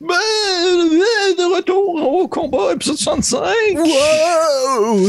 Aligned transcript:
Ben, 0.00 0.14
de 1.36 1.56
retour 1.56 2.22
au 2.22 2.28
combat, 2.28 2.72
épisode 2.72 2.96
65! 2.96 3.42
Wow! 3.74 5.08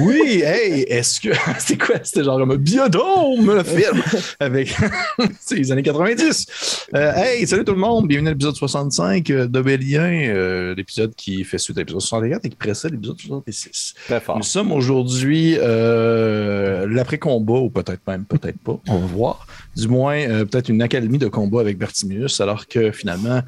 Oui, 0.00 0.40
hey, 0.42 0.84
est-ce 0.88 1.20
que. 1.20 1.28
C'était 1.58 1.76
quoi? 1.76 1.96
C'était 2.02 2.24
genre 2.24 2.38
comme 2.38 2.52
un 2.52 2.56
biodôme, 2.56 3.54
le 3.54 3.62
film, 3.62 4.02
avec. 4.40 4.74
C'est 5.40 5.56
les 5.56 5.70
années 5.70 5.82
90. 5.82 6.86
Euh, 6.94 7.12
hey, 7.14 7.46
salut 7.46 7.62
tout 7.62 7.74
le 7.74 7.78
monde, 7.78 8.08
bienvenue 8.08 8.28
à 8.28 8.30
l'épisode 8.30 8.56
65 8.56 9.30
d'Obélien, 9.48 10.30
euh, 10.30 10.74
l'épisode 10.74 11.14
qui 11.14 11.44
fait 11.44 11.58
suite 11.58 11.76
à 11.76 11.80
l'épisode 11.80 12.00
64 12.00 12.46
et 12.46 12.48
qui 12.48 12.56
précède 12.56 12.92
l'épisode 12.92 13.20
66. 13.20 13.94
Très 14.06 14.20
fort. 14.20 14.38
Nous 14.38 14.44
sommes 14.44 14.72
aujourd'hui 14.72 15.58
euh, 15.58 16.86
l'après-combat, 16.88 17.58
ou 17.58 17.68
peut-être 17.68 18.00
même, 18.06 18.24
peut-être 18.24 18.58
pas, 18.60 18.80
on 18.88 18.98
va 18.98 19.06
voir. 19.06 19.46
Du 19.76 19.88
moins, 19.88 20.16
euh, 20.16 20.46
peut-être 20.46 20.70
une 20.70 20.80
académie 20.80 21.18
de 21.18 21.28
combat 21.28 21.60
avec 21.60 21.76
Bertimius, 21.76 22.40
alors 22.40 22.66
que 22.66 22.92
finalement, 22.92 23.42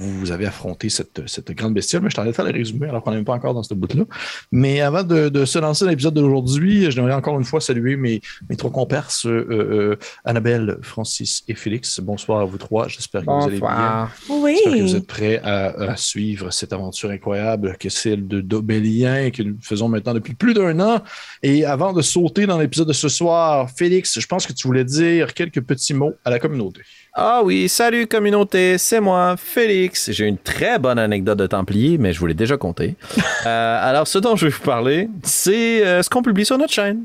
vous 0.00 0.32
avez 0.32 0.46
affronté 0.46 0.88
cette, 0.88 1.26
cette 1.28 1.52
grande 1.52 1.74
bestiole. 1.74 2.02
Mais 2.02 2.10
je 2.10 2.16
t'arrête 2.16 2.36
de 2.36 2.52
résumé, 2.52 2.88
alors 2.88 3.02
qu'on 3.02 3.10
n'est 3.10 3.16
même 3.16 3.24
pas 3.24 3.34
encore 3.34 3.54
dans 3.54 3.62
ce 3.62 3.74
bout-là. 3.74 4.04
Mais 4.50 4.80
avant 4.80 5.02
de, 5.02 5.28
de 5.28 5.44
se 5.44 5.58
lancer 5.58 5.84
dans 5.84 5.90
l'épisode 5.90 6.14
d'aujourd'hui, 6.14 6.90
j'aimerais 6.90 7.14
encore 7.14 7.38
une 7.38 7.44
fois 7.44 7.60
saluer 7.60 7.96
mes, 7.96 8.20
mes 8.48 8.56
trois 8.56 8.70
compères, 8.70 9.08
euh, 9.24 9.46
euh, 9.50 9.96
Annabelle, 10.24 10.78
Francis 10.82 11.44
et 11.48 11.54
Félix. 11.54 12.00
Bonsoir 12.00 12.40
à 12.40 12.44
vous 12.44 12.58
trois. 12.58 12.88
J'espère 12.88 13.22
que 13.22 13.30
vous 13.30 13.46
allez 13.46 13.60
bien. 13.60 14.08
Oui. 14.28 14.56
J'espère 14.56 14.78
que 14.78 14.82
vous 14.82 14.96
êtes 14.96 15.06
prêts 15.06 15.40
à, 15.44 15.92
à 15.92 15.96
suivre 15.96 16.50
cette 16.50 16.72
aventure 16.72 17.10
incroyable 17.10 17.76
que 17.78 17.88
c'est 17.88 18.00
celle 18.00 18.26
de 18.26 18.40
d'Obélien 18.40 19.30
que 19.30 19.42
nous 19.42 19.58
faisons 19.60 19.88
maintenant 19.88 20.14
depuis 20.14 20.34
plus 20.34 20.54
d'un 20.54 20.80
an. 20.80 21.02
Et 21.42 21.66
avant 21.66 21.92
de 21.92 22.00
sauter 22.00 22.46
dans 22.46 22.58
l'épisode 22.58 22.88
de 22.88 22.94
ce 22.94 23.10
soir, 23.10 23.68
Félix, 23.70 24.18
je 24.18 24.26
pense 24.26 24.46
que 24.46 24.54
tu 24.54 24.66
voulais 24.66 24.84
dire 24.84 25.34
quelques 25.34 25.60
petits 25.60 25.92
mots 25.92 26.14
à 26.24 26.30
la 26.30 26.38
communauté. 26.38 26.80
Ah 27.12 27.40
oui, 27.42 27.68
salut 27.68 28.06
communauté, 28.06 28.78
c'est 28.78 29.00
moi, 29.00 29.34
Félix. 29.36 30.12
J'ai 30.12 30.26
une 30.26 30.38
très 30.38 30.78
bonne 30.78 30.98
anecdote 30.98 31.38
de 31.38 31.46
Templier, 31.48 31.98
mais 31.98 32.12
je 32.12 32.20
vous 32.20 32.26
l'ai 32.26 32.34
déjà 32.34 32.56
conté. 32.56 32.94
Euh, 33.46 33.78
alors, 33.88 34.06
ce 34.06 34.18
dont 34.18 34.36
je 34.36 34.44
vais 34.48 34.52
vous 34.52 34.60
parler, 34.62 35.08
c'est 35.22 35.82
euh, 35.86 36.02
ce 36.02 36.10
qu'on 36.10 36.20
publie 36.22 36.44
sur 36.44 36.58
notre 36.58 36.74
chaîne. 36.74 37.04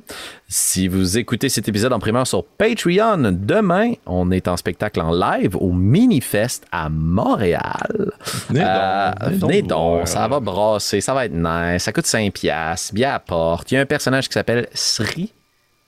Si 0.50 0.89
vous 0.89 1.17
écoutez 1.17 1.48
cet 1.48 1.70
épisode 1.70 1.94
en 1.94 2.00
primeur 2.00 2.28
sur 2.28 2.44
Patreon, 2.44 3.31
demain, 3.31 3.94
on 4.06 4.30
est 4.31 4.50
en 4.50 4.58
spectacle 4.58 5.00
en 5.00 5.14
live 5.14 5.56
au 5.56 5.72
Minifest 5.72 6.66
à 6.73 6.89
Montréal. 6.89 8.11
Venez 8.50 8.59
donc, 8.59 8.67
Euh, 8.70 9.11
venez 9.22 9.38
donc 9.39 9.50
venez 9.50 9.61
donc, 9.61 10.08
ça 10.09 10.28
va 10.28 10.42
brasser, 10.42 11.00
ça 11.00 11.14
va 11.14 11.26
être 11.26 11.33
nice, 11.33 11.81
ça 11.83 11.94
coûte 11.94 12.06
5 12.06 12.33
piastres, 12.33 12.94
bien 12.94 13.14
à 13.14 13.20
porte. 13.20 13.72
Il 13.72 13.76
y 13.76 13.78
a 13.78 13.81
un 13.81 13.86
personnage 13.86 14.28
qui 14.28 14.33
s'appelle 14.33 14.67
Sri. 14.73 15.31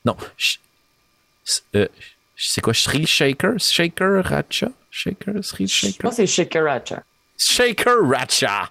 Non, 0.06 0.16
S- 1.46 1.64
euh, 1.76 1.88
c'est 2.38 2.62
quoi, 2.62 2.74
Sri 2.74 3.06
Shaker? 3.06 3.54
Shaker 3.58 4.22
Racha? 4.24 4.70
Shaker? 4.92 5.34
Sri 5.44 5.68
Je 5.68 5.74
Shaker? 5.74 5.98
pense 6.02 6.18
que 6.18 6.26
c'est 6.26 6.28
Shakeracha. 6.28 7.04
Shaker 7.38 7.96
Racha! 8.04 8.70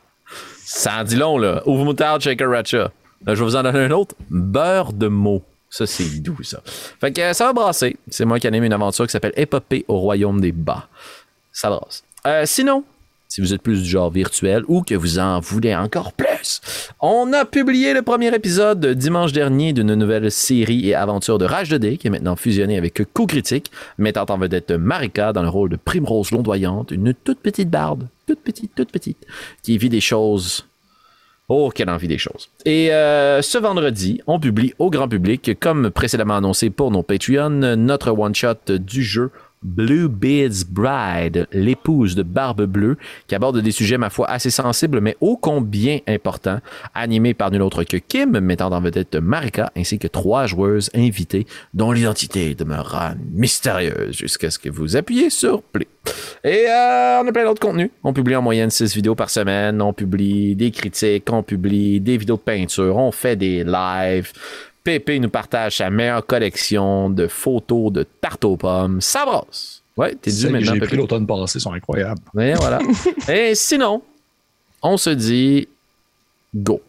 Ça 0.64 1.00
en 1.00 1.04
dit 1.04 1.16
long, 1.16 1.38
là. 1.38 1.62
Ouvre 1.66 1.84
moutarde, 1.84 2.22
Shaker 2.22 2.48
Racha. 2.48 2.90
Là, 3.24 3.34
je 3.34 3.40
vais 3.40 3.44
vous 3.44 3.56
en 3.56 3.62
donner 3.62 3.80
un 3.80 3.90
autre. 3.92 4.14
Beurre 4.30 4.92
de 4.92 5.08
mots. 5.08 5.42
Ça, 5.70 5.86
c'est 5.86 6.20
doux, 6.22 6.42
ça. 6.42 6.60
Fait 7.00 7.12
que 7.12 7.20
euh, 7.20 7.32
ça 7.32 7.46
va 7.46 7.52
brasser. 7.52 7.96
C'est 8.08 8.24
moi 8.24 8.38
qui 8.38 8.46
anime 8.46 8.64
une 8.64 8.72
aventure 8.72 9.04
qui 9.06 9.12
s'appelle 9.12 9.32
Épopée 9.36 9.84
au 9.88 9.98
royaume 9.98 10.40
des 10.40 10.52
bas. 10.52 10.88
Ça 11.52 11.68
brasse. 11.70 12.04
Euh, 12.26 12.44
sinon, 12.46 12.84
si 13.36 13.42
vous 13.42 13.52
êtes 13.52 13.60
plus 13.60 13.82
du 13.82 13.88
genre 13.90 14.10
virtuel 14.10 14.62
ou 14.66 14.80
que 14.80 14.94
vous 14.94 15.18
en 15.18 15.40
voulez 15.40 15.76
encore 15.76 16.14
plus, 16.14 16.62
on 17.02 17.34
a 17.34 17.44
publié 17.44 17.92
le 17.92 18.00
premier 18.00 18.34
épisode 18.34 18.86
dimanche 18.94 19.32
dernier 19.32 19.74
d'une 19.74 19.94
nouvelle 19.94 20.30
série 20.30 20.88
et 20.88 20.94
aventure 20.94 21.36
de 21.36 21.44
Rage 21.44 21.68
de 21.68 21.76
dés 21.76 21.98
qui 21.98 22.06
est 22.06 22.10
maintenant 22.10 22.36
fusionnée 22.36 22.78
avec 22.78 23.02
Coup 23.12 23.26
Critique, 23.26 23.70
mettant 23.98 24.24
en 24.30 24.38
vedette 24.38 24.70
Marika 24.70 25.34
dans 25.34 25.42
le 25.42 25.50
rôle 25.50 25.68
de 25.68 25.76
Primrose 25.76 26.30
Londoyante, 26.30 26.92
une 26.92 27.12
toute 27.12 27.40
petite 27.40 27.68
barde, 27.68 28.08
toute 28.26 28.40
petite, 28.40 28.74
toute 28.74 28.90
petite, 28.90 29.18
qui 29.62 29.76
vit 29.76 29.90
des 29.90 30.00
choses 30.00 30.64
Oh, 31.48 31.70
quelle 31.72 31.90
envie 31.90 32.08
des 32.08 32.18
choses. 32.18 32.48
Et 32.64 32.90
euh, 32.90 33.40
ce 33.40 33.58
vendredi, 33.58 34.20
on 34.26 34.40
publie 34.40 34.72
au 34.80 34.90
grand 34.90 35.06
public, 35.08 35.56
comme 35.60 35.90
précédemment 35.90 36.36
annoncé 36.36 36.70
pour 36.70 36.90
nos 36.90 37.04
Patreon, 37.04 37.76
notre 37.76 38.10
one-shot 38.10 38.78
du 38.80 39.04
jeu 39.04 39.30
Blue 39.62 40.08
Beard's 40.08 40.64
Bride, 40.64 41.46
l'épouse 41.52 42.14
de 42.14 42.22
Barbe 42.22 42.66
Bleue, 42.66 42.96
qui 43.26 43.34
aborde 43.34 43.60
des 43.60 43.70
sujets, 43.70 43.98
ma 43.98 44.10
foi, 44.10 44.28
assez 44.30 44.50
sensibles, 44.50 45.00
mais 45.00 45.16
ô 45.20 45.36
combien 45.36 45.98
importants, 46.06 46.60
animé 46.94 47.34
par 47.34 47.50
nul 47.50 47.62
autre 47.62 47.84
que 47.84 47.96
Kim, 47.96 48.38
mettant 48.40 48.70
en 48.70 48.80
vedette 48.80 49.16
Marika, 49.16 49.72
ainsi 49.76 49.98
que 49.98 50.08
trois 50.08 50.46
joueuses 50.46 50.90
invitées, 50.94 51.46
dont 51.74 51.92
l'identité 51.92 52.54
demeurera 52.54 53.14
mystérieuse 53.32 54.16
jusqu'à 54.16 54.50
ce 54.50 54.58
que 54.58 54.68
vous 54.68 54.96
appuyez 54.96 55.30
sur 55.30 55.62
Play. 55.62 55.88
Et 56.44 56.66
euh, 56.68 57.20
on 57.22 57.26
a 57.26 57.32
plein 57.32 57.44
d'autres 57.44 57.60
contenus. 57.60 57.90
On 58.04 58.12
publie 58.12 58.36
en 58.36 58.42
moyenne 58.42 58.70
6 58.70 58.94
vidéos 58.94 59.14
par 59.14 59.30
semaine. 59.30 59.82
On 59.82 59.92
publie 59.92 60.54
des 60.54 60.70
critiques, 60.70 61.30
on 61.32 61.42
publie 61.42 62.00
des 62.00 62.16
vidéos 62.16 62.36
de 62.36 62.42
peinture, 62.42 62.96
on 62.96 63.10
fait 63.10 63.36
des 63.36 63.64
lives. 63.64 64.32
Pépé 64.86 65.18
nous 65.18 65.28
partage 65.28 65.78
sa 65.78 65.90
meilleure 65.90 66.24
collection 66.24 67.10
de 67.10 67.26
photos 67.26 67.92
de 67.92 68.04
tarte 68.04 68.44
aux 68.44 68.56
pommes. 68.56 69.00
Ça 69.00 69.26
brasse. 69.26 69.82
Ouais, 69.96 70.14
t'es 70.14 70.30
dû 70.30 70.48
maintenant, 70.48 70.74
j'ai 70.74 70.80
pris 70.80 70.96
l'automne 70.96 71.26
passé 71.26 71.58
sont 71.58 71.72
incroyables. 71.72 72.20
Et 72.38 72.54
voilà. 72.54 72.78
Et 73.28 73.56
sinon, 73.56 74.02
on 74.80 74.96
se 74.96 75.10
dit 75.10 75.66
go. 76.54 76.80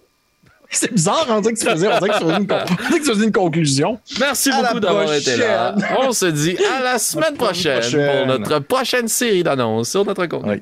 C'est 0.70 0.92
bizarre, 0.92 1.26
on 1.30 1.40
dirait 1.42 1.54
que 1.54 1.60
tu 1.60 1.66
faisais, 1.66 1.88
on 1.88 1.98
dirait 2.00 2.10
que 2.10 2.18
tu 2.18 2.24
faisais 2.26 2.38
une, 2.38 2.48
con- 2.48 2.56
on 2.70 2.76
dirait 2.88 3.00
que 3.00 3.06
tu 3.06 3.12
faisais 3.14 3.26
une 3.26 3.32
conclusion. 3.32 4.00
Merci 4.20 4.50
À 4.52 4.62
beaucoup 4.62 4.80
d'avoir 4.80 5.14
été 5.14 5.38
là. 5.38 5.76
On 6.00 6.12
se 6.12 6.26
dit 6.26 6.58
à 6.58 6.82
la 6.84 7.00
semaine 7.00 7.36
prochaine, 7.36 7.80
prochaine. 7.80 8.18
pour 8.18 8.40
notre 8.40 8.60
prochaine 8.60 9.08
série 9.08 9.44
d'annonces 9.44 9.90
sur 9.90 10.04
notre 10.06 10.26
compte. 10.26 10.44
Oui. 10.46 10.58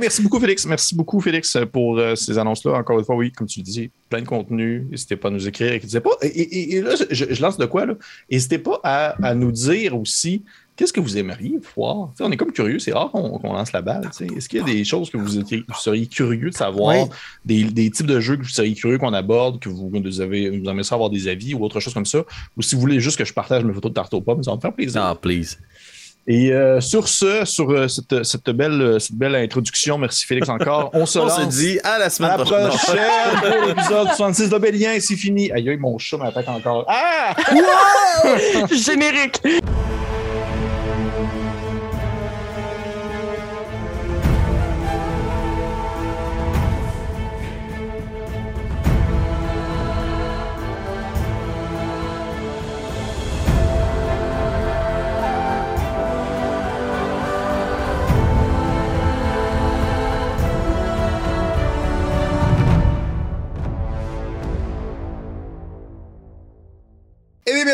Merci 0.00 0.22
beaucoup, 0.22 0.38
Félix. 0.40 0.66
Merci 0.66 0.94
beaucoup, 0.94 1.20
Félix, 1.20 1.56
pour 1.72 1.98
euh, 1.98 2.14
ces 2.14 2.36
annonces-là. 2.36 2.72
Encore 2.74 2.98
une 2.98 3.04
fois, 3.04 3.16
oui, 3.16 3.32
comme 3.32 3.46
tu 3.46 3.60
le 3.60 3.64
dis, 3.64 3.90
plein 4.10 4.20
de 4.20 4.26
contenu. 4.26 4.86
N'hésitez 4.90 5.16
pas 5.16 5.28
à 5.28 5.30
nous 5.30 5.48
écrire. 5.48 5.72
N'hésitez 5.72 6.00
pas. 6.00 6.10
Et, 6.22 6.26
et- 6.28 6.76
et 6.76 6.82
là, 6.82 6.94
je, 7.10 7.24
je 7.30 7.42
lance 7.42 7.56
de 7.56 7.64
quoi, 7.66 7.86
là? 7.86 7.94
N'hésitez 8.30 8.58
pas 8.58 8.78
à, 8.84 9.16
à 9.26 9.34
nous 9.34 9.52
dire 9.52 9.98
aussi 9.98 10.42
qu'est-ce 10.76 10.92
que 10.92 11.00
vous 11.00 11.16
aimeriez 11.18 11.58
voir? 11.74 12.10
On 12.20 12.30
est 12.30 12.36
comme 12.36 12.52
curieux. 12.52 12.78
C'est 12.78 12.92
rare 12.92 13.10
qu'on 13.10 13.38
qu'on 13.38 13.52
lance 13.52 13.72
la 13.72 13.82
balle. 13.82 14.08
Est-ce 14.36 14.48
qu'il 14.48 14.58
y 14.58 14.62
a 14.62 14.64
des 14.64 14.84
choses 14.84 15.10
que 15.10 15.16
vous, 15.16 15.38
étiez- 15.38 15.64
vous 15.68 15.74
seriez 15.74 16.06
curieux 16.06 16.50
de 16.50 16.54
savoir? 16.54 16.94
Oui. 16.96 17.08
Des, 17.44 17.64
des 17.64 17.90
types 17.90 18.06
de 18.06 18.20
jeux 18.20 18.36
que 18.36 18.42
vous 18.42 18.48
seriez 18.48 18.74
curieux 18.74 18.98
qu'on 18.98 19.12
aborde, 19.14 19.58
que 19.60 19.68
vous, 19.68 19.90
vous 19.90 20.20
avez, 20.20 20.50
vous 20.50 20.64
aimeriez 20.64 20.82
ça 20.84 20.94
avoir 20.94 21.10
des 21.10 21.28
avis 21.28 21.54
ou 21.54 21.64
autre 21.64 21.80
chose 21.80 21.94
comme 21.94 22.06
ça? 22.06 22.18
Ou 22.56 22.62
si 22.62 22.74
vous 22.74 22.80
voulez 22.80 23.00
juste 23.00 23.18
que 23.18 23.24
je 23.24 23.32
partage 23.32 23.64
mes 23.64 23.72
photos 23.72 23.90
de 23.90 23.94
tarte 23.94 24.12
aux 24.14 24.20
pommes, 24.20 24.42
ça 24.42 24.50
va 24.52 24.56
me 24.56 24.60
faire 24.60 24.72
plaisir. 24.74 25.02
Ah, 25.02 25.14
please. 25.14 25.56
Et 26.28 26.52
euh, 26.52 26.80
sur 26.80 27.06
ce, 27.06 27.44
sur 27.44 27.70
euh, 27.70 27.86
cette, 27.86 28.24
cette 28.24 28.50
belle, 28.50 28.80
euh, 28.82 28.98
cette 28.98 29.14
belle 29.14 29.36
introduction, 29.36 29.96
merci 29.96 30.26
Félix 30.26 30.48
encore. 30.48 30.90
On 30.92 31.06
se 31.06 31.18
On 31.20 31.26
lance. 31.26 31.40
se 31.40 31.46
dit 31.46 31.78
à 31.84 32.00
la 32.00 32.06
à 32.06 32.10
semaine 32.10 32.30
la 32.30 32.38
prochaine. 32.44 32.66
prochaine 32.66 33.50
pour 33.60 33.68
l'épisode 33.68 34.08
66 34.08 34.48
d'Obélien. 34.50 34.96
C'est 34.98 35.14
fini. 35.14 35.52
Aïe, 35.52 35.70
aïe, 35.70 35.76
mon 35.76 35.96
chat 35.98 36.16
m'attaque 36.16 36.48
encore. 36.48 36.84
Ah! 36.88 37.36
Générique. 38.72 39.40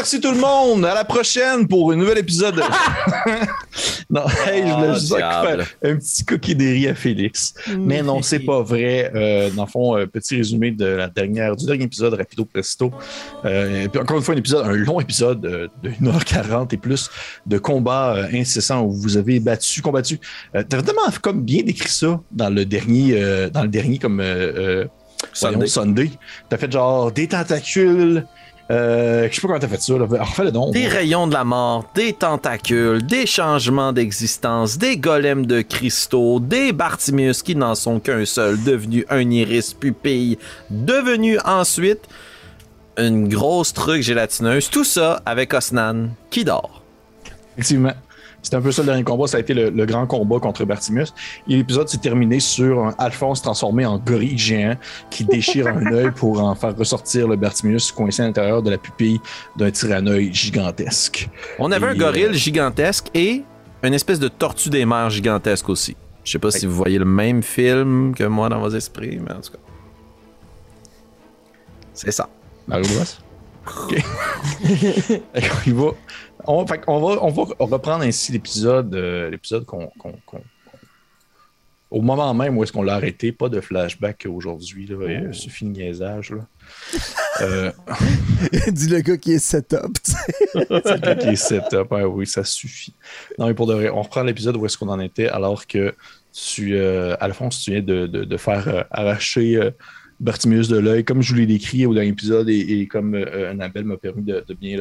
Merci 0.03 0.21
tout 0.21 0.33
le 0.33 0.39
monde. 0.41 0.85
À 0.85 0.95
la 0.95 1.05
prochaine 1.05 1.69
pour 1.69 1.93
un 1.93 1.97
nouvel 1.97 2.19
épisode. 2.19 2.57
non, 4.11 4.23
hey, 4.49 4.67
je 4.67 4.73
voulais 4.75 4.89
Ah, 4.89 4.95
juste 4.95 5.15
diable. 5.15 5.65
un 5.85 5.95
petit 5.97 6.25
coquille 6.25 6.57
des 6.57 6.73
riz 6.73 6.89
à 6.89 6.95
Félix. 6.97 7.55
Mais 7.79 8.03
non, 8.03 8.21
c'est 8.21 8.41
pas 8.41 8.63
vrai. 8.63 9.13
Euh, 9.15 9.51
dans 9.51 9.65
le 9.65 9.71
fond, 9.71 9.97
euh, 9.97 10.07
petit 10.07 10.35
résumé 10.35 10.73
de 10.73 10.87
la 10.87 11.07
dernière, 11.07 11.55
du 11.55 11.67
dernier 11.67 11.85
épisode, 11.85 12.15
rapido 12.15 12.45
presto. 12.45 12.91
Euh, 13.45 13.87
puis 13.87 14.01
encore 14.01 14.17
une 14.17 14.25
fois, 14.25 14.35
un 14.35 14.39
épisode, 14.39 14.67
un 14.67 14.73
long 14.73 14.99
épisode 14.99 15.45
euh, 15.47 15.69
de 15.85 15.91
1h40 15.91 16.75
et 16.75 16.79
plus 16.79 17.09
de 17.47 17.59
combats 17.59 18.17
euh, 18.17 18.27
incessants 18.35 18.83
où 18.83 18.91
vous 18.91 19.17
avez 19.17 19.39
battu, 19.39 19.83
combattu. 19.83 20.19
Euh, 20.57 20.65
T'as 20.69 20.79
vraiment 20.79 21.03
comme 21.23 21.43
bien 21.43 21.63
décrit 21.63 21.89
ça 21.91 22.21
dans 22.33 22.51
le 22.51 22.65
dernier, 22.65 23.13
euh, 23.23 23.51
dans 23.51 23.63
le 23.63 23.69
dernier 23.69 23.99
comme 23.99 24.19
euh, 24.19 24.25
euh, 24.57 24.85
voyons, 25.41 25.61
Sunday. 25.65 25.69
Sunday. 25.69 26.11
T'as 26.49 26.57
fait 26.59 26.73
genre 26.73 27.13
des 27.13 27.29
tentacules. 27.29 28.27
Euh, 28.71 29.29
je 29.31 29.35
sais 29.35 29.41
pas 29.41 29.49
comment 29.49 29.61
t'as 29.61 29.69
fait 29.69 29.83
ça. 29.83 29.99
Là. 29.99 30.07
Refais 30.07 30.45
le 30.45 30.53
don. 30.53 30.71
Des 30.71 30.87
rayons 30.87 31.27
de 31.27 31.35
la 31.35 31.45
mort, 31.45 31.91
des 31.95 32.13
tentacules, 32.13 33.05
des 33.05 33.27
changements 33.27 33.93
d'existence, 33.93 34.79
des 34.79 34.97
golems 34.97 35.47
de 35.47 35.63
cristaux, 35.63 36.41
des 36.41 36.73
Bartimius 36.73 37.43
qui 37.43 37.57
n'en 37.57 37.75
sont 37.75 38.01
qu'un 38.01 38.25
seul, 38.25 38.63
devenu 38.63 39.05
un 39.11 39.29
iris 39.31 39.75
pupille, 39.75 40.39
devenu 40.71 41.39
ensuite 41.45 42.09
une 42.97 43.29
grosse 43.29 43.73
truc 43.73 44.03
gélatineuse. 44.03 44.71
Tout 44.71 44.85
ça 44.85 45.23
avec 45.27 45.53
Osnan 45.55 46.11
qui 46.31 46.45
dort. 46.45 46.83
Effectivement. 47.57 47.95
C'était 48.43 48.57
un 48.57 48.61
peu 48.61 48.73
ça 48.73 48.83
le 48.83 48.87
dernier 48.87 49.05
combat. 49.05 49.27
Ça 49.27 49.37
a 49.37 49.41
été 49.41 49.55
le, 49.55 49.71
le 49.71 49.87
grand 49.87 50.07
combat 50.07 50.41
contre 50.41 50.65
Bartimus. 50.65 51.07
Et 51.49 51.57
l'épisode 51.57 51.89
s'est 51.89 51.99
terminé 51.99 52.41
sur 52.41 52.85
un 52.85 52.95
Alphonse 52.99 53.41
transformé 53.41 53.87
en 53.87 53.99
gorille 53.99 54.37
géant 54.37 54.77
qui 55.11 55.25
déchire 55.25 55.69
un 55.69 55.87
œil 55.93 56.11
pour 56.11 56.43
en 56.43 56.55
faire 56.55 56.77
ressortir 56.77 57.29
le 57.29 57.37
Bartimus 57.37 57.93
coincé 57.95 58.23
à 58.23 58.27
l'intérieur 58.27 58.63
de 58.63 58.71
la 58.71 58.79
pupille 58.79 59.21
d'un 59.57 59.71
tyranneuil 59.71 60.33
gigantesque. 60.35 61.29
On 61.59 61.71
avait 61.71 61.87
un 61.87 61.95
gorille 61.95 62.25
euh, 62.25 62.33
gigantesque 62.33 63.07
et 63.15 63.43
une 63.83 63.95
espèce 63.95 64.19
de 64.19 64.29
tortue 64.29 64.71
des 64.71 64.85
mers 64.85 65.11
gigantesque 65.11 65.69
aussi. 65.69 65.97
Je 66.25 66.33
sais 66.33 66.39
pas 66.39 66.51
si 66.51 66.67
vous 66.67 66.75
voyez 66.75 66.99
le 66.99 67.05
même 67.05 67.43
film 67.43 68.15
que 68.15 68.25
moi 68.25 68.49
dans 68.49 68.61
vos 68.61 68.71
esprits, 68.71 69.19
mais 69.19 69.33
en 69.33 69.41
tout 69.41 69.53
cas. 69.53 69.59
C'est 71.95 72.13
ça. 72.13 72.29
Mario 72.67 72.87
Bros? 72.95 73.05
Y 75.67 75.71
va. 75.73 75.91
On, 76.45 76.67
fait 76.67 76.79
qu'on 76.81 77.01
va, 77.01 77.23
on 77.23 77.29
va 77.31 77.43
reprendre 77.61 78.05
ainsi 78.05 78.33
l'épisode 78.33 78.95
euh, 78.95 79.31
l'épisode 79.31 79.65
qu'on, 79.65 79.87
qu'on- 79.99 80.19
qu'on- 80.27 80.43
Au 81.91 82.01
moment 82.01 82.33
même 82.35 82.57
où 82.59 82.65
est-ce 82.65 82.73
qu'on 82.73 82.83
l'a 82.83 82.95
arrêté, 82.95 83.31
pas 83.33 83.49
de 83.49 83.61
flashback 83.61 84.27
aujourd'hui. 84.29 84.87
Là, 84.87 84.97
euh, 84.97 85.33
suffit 85.33 85.65
de 85.67 85.71
niaisage. 85.71 86.33
Là. 86.33 86.47
Euh, 87.41 87.73
Dis 88.69 88.89
le 88.89 89.01
gars 89.01 89.17
qui 89.17 89.33
est 89.33 89.39
setup. 89.39 89.97
le 90.55 90.99
gars 90.99 91.15
qui 91.15 91.29
est 91.29 91.37
setup. 91.37 91.91
Oui, 91.91 92.27
ça 92.27 92.45
suffit. 92.45 92.95
Non, 93.39 93.47
mais 93.47 93.55
pour 93.55 93.67
de 93.67 93.73
vrai, 93.73 93.89
on 93.89 94.03
reprend 94.03 94.23
l'épisode 94.23 94.57
où 94.59 94.67
est-ce 94.67 94.77
qu'on 94.77 94.91
en 94.91 95.01
était 95.01 95.29
alors 95.29 95.67
que 95.67 95.95
tu, 96.31 96.77
euh, 96.77 97.17
Alphonse, 97.21 97.61
tu 97.63 97.71
viens 97.71 97.81
de, 97.81 98.07
de- 98.07 98.25
de 98.25 98.37
faire 98.37 98.69
euh, 98.69 98.83
arracher 98.91 99.57
euh, 99.57 99.71
Bartimius 100.23 100.69
de 100.69 100.79
l'œil, 100.79 101.05
comme 101.05 101.21
je 101.21 101.33
vous 101.33 101.41
l'ai 101.41 101.47
décrit 101.47 101.85
au 101.85 101.93
dernier 101.93 102.11
épisode 102.11 102.49
et, 102.49 102.87
comme 102.87 103.15
euh, 103.15 103.51
Annabelle 103.51 103.85
m'a 103.85 103.97
permis 103.97 104.23
de, 104.23 104.45
bien 104.59 104.79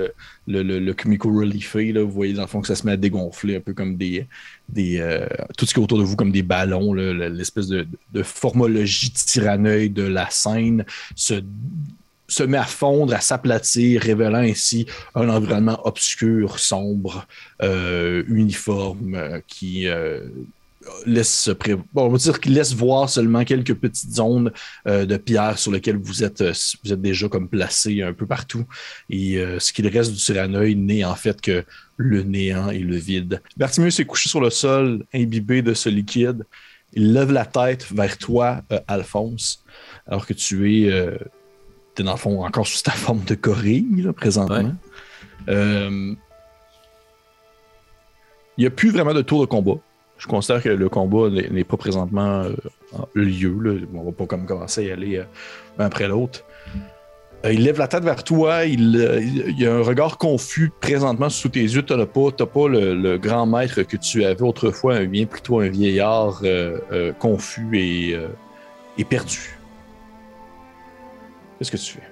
le, 0.48 0.64
le, 0.64 0.80
le, 0.80 0.94
comico 0.94 1.34
reliefer. 1.34 1.92
Là, 1.92 2.04
vous 2.04 2.12
voyez 2.12 2.34
dans 2.34 2.44
le 2.44 2.48
fond 2.48 2.62
que 2.62 2.68
ça 2.68 2.76
se 2.76 2.86
met 2.86 2.94
à 2.94 2.98
dégonfler 2.98 3.56
un 3.58 3.60
peu 3.60 3.74
comme 3.74 3.98
des. 3.98 4.28
des 4.70 5.00
euh, 5.00 5.26
tout 5.58 5.66
ce 5.66 5.74
qui 5.74 5.80
est 5.80 5.84
autour 5.84 5.98
de 5.98 6.04
vous 6.04 6.16
comme 6.16 6.32
des 6.32 6.44
ballons, 6.44 6.94
l'espèce 6.94 7.68
de, 7.68 7.88
de 8.14 8.24
formologie 8.24 9.12
tyranneuil 9.12 9.90
de 9.90 10.04
la 10.04 10.30
scène 10.30 10.86
se 11.16 11.42
se 12.32 12.44
met 12.44 12.58
à 12.58 12.64
fondre, 12.64 13.14
à 13.14 13.20
s'aplatir, 13.20 14.02
révélant 14.02 14.40
ainsi 14.40 14.86
un 15.16 15.28
environnement 15.28 15.86
obscur, 15.86 16.60
sombre, 16.60 17.28
euh, 17.62 18.24
uniforme, 18.28 19.16
euh, 19.16 19.42
qui 19.48 19.88
euh, 19.88 20.22
laisse 21.06 21.42
se 21.42 21.52
pré- 21.52 21.76
bon, 21.76 22.06
on 22.06 22.10
va 22.10 22.18
dire 22.18 22.40
qu'il 22.40 22.54
laisse 22.54 22.74
voir 22.74 23.10
seulement 23.10 23.44
quelques 23.44 23.74
petites 23.76 24.16
zones 24.16 24.52
euh, 24.88 25.06
de 25.06 25.18
pierre 25.18 25.58
sur 25.58 25.72
lesquelles 25.72 25.98
vous 25.98 26.24
êtes, 26.24 26.42
euh, 26.42 26.54
vous 26.84 26.94
êtes 26.94 27.02
déjà 27.02 27.28
comme 27.28 27.48
placé 27.48 28.02
un 28.02 28.14
peu 28.14 28.26
partout. 28.26 28.66
Et 29.10 29.38
euh, 29.38 29.60
ce 29.60 29.74
qu'il 29.74 29.88
reste 29.88 30.12
du 30.12 30.18
tyranneuil 30.18 30.76
n'est 30.76 31.04
en 31.04 31.16
fait 31.16 31.40
que 31.42 31.64
le 31.98 32.24
néant 32.24 32.70
et 32.70 32.80
le 32.80 32.96
vide. 32.96 33.42
Bartimeus 33.58 34.00
est 34.00 34.06
couché 34.06 34.30
sur 34.30 34.42
le 34.42 34.50
sol, 34.50 35.06
imbibé 35.14 35.62
de 35.62 35.74
ce 35.74 35.90
liquide. 35.90 36.46
Il 36.94 37.14
lève 37.14 37.32
la 37.32 37.46
tête 37.46 37.88
vers 37.92 38.18
toi, 38.18 38.62
Alphonse, 38.88 39.64
alors 40.08 40.26
que 40.26 40.34
tu 40.34 40.86
es 40.86 40.92
t'es 41.96 42.04
dans 42.04 42.12
le 42.14 42.18
fond 42.18 42.44
encore 42.44 42.68
sous 42.68 42.82
ta 42.82 42.92
forme 42.92 43.24
de 43.24 43.36
gorille 43.36 44.02
là, 44.02 44.14
présentement. 44.14 44.74
Il 45.48 46.18
n'y 48.58 48.66
a 48.66 48.72
plus 48.72 48.90
vraiment 48.90 49.14
de 49.14 49.22
tour 49.22 49.42
de 49.42 49.46
combat. 49.46 49.80
Je 50.22 50.28
considère 50.28 50.62
que 50.62 50.70
le 50.70 50.88
combat 50.88 51.30
n'est 51.30 51.64
pas 51.64 51.78
présentement 51.78 52.44
euh, 52.44 52.56
lieu. 53.16 53.58
Là. 53.60 53.88
On 53.96 54.04
va 54.04 54.12
pas 54.12 54.28
comme 54.28 54.46
commencer 54.46 54.82
à 54.82 54.84
y 54.84 54.92
aller 54.92 55.18
euh, 55.18 55.24
un 55.80 55.86
après 55.86 56.08
l'autre. 56.08 56.46
Euh, 57.44 57.52
il 57.52 57.64
lève 57.64 57.80
la 57.80 57.88
tête 57.88 58.04
vers 58.04 58.24
toi. 58.24 58.66
Il, 58.66 59.56
y 59.58 59.66
a 59.66 59.74
un 59.74 59.82
regard 59.82 60.20
confus 60.20 60.72
présentement 60.80 61.30
sous 61.30 61.50
tes 61.50 61.64
yeux. 61.64 61.82
Tu 61.82 61.96
n'as 61.96 62.06
pas, 62.06 62.30
pas 62.32 62.68
le, 62.68 63.18
grand 63.18 63.48
maître 63.48 63.82
que 63.82 63.98
tu 63.98 64.24
avais 64.24 64.44
autrefois, 64.44 64.98
un 64.98 65.06
bien 65.06 65.26
plutôt 65.26 65.60
un 65.60 65.70
vieillard 65.70 66.44
confus 67.18 67.80
et 67.80 69.04
perdu. 69.06 69.58
Qu'est-ce 71.58 71.72
que 71.72 71.78
tu 71.78 71.94
fais? 71.94 72.11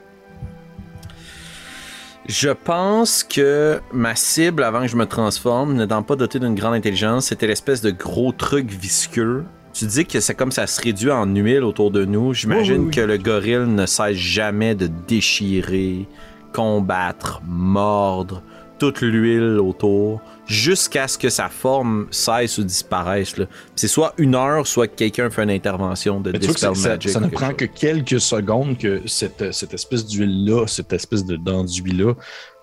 Je 2.30 2.50
pense 2.50 3.24
que 3.24 3.80
ma 3.92 4.16
cible, 4.16 4.64
avant 4.64 4.82
que 4.82 4.88
je 4.88 4.96
me 4.96 5.08
transforme, 5.08 5.74
n'étant 5.74 6.04
pas 6.04 6.16
dotée 6.16 6.38
d'une 6.38 6.54
grande 6.54 6.76
intelligence, 6.76 7.26
c'était 7.26 7.48
l'espèce 7.48 7.82
de 7.82 7.90
gros 7.90 8.32
truc 8.32 8.70
visqueux. 8.70 9.46
Tu 9.74 9.86
dis 9.86 10.06
que 10.06 10.20
c'est 10.20 10.36
comme 10.36 10.52
ça 10.52 10.68
se 10.68 10.80
réduit 10.80 11.10
en 11.10 11.26
huile 11.26 11.64
autour 11.64 11.90
de 11.90 12.06
nous. 12.06 12.36
J'imagine 12.36 12.74
Oui, 12.74 12.80
oui, 12.82 12.86
oui. 12.90 12.96
que 12.96 13.02
le 13.02 13.18
gorille 13.18 13.68
ne 13.68 13.88
cesse 13.88 14.16
jamais 14.16 14.76
de 14.76 14.88
déchirer, 15.08 16.08
combattre, 16.54 17.42
mordre 17.48 18.44
toute 18.80 19.02
l'huile 19.02 19.60
autour 19.60 20.22
jusqu'à 20.48 21.08
ce 21.08 21.18
que 21.18 21.30
sa 21.30 21.48
forme 21.50 22.08
cesse 22.10 22.58
ou 22.58 22.64
disparaisse. 22.64 23.36
C'est 23.76 23.88
soit 23.88 24.14
une 24.18 24.34
heure, 24.34 24.66
soit 24.66 24.88
que 24.88 24.96
quelqu'un 24.96 25.30
fait 25.30 25.44
une 25.44 25.52
intervention 25.52 26.20
de 26.20 26.32
Dispel 26.32 26.58
ça, 26.58 26.74
ça- 26.74 26.90
Magic. 26.90 27.12
ça 27.12 27.20
ou 27.20 27.24
ne 27.26 27.28
prend 27.30 27.48
chose. 27.50 27.58
que 27.58 27.66
quelques 27.66 28.20
secondes 28.20 28.78
que 28.78 29.02
cette, 29.06 29.52
cette 29.54 29.74
espèce 29.76 30.08
d'huile-là, 30.08 30.66
cette 30.66 30.92
espèce 30.94 31.24
de 31.26 31.36
d'enduit-là, 31.36 32.14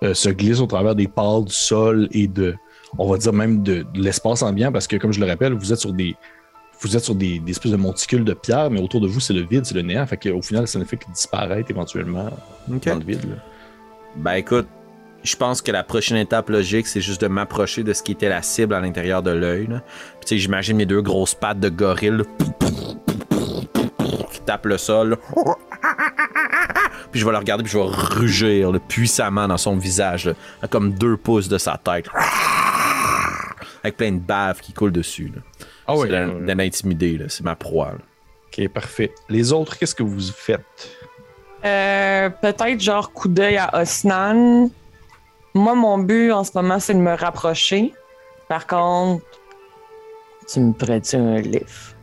euh, 0.03 0.15
se 0.15 0.31
glisse 0.31 0.59
au 0.61 0.67
travers 0.67 0.95
des 0.97 1.07
pales 1.07 1.45
du 1.45 1.53
sol 1.55 2.09
et 2.11 2.27
de, 2.27 2.55
on 2.99 3.09
va 3.09 3.19
dire 3.19 3.33
même 3.33 3.63
de, 3.63 3.83
de 3.95 4.01
l'espace 4.03 4.43
ambiant, 4.43 4.73
parce 4.73 4.87
que 4.89 4.97
comme 4.97 5.13
je 5.13 5.21
le 5.21 5.27
rappelle, 5.27 5.53
vous 5.53 5.73
êtes 5.73 5.79
sur 5.79 5.93
des, 5.93 6.17
vous 6.81 6.97
êtes 6.97 7.05
sur 7.05 7.15
des, 7.15 7.39
des 7.39 7.53
espèces 7.53 7.73
de 7.73 7.77
monticules 7.77 8.25
de 8.25 8.35
pierre, 8.35 8.71
mais 8.71 8.81
autour 8.81 9.01
de 9.01 9.07
vous, 9.07 9.21
c'est 9.21 9.33
le 9.33 9.43
vide, 9.47 9.65
c'est 9.65 9.75
le 9.75 9.83
néant. 9.83 10.05
Fait 10.07 10.17
qu'au 10.17 10.43
final, 10.43 10.67
ça 10.67 10.79
ne 10.79 10.85
fait 10.85 10.97
que 10.97 11.05
disparaître 11.13 11.71
éventuellement 11.71 12.31
dans 12.69 12.95
le 12.99 13.05
vide. 13.05 13.29
là. 13.31 13.37
Ben 14.17 14.33
écoute, 14.35 14.67
je 15.27 15.37
pense 15.37 15.61
que 15.61 15.73
la 15.73 15.83
prochaine 15.83 16.17
étape 16.17 16.49
logique, 16.51 16.87
c'est 16.87 17.01
juste 17.01 17.21
de 17.21 17.27
m'approcher 17.29 17.83
de 17.83 17.93
ce 17.93 18.03
qui 18.03 18.13
était 18.13 18.29
la 18.29 18.43
cible 18.43 18.75
à 18.75 18.81
l'intérieur 18.81 19.23
de 19.23 19.31
l'œil. 19.33 19.67
Puis 19.67 19.81
tu 20.23 20.29
sais, 20.29 20.39
j'imagine 20.39 20.77
mes 20.77 20.87
deux 20.87 21.03
grosses 21.03 21.35
pattes 21.35 21.61
de 21.61 21.69
gorille 21.69 22.11
là, 22.19 22.25
qui 24.33 24.41
tapent 24.41 24.67
le 24.67 24.79
sol. 24.79 25.11
là. 25.11 25.17
Puis 27.11 27.21
je 27.21 27.25
vais 27.27 27.33
le 27.33 27.39
regarder, 27.39 27.63
puis 27.65 27.73
je 27.73 27.79
vais 27.79 27.85
rugir 27.87 28.73
là, 28.73 28.79
puissamment 28.79 29.49
dans 29.49 29.57
son 29.57 29.77
visage, 29.77 30.33
à 30.63 30.69
comme 30.69 30.93
deux 30.95 31.17
pouces 31.17 31.49
de 31.49 31.59
sa 31.59 31.77
tête. 31.77 32.07
Avec 33.83 33.97
plein 33.97 34.13
de 34.13 34.19
bave 34.19 34.61
qui 34.61 34.73
coule 34.73 34.93
dessus. 34.93 35.33
Ah 35.87 35.93
c'est 35.97 36.03
oui. 36.03 36.09
de, 36.09 36.47
de 36.47 36.53
l'intimider, 36.53 37.25
c'est 37.29 37.45
ma 37.45 37.55
proie. 37.55 37.93
là. 37.93 37.99
Ok, 38.65 38.69
parfait. 38.69 39.13
Les 39.29 39.53
autres, 39.53 39.79
qu'est-ce 39.79 39.95
que 39.95 40.03
vous 40.03 40.21
faites? 40.21 40.61
Euh, 41.65 42.29
Peut-être 42.31 42.81
genre 42.81 43.13
coup 43.13 43.29
d'œil 43.29 43.57
à 43.59 43.81
Osnan. 43.81 44.69
Moi, 45.57 45.75
mon 45.75 45.97
but 45.99 46.31
en 46.33 46.45
ce 46.45 46.51
moment, 46.55 46.79
c'est 46.79 46.93
de 46.93 46.99
me 47.01 47.15
rapprocher. 47.17 47.95
Par 48.47 48.67
contre, 48.67 49.25
tu 50.47 50.61
me 50.61 50.73
prêtes 50.73 51.15
un 51.15 51.37
livre? 51.39 51.95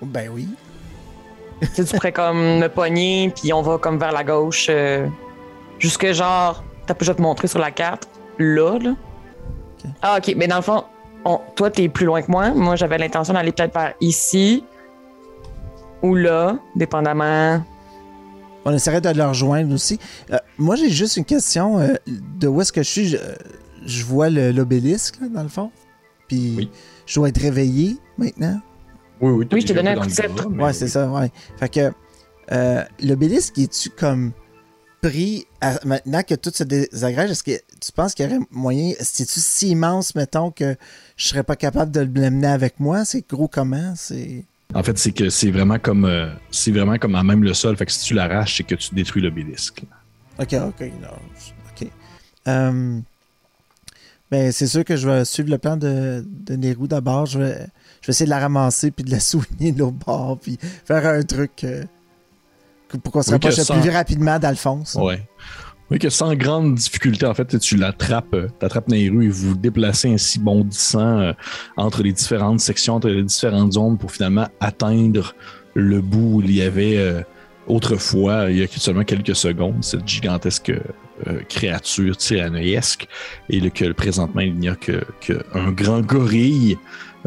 Ben 0.00 0.30
oui. 0.32 0.48
tu 1.60 1.66
sais, 1.66 1.84
tu 1.84 1.94
pourrais 1.96 2.12
comme 2.12 2.58
me 2.60 2.68
pogner, 2.68 3.32
puis 3.34 3.52
on 3.52 3.60
va 3.60 3.76
comme 3.78 3.98
vers 3.98 4.12
la 4.12 4.22
gauche. 4.24 4.68
euh, 4.70 5.08
jusque 5.80 6.12
genre, 6.12 6.62
t'as 6.86 6.94
pu 6.94 7.04
vais 7.04 7.14
te 7.14 7.20
montrer 7.20 7.48
sur 7.48 7.58
la 7.58 7.72
carte. 7.72 8.08
Là, 8.38 8.78
là. 8.78 8.94
Ah, 10.00 10.18
ok. 10.18 10.32
Mais 10.36 10.46
dans 10.46 10.56
le 10.56 10.62
fond, 10.62 10.84
on- 11.24 11.40
toi, 11.56 11.70
t'es 11.70 11.88
plus 11.88 12.06
loin 12.06 12.22
que 12.22 12.30
moi. 12.30 12.50
Moi, 12.50 12.76
j'avais 12.76 12.98
l'intention 12.98 13.34
d'aller 13.34 13.50
peut-être 13.52 13.74
vers 13.74 13.94
ici. 14.00 14.64
Ou 16.02 16.14
là, 16.14 16.56
dépendamment. 16.76 17.62
On 18.64 18.72
essaierait 18.74 19.00
de 19.00 19.08
le 19.08 19.24
rejoindre 19.24 19.72
aussi. 19.74 19.98
Euh, 20.30 20.38
moi, 20.58 20.76
j'ai 20.76 20.90
juste 20.90 21.16
une 21.16 21.24
question. 21.24 21.78
euh, 21.78 21.94
de 22.38 22.46
où 22.48 22.60
est-ce 22.60 22.72
que 22.72 22.82
je 22.82 22.88
suis? 22.88 23.06
Je, 23.08 23.16
je 23.86 24.04
vois 24.04 24.28
le- 24.30 24.52
l'obélisque, 24.52 25.18
là, 25.20 25.28
dans 25.28 25.42
le 25.42 25.48
fond. 25.48 25.70
Puis, 26.28 26.54
Oui. 26.56 26.70
je 27.06 27.14
dois 27.14 27.28
être 27.30 27.40
réveillé 27.40 27.96
maintenant. 28.18 28.60
Oui, 29.20 29.32
oui. 29.32 29.48
Oui, 29.52 29.60
je 29.62 29.66
t'ai 29.68 29.74
donné 29.74 29.90
un 29.90 29.94
dans 29.94 30.00
coup 30.02 30.06
de 30.06 30.10
le 30.10 30.16
sceptre. 30.16 30.46
Ouais, 30.48 30.72
c'est 30.72 30.84
oui. 30.84 30.90
ça, 30.90 31.10
ouais. 31.10 31.30
Fait 31.58 31.68
que 31.68 31.90
euh, 32.52 32.84
l'obélisque, 33.02 33.58
est-tu 33.58 33.90
comme 33.90 34.32
pris 35.02 35.46
à- 35.62 35.78
maintenant 35.86 36.22
que 36.22 36.34
tout 36.34 36.50
se 36.54 36.62
désagrège? 36.64 37.30
Est-ce 37.30 37.42
que 37.42 37.52
tu 37.80 37.92
penses 37.94 38.12
qu'il 38.14 38.26
y 38.26 38.28
aurait 38.28 38.44
moyen. 38.50 38.92
C'est-tu 39.00 39.40
si 39.40 39.70
immense, 39.70 40.14
mettons, 40.14 40.50
que 40.50 40.76
je 41.16 41.26
serais 41.28 41.42
pas 41.44 41.56
capable 41.56 41.90
de 41.90 42.00
le 42.00 42.08
mener 42.08 42.46
avec 42.48 42.78
moi? 42.80 43.04
C'est 43.06 43.26
gros 43.28 43.48
comment? 43.48 43.94
C'est. 43.96 44.44
En 44.74 44.82
fait, 44.82 44.96
c'est 44.98 45.12
que 45.12 45.30
c'est 45.30 45.50
vraiment 45.50 45.78
comme 45.78 46.04
euh, 46.04 46.30
c'est 46.50 46.70
vraiment 46.70 46.96
comme 46.96 47.14
à 47.16 47.22
même 47.22 47.42
le 47.42 47.54
sol. 47.54 47.76
Fait 47.76 47.86
que 47.86 47.92
si 47.92 48.04
tu 48.06 48.14
l'arraches, 48.14 48.56
c'est 48.58 48.62
que 48.64 48.74
tu 48.76 48.94
détruis 48.94 49.20
l'obélisque. 49.22 49.82
Ok, 50.38 50.52
ok, 50.54 50.80
non. 51.02 51.08
Ok. 51.70 51.88
Euh, 52.48 53.00
ben, 54.30 54.52
c'est 54.52 54.68
sûr 54.68 54.84
que 54.84 54.96
je 54.96 55.08
vais 55.08 55.24
suivre 55.24 55.50
le 55.50 55.58
plan 55.58 55.76
de, 55.76 56.24
de 56.26 56.54
Nero 56.56 56.86
d'abord. 56.86 57.26
Je 57.26 57.38
vais, 57.40 57.66
je 58.00 58.06
vais 58.06 58.10
essayer 58.10 58.26
de 58.26 58.30
la 58.30 58.38
ramasser 58.38 58.90
puis 58.92 59.04
de 59.04 59.10
la 59.10 59.20
soigner 59.20 59.72
de 59.72 59.80
l'autre 59.80 59.96
bord 60.06 60.38
puis 60.38 60.56
faire 60.84 61.04
un 61.06 61.22
truc 61.22 61.64
euh, 61.64 61.82
pour 63.02 63.12
qu'on 63.12 63.22
se 63.22 63.28
Oui, 63.30 63.34
rapproche 63.34 63.56
le 63.58 63.64
sans- 63.64 63.80
plus 63.80 63.90
rapidement 63.90 64.38
d'Alphonse. 64.38 64.94
Ouais. 64.94 65.26
Oui, 65.90 65.98
que 65.98 66.08
sans 66.08 66.34
grande 66.34 66.76
difficulté, 66.76 67.26
en 67.26 67.34
fait, 67.34 67.58
tu 67.58 67.76
l'attrapes, 67.76 68.34
euh, 68.34 68.48
t'attrapes 68.60 68.88
Nehru 68.88 69.24
et 69.24 69.28
vous 69.28 69.50
vous 69.50 69.56
déplacez 69.56 70.12
ainsi 70.12 70.38
bondissant 70.38 71.18
euh, 71.18 71.32
entre 71.76 72.04
les 72.04 72.12
différentes 72.12 72.60
sections, 72.60 72.94
entre 72.94 73.08
les 73.08 73.24
différentes 73.24 73.72
zones 73.72 73.98
pour 73.98 74.12
finalement 74.12 74.46
atteindre 74.60 75.34
le 75.74 76.00
bout 76.00 76.36
où 76.36 76.42
il 76.42 76.52
y 76.52 76.62
avait 76.62 76.96
euh, 76.96 77.22
autrefois, 77.66 78.50
il 78.50 78.58
y 78.58 78.62
a 78.62 78.66
seulement 78.68 79.04
quelques 79.04 79.36
secondes, 79.36 79.82
cette 79.82 80.06
gigantesque 80.06 80.72
euh, 81.26 81.40
créature 81.48 82.16
tyrannoïsque 82.16 83.06
et 83.48 83.60
le, 83.60 83.70
que 83.70 83.92
présentement 83.92 84.40
il 84.40 84.56
n'y 84.56 84.68
a 84.68 84.74
que, 84.74 85.04
que 85.20 85.44
un 85.54 85.70
grand 85.70 86.00
gorille, 86.00 86.78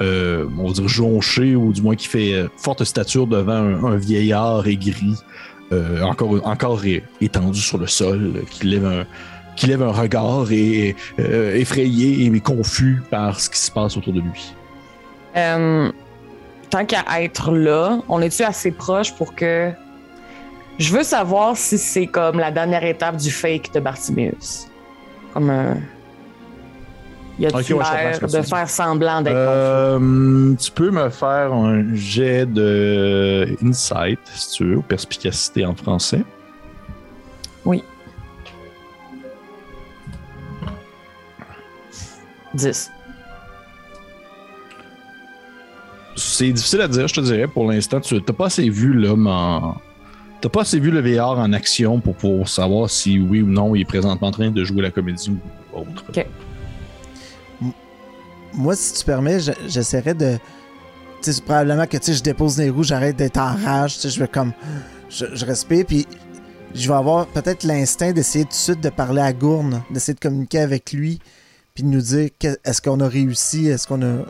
euh, 0.02 0.48
on 0.58 0.68
va 0.68 0.74
dire 0.74 0.88
jonché 0.88 1.56
ou 1.56 1.72
du 1.72 1.82
moins 1.82 1.96
qui 1.96 2.08
fait 2.08 2.46
forte 2.58 2.84
stature 2.84 3.28
devant 3.28 3.86
un 3.86 3.96
vieillard 3.96 4.68
aigri, 4.68 5.16
euh, 5.74 6.40
encore, 6.44 6.82
étendu 7.22 7.60
sur 7.60 7.78
le 7.78 7.88
sol, 7.88 8.44
qui 8.50 8.68
lève 8.68 8.86
un, 9.84 9.92
regard 9.92 10.46
euh, 10.52 11.56
effrayé 11.56 12.26
et 12.26 12.40
confus 12.40 13.02
par 13.10 13.40
ce 13.40 13.50
qui 13.50 13.60
se 13.60 13.72
passe 13.72 13.98
autour 13.98 14.14
de 14.14 14.22
lui. 14.22 14.54
Euh, 15.36 15.92
tant 16.70 16.86
qu'à 16.86 17.04
être 17.22 17.52
là, 17.52 18.00
on 18.10 18.22
est-tu 18.22 18.44
assez 18.44 18.72
proche 18.72 19.14
pour 19.16 19.36
que. 19.36 19.72
Je 20.80 20.92
veux 20.92 21.04
savoir 21.04 21.56
si 21.56 21.78
c'est 21.78 22.08
comme 22.08 22.40
la 22.40 22.50
dernière 22.50 22.84
étape 22.84 23.18
du 23.18 23.30
fake 23.30 23.74
de 23.74 23.80
Bartimius? 23.80 24.68
Comme 25.34 25.50
un. 25.50 25.78
Y 27.40 27.48
a-tu 27.48 27.56
Ok, 27.56 27.62
ouais, 27.62 27.64
je 27.66 27.74
comprends 27.74 27.94
l'air 27.94 28.20
de 28.22 28.42
faire 28.42 28.70
semblant 28.70 29.22
d'être 29.22 29.36
Euh, 29.36 30.54
tu 30.56 30.72
peux 30.72 30.92
me 30.92 31.10
faire 31.10 31.52
un 31.52 31.94
jet 31.96 32.46
de 32.46 33.58
insight, 33.64 34.20
si 34.36 34.52
tu 34.58 34.66
veux, 34.66 34.78
ou 34.78 34.82
perspicacité 34.82 35.66
en 35.66 35.76
français? 35.76 36.24
confus? 37.64 37.84
10. 42.54 42.92
C'est 46.16 46.52
difficile 46.52 46.82
à 46.82 46.88
dire, 46.88 47.08
je 47.08 47.14
te 47.16 47.22
dirais, 47.22 47.48
pour 47.48 47.70
l'instant. 47.72 48.00
Tu 48.00 48.16
n'as 48.16 48.22
pas 48.22 48.46
assez 48.46 48.70
vu 48.70 48.94
l'homme 48.94 49.28
en. 49.28 49.78
T'as 50.42 50.50
pas 50.50 50.62
assez 50.62 50.80
vu 50.80 50.92
le 50.92 51.00
VR 51.00 51.40
en 51.40 51.54
action 51.54 52.00
pour, 52.00 52.16
pour 52.16 52.50
savoir 52.50 52.90
si 52.90 53.18
oui 53.18 53.42
ou 53.42 53.48
non 53.48 53.76
il 53.76 53.82
est 53.82 53.86
présentement 53.86 54.28
en 54.28 54.32
train 54.32 54.52
de 54.52 54.64
jouer 54.64 54.82
la 54.82 54.92
comédie 54.92 55.32
ou 55.32 55.80
autre. 55.80 56.04
Ok. 56.10 56.26
Moi, 58.54 58.76
si 58.76 58.94
tu 58.94 59.06
permets, 59.06 59.40
je- 59.40 59.52
j'essaierais 59.68 60.14
de. 60.14 60.38
Tu 61.22 61.32
sais, 61.34 61.42
probablement 61.42 61.88
que 61.88 61.98
je 62.02 62.22
dépose 62.22 62.58
les 62.58 62.70
roues, 62.70 62.84
j'arrête 62.84 63.16
d'être 63.16 63.38
en 63.38 63.56
rage, 63.56 63.98
je 64.04 64.20
vais 64.20 64.28
comme. 64.28 64.54
Je, 65.10 65.46
respire, 65.46 65.86
puis 65.86 66.06
je 66.74 66.88
vais 66.88 66.96
avoir 66.96 67.28
peut-être 67.28 67.64
l'instinct 67.64 68.12
d'essayer 68.14 68.46
tout 68.46 68.50
de 68.52 68.56
suite 68.56 68.82
de 68.82 68.90
parler 68.90 69.22
à 69.22 69.32
Gourne, 69.32 69.84
d'essayer 69.92 70.16
de 70.16 70.20
communiquer 70.20 70.60
avec 70.60 70.92
lui, 70.92 71.20
puis 71.76 71.84
de 71.84 71.90
nous 71.90 72.02
dire 72.02 72.30
est-ce 72.66 72.82
qu'on 72.82 73.00
a 73.00 73.08
réussi, 73.08 73.68
est-ce 73.68 73.88
qu'on 73.88 74.02
a. 74.02 74.26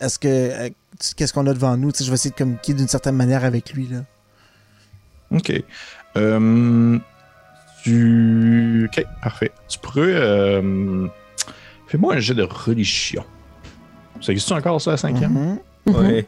Est-ce 0.00 0.18
que. 0.18 0.28
euh, 0.28 0.68
Qu'est-ce 1.16 1.32
qu'on 1.32 1.46
a 1.46 1.52
devant 1.54 1.76
nous? 1.76 1.92
Tu 1.92 1.98
sais, 1.98 2.04
je 2.04 2.10
vais 2.10 2.14
essayer 2.14 2.30
de 2.32 2.36
communiquer 2.36 2.74
d'une 2.74 2.88
certaine 2.88 3.14
manière 3.14 3.44
avec 3.44 3.72
lui, 3.72 3.86
là. 3.88 3.98
Ok. 5.30 5.52
Euh, 6.16 6.98
tu. 7.84 8.88
Ok, 8.90 9.04
parfait. 9.22 9.52
Tu 9.68 9.78
pourrais. 9.78 10.00
euh, 10.14 11.06
Fais-moi 11.88 12.14
un 12.14 12.18
jet 12.20 12.34
de 12.34 12.42
religion. 12.44 13.24
Ça 14.20 14.32
existe 14.32 14.50
encore 14.52 14.80
ça 14.80 14.92
à 14.92 14.96
5 14.96 15.16
ans? 15.22 15.28
Mhm. 15.28 15.94
Ouais. 15.94 16.26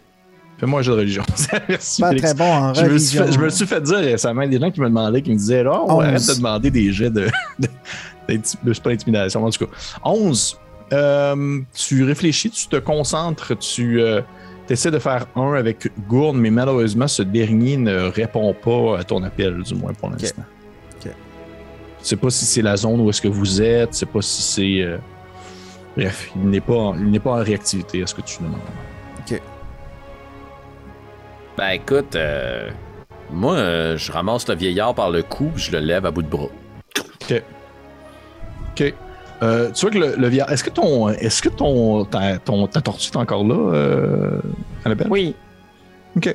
Fais-moi 0.59 0.81
un 0.81 0.83
jeu 0.83 0.93
de 0.93 0.99
religion. 0.99 1.23
Merci. 1.69 2.03
Pas 2.03 2.15
très 2.15 2.35
bon 2.35 2.45
en 2.53 2.75
Je 2.75 2.85
me, 2.87 2.99
suis 2.99 3.17
fait, 3.19 3.33
je 3.33 3.39
me 3.39 3.49
suis 3.49 3.67
fait 3.67 3.81
dire 3.81 3.99
récemment 3.99 4.47
des 4.47 4.59
gens 4.61 4.71
qui 4.71 4.81
me 4.81 4.89
demandaient, 4.89 5.23
qui 5.23 5.31
me 5.31 5.37
disaient 5.37 5.67
on 5.67 5.91
Onze. 5.97 6.05
arrête 6.05 6.27
de 6.29 6.35
demander 6.35 6.71
des 6.71 6.93
jets 6.93 7.11
de. 7.11 7.29
de, 7.59 7.69
de- 8.29 8.41
c'est 8.73 8.83
pas 8.83 8.91
l'intimidation, 8.91 9.45
en 9.45 9.51
tout 9.51 9.65
cas. 9.67 9.73
11. 10.05 10.59
Euh, 10.93 11.61
tu 11.73 12.05
réfléchis, 12.05 12.51
tu 12.51 12.67
te 12.67 12.77
concentres, 12.77 13.57
tu 13.59 14.03
euh, 14.03 14.21
essaies 14.69 14.91
de 14.91 14.99
faire 14.99 15.27
un 15.37 15.55
avec 15.55 15.89
Gourne, 16.09 16.39
mais 16.39 16.51
malheureusement, 16.51 17.07
ce 17.09 17.23
dernier 17.23 17.77
ne 17.77 18.09
répond 18.09 18.53
pas 18.55 18.99
à 18.99 19.05
ton 19.05 19.23
appel, 19.23 19.63
du 19.63 19.75
moins 19.77 19.93
pour 19.95 20.11
l'instant. 20.11 20.43
Ok. 21.05 21.11
Je 22.03 22.07
sais 22.07 22.17
pas 22.17 22.31
si 22.31 22.45
c'est 22.45 22.63
la 22.63 22.77
zone 22.77 23.01
où 23.01 23.09
est-ce 23.09 23.21
que 23.23 23.29
vous 23.29 23.63
êtes, 23.63 23.93
je 23.93 23.99
sais 23.99 24.07
pas 24.07 24.21
si 24.23 24.43
c'est. 24.43 24.83
euh, 24.83 24.99
Bref, 26.01 26.31
il 26.37 26.49
n'est 26.51 26.61
pas, 26.61 26.75
en- 26.75 26.95
il 26.97 27.11
n'est 27.11 27.19
pas 27.21 27.33
en 27.33 27.43
réactivité 27.45 28.03
à 28.03 28.07
ce 28.07 28.15
que 28.15 28.23
tu 28.23 28.39
demandes. 28.43 28.59
Ben 31.57 31.71
écoute, 31.71 32.17
euh, 32.17 32.71
moi, 33.31 33.55
euh, 33.57 33.97
je 33.97 34.11
ramasse 34.13 34.49
le 34.49 34.55
vieillard 34.55 34.95
par 34.95 35.11
le 35.11 35.23
cou 35.23 35.51
puis 35.55 35.65
je 35.65 35.73
le 35.73 35.81
lève 35.81 36.07
à 36.07 36.11
bout 36.11 36.23
de 36.23 36.29
bras. 36.29 36.49
OK. 37.31 37.43
OK. 38.73 38.95
Euh, 39.43 39.71
tu 39.73 39.81
vois 39.83 39.91
que 39.91 39.99
le, 39.99 40.15
le 40.17 40.29
vieillard. 40.29 40.51
Est-ce 40.51 40.65
que 40.65 40.71
ton. 40.71 41.09
Est-ce 41.11 41.43
que 41.43 41.49
ton. 41.49 42.05
Ta, 42.05 42.39
ton, 42.39 42.67
ta 42.67 42.81
tortue 42.81 43.11
est 43.13 43.17
encore 43.17 43.45
là, 43.45 43.75
euh, 43.75 44.41
Annabelle? 44.85 45.09
Oui. 45.11 45.35
OK. 46.17 46.35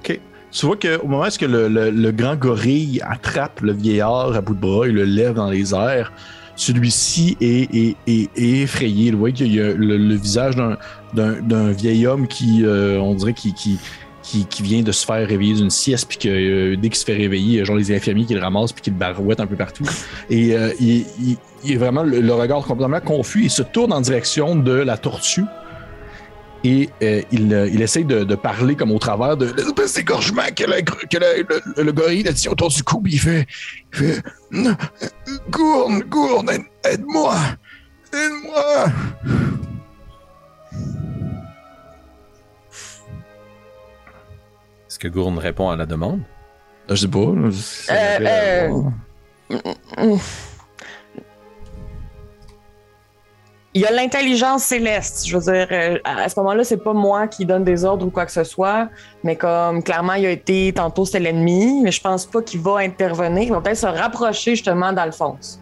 OK. 0.00 0.20
Tu 0.50 0.66
vois 0.66 0.76
qu'au 0.76 1.06
moment 1.06 1.22
où 1.22 1.26
est-ce 1.26 1.38
que 1.38 1.46
le, 1.46 1.68
le- 1.68 1.90
le 1.90 2.10
grand 2.12 2.34
gorille 2.36 3.00
attrape 3.04 3.60
le 3.60 3.72
vieillard 3.72 4.34
à 4.34 4.40
bout 4.40 4.54
de 4.54 4.60
bras 4.60 4.86
et 4.88 4.92
le 4.92 5.04
lève 5.04 5.34
dans 5.34 5.50
les 5.50 5.74
airs, 5.74 6.12
celui-ci 6.56 7.36
est, 7.40 7.96
effrayé. 8.36 9.10
Vous 9.12 9.18
voyez 9.18 9.34
qu'il 9.34 9.54
y 9.54 9.60
a 9.60 9.72
le, 9.72 10.14
visage 10.14 10.56
d'un- 10.56 10.76
vieil 11.72 12.06
homme 12.06 12.26
qui, 12.26 12.64
euh, 12.64 12.98
on 12.98 13.14
dirait, 13.14 13.34
qui, 13.34 13.52
vient 14.62 14.82
de 14.82 14.90
se 14.92 15.04
faire 15.06 15.26
réveiller 15.28 15.54
d'une 15.54 15.70
sieste, 15.70 16.08
puis 16.08 16.18
que 16.18 16.28
euh, 16.28 16.76
dès 16.76 16.88
qu'il 16.88 16.96
se 16.96 17.04
fait 17.04 17.16
réveiller, 17.16 17.64
genre 17.64 17.76
les 17.76 17.94
infirmiers 17.94 18.24
qui 18.24 18.34
le 18.34 18.40
ramassent, 18.40 18.72
puis 18.72 18.82
qui 18.82 18.90
le 18.90 18.96
un 19.40 19.46
peu 19.46 19.56
partout. 19.56 19.84
Et 20.30 20.56
euh, 20.56 20.70
il, 20.80 21.04
il- 21.64 21.72
est 21.72 21.76
vraiment 21.76 22.02
le 22.04 22.32
regard 22.32 22.62
complètement 22.62 23.00
confus. 23.00 23.44
Il 23.44 23.50
se 23.50 23.62
tourne 23.62 23.92
en 23.92 24.00
direction 24.00 24.54
de 24.56 24.72
la 24.72 24.96
tortue. 24.96 25.44
Et 26.68 26.90
euh, 27.00 27.22
il, 27.30 27.54
euh, 27.54 27.68
il 27.72 27.80
essaye 27.80 28.04
de, 28.04 28.24
de 28.24 28.34
parler 28.34 28.74
comme 28.74 28.90
au 28.90 28.98
travers 28.98 29.36
de 29.36 29.46
l'espèce 29.56 29.94
d'égorgement 29.94 30.42
que, 30.56 30.64
la 30.64 30.80
gr- 30.80 31.06
que 31.08 31.16
la- 31.16 31.36
le, 31.36 31.82
le 31.84 31.92
gorille 31.92 32.26
a 32.26 32.32
tient 32.32 32.50
autour 32.50 32.70
du 32.70 32.82
cou. 32.82 33.00
puis 33.00 33.12
il 33.12 33.20
fait, 33.20 33.46
il 33.92 33.98
fait 33.98 34.22
Gourne, 35.48 36.00
Gourne, 36.08 36.50
aide- 36.50 36.64
aide-moi, 36.92 37.36
aide-moi. 38.12 38.86
Est-ce 44.88 44.98
que 44.98 45.08
Gourne 45.08 45.38
répond 45.38 45.68
à 45.70 45.76
la 45.76 45.86
demande? 45.86 46.22
Je 46.88 46.94
sais 46.94 47.08
pas. 47.08 47.18
Il 53.76 53.82
y 53.82 53.84
a 53.84 53.92
l'intelligence 53.92 54.62
céleste. 54.62 55.26
Je 55.28 55.36
veux 55.36 55.52
dire, 55.52 55.68
euh, 55.70 55.98
à 56.02 56.30
ce 56.30 56.40
moment-là, 56.40 56.64
c'est 56.64 56.82
pas 56.82 56.94
moi 56.94 57.28
qui 57.28 57.44
donne 57.44 57.62
des 57.62 57.84
ordres 57.84 58.06
ou 58.06 58.10
quoi 58.10 58.24
que 58.24 58.32
ce 58.32 58.42
soit, 58.42 58.88
mais 59.22 59.36
comme 59.36 59.82
clairement, 59.82 60.14
il 60.14 60.24
a 60.24 60.30
été 60.30 60.72
tantôt 60.74 61.04
c'est 61.04 61.20
l'ennemi, 61.20 61.82
mais 61.84 61.92
je 61.92 62.00
pense 62.00 62.24
pas 62.24 62.40
qu'il 62.40 62.60
va 62.60 62.78
intervenir. 62.78 63.42
Il 63.42 63.52
va 63.52 63.60
peut-être 63.60 63.76
se 63.76 63.86
rapprocher 63.86 64.52
justement 64.52 64.94
d'Alphonse. 64.94 65.60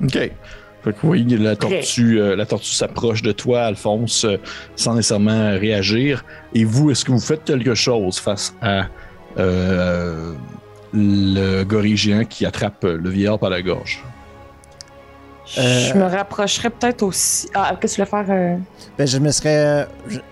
OK. 0.00 0.12
Fait 0.12 0.92
que 0.92 0.98
oui, 1.02 1.24
la 1.24 1.56
tortue, 1.56 2.20
euh, 2.20 2.36
la 2.36 2.46
tortue 2.46 2.70
s'approche 2.70 3.22
de 3.22 3.32
toi, 3.32 3.62
Alphonse, 3.62 4.24
euh, 4.24 4.36
sans 4.76 4.94
nécessairement 4.94 5.58
réagir. 5.58 6.24
Et 6.54 6.62
vous, 6.62 6.92
est-ce 6.92 7.04
que 7.04 7.10
vous 7.10 7.18
faites 7.18 7.42
quelque 7.42 7.74
chose 7.74 8.20
face 8.20 8.54
à 8.62 8.86
euh, 9.36 10.32
le 10.92 11.64
gorille 11.64 11.96
géant 11.96 12.24
qui 12.24 12.46
attrape 12.46 12.84
le 12.84 13.10
vieillard 13.10 13.40
par 13.40 13.50
la 13.50 13.62
gorge? 13.62 14.00
Euh, 15.56 15.88
Je 15.88 15.94
me 15.94 16.04
rapprocherais 16.04 16.68
peut-être 16.70 17.02
aussi. 17.02 17.48
Ah, 17.54 17.74
qu'est-ce 17.80 17.96
que 17.96 18.02
tu 18.02 18.10
veux 18.10 18.24
faire? 18.24 18.26
euh? 18.28 18.56
Ben, 18.98 19.06
je 19.06 19.18
me 19.18 19.30
serais. 19.30 19.56
euh, 19.56 19.84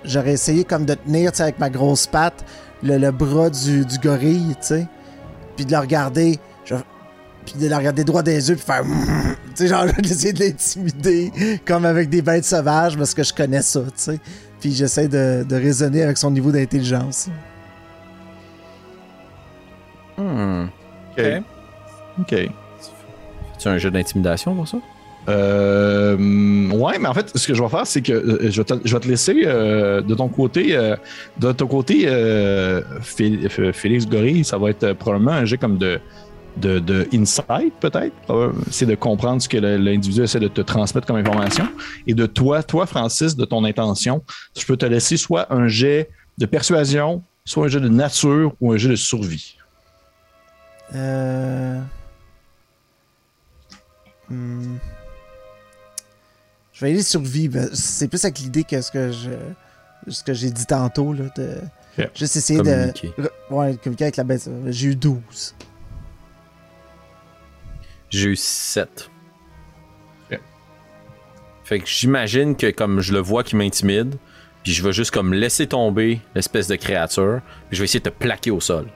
J'aurais 0.05 0.33
essayé 0.33 0.65
comme 0.65 0.85
de 0.85 0.95
tenir, 0.95 1.33
tu 1.33 1.39
sais, 1.39 1.45
avec 1.45 1.59
ma 1.59 1.71
grosse 1.71 2.07
patte, 2.07 2.45
le, 2.83 2.99
le 2.99 3.11
bras 3.13 3.49
du, 3.49 3.87
du 3.87 3.99
gorille, 3.99 4.55
tu 4.61 4.67
sais. 4.67 4.87
Puis 5.57 5.65
de 5.65 5.73
le 5.73 5.79
regarder. 5.79 6.39
je- 6.67 6.75
puis 7.47 7.55
de 7.61 7.69
le 7.69 7.77
regarder 7.77 8.03
droit 8.05 8.23
dans 8.23 8.31
les 8.33 8.49
yeux, 8.51 8.57
puis 8.57 8.65
faire. 8.65 8.83
Tu 9.57 9.63
sais, 9.63 9.69
genre, 9.69 9.87
d'essayer 9.99 10.35
de 10.35 10.41
l'intimider, 10.45 11.33
comme 11.65 11.87
avec 11.87 12.11
des 12.11 12.21
bêtes 12.21 12.45
sauvages, 12.45 12.99
parce 12.99 13.15
que 13.15 13.23
je 13.23 13.33
connais 13.33 13.63
ça, 13.63 13.81
tu 13.81 13.91
sais. 13.97 14.21
Puis 14.61 14.73
j'essaie 14.75 15.09
de, 15.09 15.47
de 15.49 15.57
raisonner 15.57 16.03
avec 16.03 16.19
son 16.19 16.31
niveau 16.31 16.51
d'intelligence. 16.51 17.29
Hmm. 20.19 20.67
OK. 21.17 21.25
OK. 22.21 22.31
Fais-tu 22.31 23.69
un 23.69 23.79
jeu 23.79 23.91
d'intimidation 23.91 24.55
pour 24.55 24.67
ça? 24.69 24.79
Euh, 25.29 26.17
ouais, 26.71 26.99
mais 26.99 27.09
en 27.09 27.15
fait, 27.15 27.37
ce 27.37 27.47
que 27.47 27.55
je 27.55 27.63
vais 27.63 27.69
faire, 27.69 27.87
c'est 27.87 28.03
que 28.03 28.13
euh, 28.13 28.51
je, 28.51 28.61
vais 28.61 28.65
te, 28.65 28.75
je 28.85 28.95
vais 28.95 29.01
te 29.01 29.09
laisser 29.09 29.43
euh, 29.45 30.01
de 30.01 30.15
ton 30.15 30.29
côté, 30.29 30.77
euh, 30.77 30.97
de 31.39 31.53
ton 31.53 31.67
côté, 31.67 32.05
euh, 32.07 32.81
Félix 33.03 34.07
Gorille, 34.07 34.45
ça 34.45 34.59
va 34.59 34.71
être 34.71 34.85
euh, 34.85 34.95
probablement 34.95 35.33
un 35.33 35.45
jeu 35.45 35.57
comme 35.57 35.79
de, 35.79 35.99
de, 36.57 36.79
de 36.79 37.09
insight, 37.13 37.75
peut-être. 37.81 38.15
C'est 38.71 38.87
de 38.87 38.95
comprendre 38.95 39.43
ce 39.43 39.49
que 39.49 39.57
l'individu 39.57 40.23
essaie 40.23 40.41
de 40.41 40.49
te 40.49 40.61
transmettre 40.61 41.07
comme 41.07 41.17
information. 41.17 41.69
Et 42.07 42.15
de 42.15 42.27
toi, 42.27 42.63
toi, 42.63 42.87
Francis, 42.87 43.37
de 43.37 43.45
ton 43.45 43.65
intention, 43.65 44.23
je 44.57 44.65
peux 44.65 44.77
te 44.77 44.87
laisser 44.87 45.17
soit 45.17 45.53
un 45.53 45.67
jet 45.67 46.09
de 46.39 46.47
persuasion, 46.47 47.23
soit 47.45 47.67
un 47.67 47.69
jet 47.69 47.81
de 47.81 47.89
nature 47.89 48.55
ou 48.61 48.73
un 48.73 48.77
jet 48.77 48.91
de 48.91 48.97
survie. 48.97 49.57
Euh. 50.95 51.81
Hmm. 54.29 54.77
Je 56.77 56.85
vais 56.85 56.91
aller 56.93 57.03
survie. 57.03 57.49
ben, 57.49 57.69
C'est 57.73 58.07
plus 58.07 58.23
avec 58.25 58.39
l'idée 58.39 58.63
que 58.65 58.81
ce 58.81 58.91
que 58.91 59.11
je. 59.11 59.31
Ce 60.09 60.23
que 60.23 60.35
j'ai 60.35 60.51
dit 60.51 60.67
tantôt, 60.67 61.13
là. 61.15 61.25
De... 61.37 61.57
Juste 62.15 62.37
essayer 62.37 62.59
Communiquer. 62.61 63.13
de. 63.17 63.31
Ouais, 63.51 63.77
communiquer 63.83 64.05
avec 64.05 64.17
la 64.17 64.25
bête. 64.25 64.49
J'ai 64.67 64.89
eu 64.89 64.95
12. 64.97 65.55
J'ai 68.11 68.29
eu 68.29 68.37
7. 68.37 69.11
Ok. 70.31 70.39
Fait 71.65 71.81
que 71.81 71.87
j'imagine 71.87 72.55
que 72.55 72.71
comme 72.71 73.01
je 73.01 73.15
le 73.15 73.21
vois 73.21 73.43
qui 73.43 73.57
m'intimide, 73.57 74.17
puis 74.63 74.73
je 74.73 74.83
vais 74.83 74.93
juste 74.93 75.11
comme 75.13 75.33
laisser 75.33 75.67
tomber 75.67 76.21
l'espèce 76.35 76.69
de 76.69 76.77
créature, 76.77 77.41
puis 77.69 77.77
je 77.77 77.83
vais 77.83 77.85
essayer 77.87 78.01
de 78.01 78.11
te 78.11 78.15
plaquer 78.15 78.51
au 78.51 78.61
sol. 78.61 78.87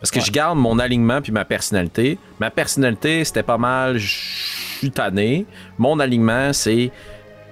Parce 0.00 0.10
que 0.10 0.20
je 0.20 0.30
garde 0.32 0.58
mon 0.58 0.78
alignement 0.78 1.20
puis 1.20 1.30
ma 1.32 1.44
personnalité. 1.44 2.18
Ma 2.40 2.50
personnalité, 2.50 3.22
c'était 3.24 3.42
pas 3.42 3.58
mal, 3.58 3.98
je 3.98 4.16
suis 4.80 4.90
tanné. 4.90 5.46
Mon 5.78 5.98
alignement, 6.00 6.52
c'est 6.52 6.90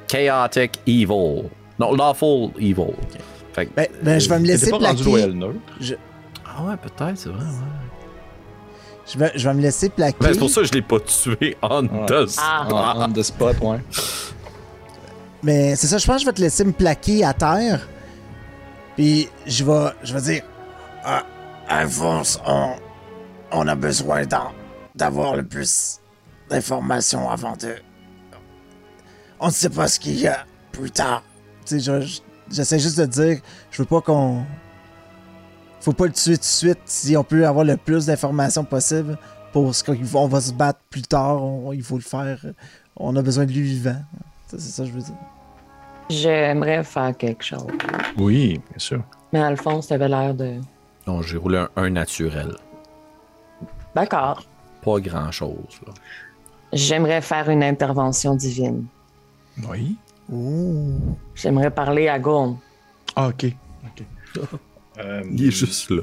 Chaotic 0.06 0.80
Evil. 0.87 1.44
Non, 1.78 1.94
Lawful 1.94 2.50
Evil. 2.58 2.94
Fait 3.52 3.66
que- 3.66 3.75
Ben, 3.75 3.87
ben, 4.02 4.18
je 4.20 4.28
vais 4.28 4.38
me 4.38 4.47
T'étais 4.47 4.58
laisser 4.58 4.70
pas 4.70 4.78
rendu 4.78 5.02
plaquer. 5.04 5.26
neutre. 5.32 5.58
Je, 5.80 5.94
Ah 6.44 6.62
ouais, 6.64 6.76
peut-être, 6.76 7.16
c'est 7.16 7.28
vrai, 7.28 7.44
ouais. 7.44 7.52
je 9.12 9.18
vais, 9.18 9.32
je 9.35 9.49
vais 9.49 9.54
me 9.54 9.61
laisser 9.62 9.88
plaquer. 9.88 10.16
Ben, 10.20 10.32
c'est 10.32 10.38
pour 10.38 10.50
ça 10.50 10.61
que 10.62 10.66
je 10.66 10.73
l'ai 10.73 10.82
pas 10.82 10.99
tué 11.00 11.56
on 11.62 11.82
Ouais. 11.87 12.06
the 12.06 12.35
Ah. 12.38 12.66
On, 12.70 13.02
on 13.04 13.12
the 13.12 13.23
spot, 13.23 13.56
ouais. 13.61 13.78
Mais 15.42 15.76
c'est 15.76 15.87
ça, 15.87 15.99
je 15.99 16.06
pense 16.06 16.16
que 16.16 16.20
je 16.23 16.26
vais 16.26 16.32
te 16.32 16.40
laisser 16.40 16.64
me 16.64 16.73
plaquer 16.73 17.25
à 17.25 17.32
terre. 17.32 17.87
Puis 18.97 19.28
je 19.47 19.64
vais, 19.64 19.90
je 20.02 20.12
vais 20.14 20.20
dire 20.20 20.42
Ah, 21.04 21.23
Alphonse, 21.68 22.40
on, 22.47 22.73
on 23.52 23.68
a 23.68 23.75
besoin 23.76 24.25
d'en- 24.26 24.50
d'avoir 24.97 25.37
le 25.37 25.44
plus 25.44 26.00
d'informations 26.50 27.28
avant 27.31 27.57
de. 27.57 27.75
On 29.40 29.47
ne 29.47 29.52
sait 29.52 29.71
pas 29.71 29.87
ce 29.88 30.00
qu'il 30.00 30.19
y 30.19 30.26
a 30.26 30.45
plus 30.73 30.90
tard. 30.90 31.23
Tu 31.64 31.78
sais, 31.78 31.81
je- 31.81 32.00
je- 32.07 32.21
j'essaie 32.50 32.78
juste 32.78 32.99
de 32.99 33.07
dire 33.07 33.38
Je 33.71 33.83
veux 33.83 33.87
pas 33.87 34.00
qu'on. 34.00 34.45
Faut 35.81 35.93
pas 35.93 36.07
le 36.07 36.12
tuer 36.12 36.35
tout 36.37 36.40
de 36.40 36.45
suite 36.45 36.81
si 36.87 37.17
on 37.17 37.23
peut 37.25 37.47
avoir 37.47 37.64
le 37.64 37.76
plus 37.76 38.07
d'informations 38.07 38.64
possible 38.64 39.17
pour 39.52 39.75
ce 39.75 39.85
qu'on 39.85 40.26
va- 40.26 40.40
se 40.40 40.52
battre 40.52 40.81
plus 40.90 41.02
tard. 41.02 41.43
on- 41.43 41.73
il 41.73 41.83
faut 41.83 41.97
le 41.97 42.02
faire. 42.02 42.45
On 42.97 43.14
a 43.17 43.23
besoin 43.23 43.45
de 43.47 43.52
lui 43.52 43.62
vivant. 43.62 44.02
Ça, 44.49 44.57
C'est 44.59 44.71
ça 44.71 44.83
que 44.83 44.88
je 44.88 44.95
veux 44.95 45.02
dire. 45.02 45.14
J'aimerais 46.11 46.83
faire 46.83 47.17
quelque 47.17 47.45
chose. 47.45 47.67
Oui, 48.17 48.55
bien 48.71 48.78
sûr. 48.78 49.02
Mais 49.33 49.40
Alphonse, 49.40 49.87
t'avais 49.88 50.09
l'air 50.09 50.35
de. 50.35 50.57
Non, 51.07 51.23
j'ai 51.23 51.37
roulé 51.37 51.59
un 51.59 51.69
1 51.76 51.90
naturel. 51.90 52.57
D'accord. 53.95 54.43
Pas 54.83 55.00
grand 55.00 55.31
chose, 55.31 55.81
là. 55.87 55.93
J'aimerais 56.72 57.20
faire 57.22 57.48
une 57.50 57.62
intervention 57.62 58.34
divine. 58.34 58.84
Oui. 59.68 59.96
Ouh. 60.30 60.94
J'aimerais 61.34 61.70
parler 61.70 62.08
à 62.08 62.18
Gourne. 62.18 62.58
Ah, 63.16 63.28
ok. 63.28 63.46
ok. 63.84 64.04
Euh, 65.00 65.22
Il 65.30 65.46
est 65.46 65.50
juste 65.52 65.90
là. 65.90 66.02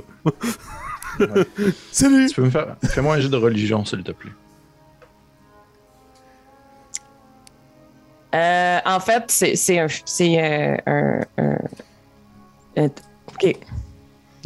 Salut! 1.91 2.27
Tu 2.29 2.35
peux 2.35 2.43
me 2.43 2.49
faire. 2.49 2.77
Fais-moi 2.81 3.15
un 3.15 3.19
jeu 3.19 3.27
de 3.27 3.35
religion, 3.35 3.83
s'il 3.83 4.01
te 4.03 4.13
plaît. 4.13 4.31
Euh, 8.33 8.79
en 8.85 8.99
fait, 9.01 9.25
c'est 9.29 9.79
un. 9.79 9.87
C'est 10.05 10.39
un, 10.39 10.77
un- 10.85 11.57
un- 12.77 12.89
Ok. 13.33 13.57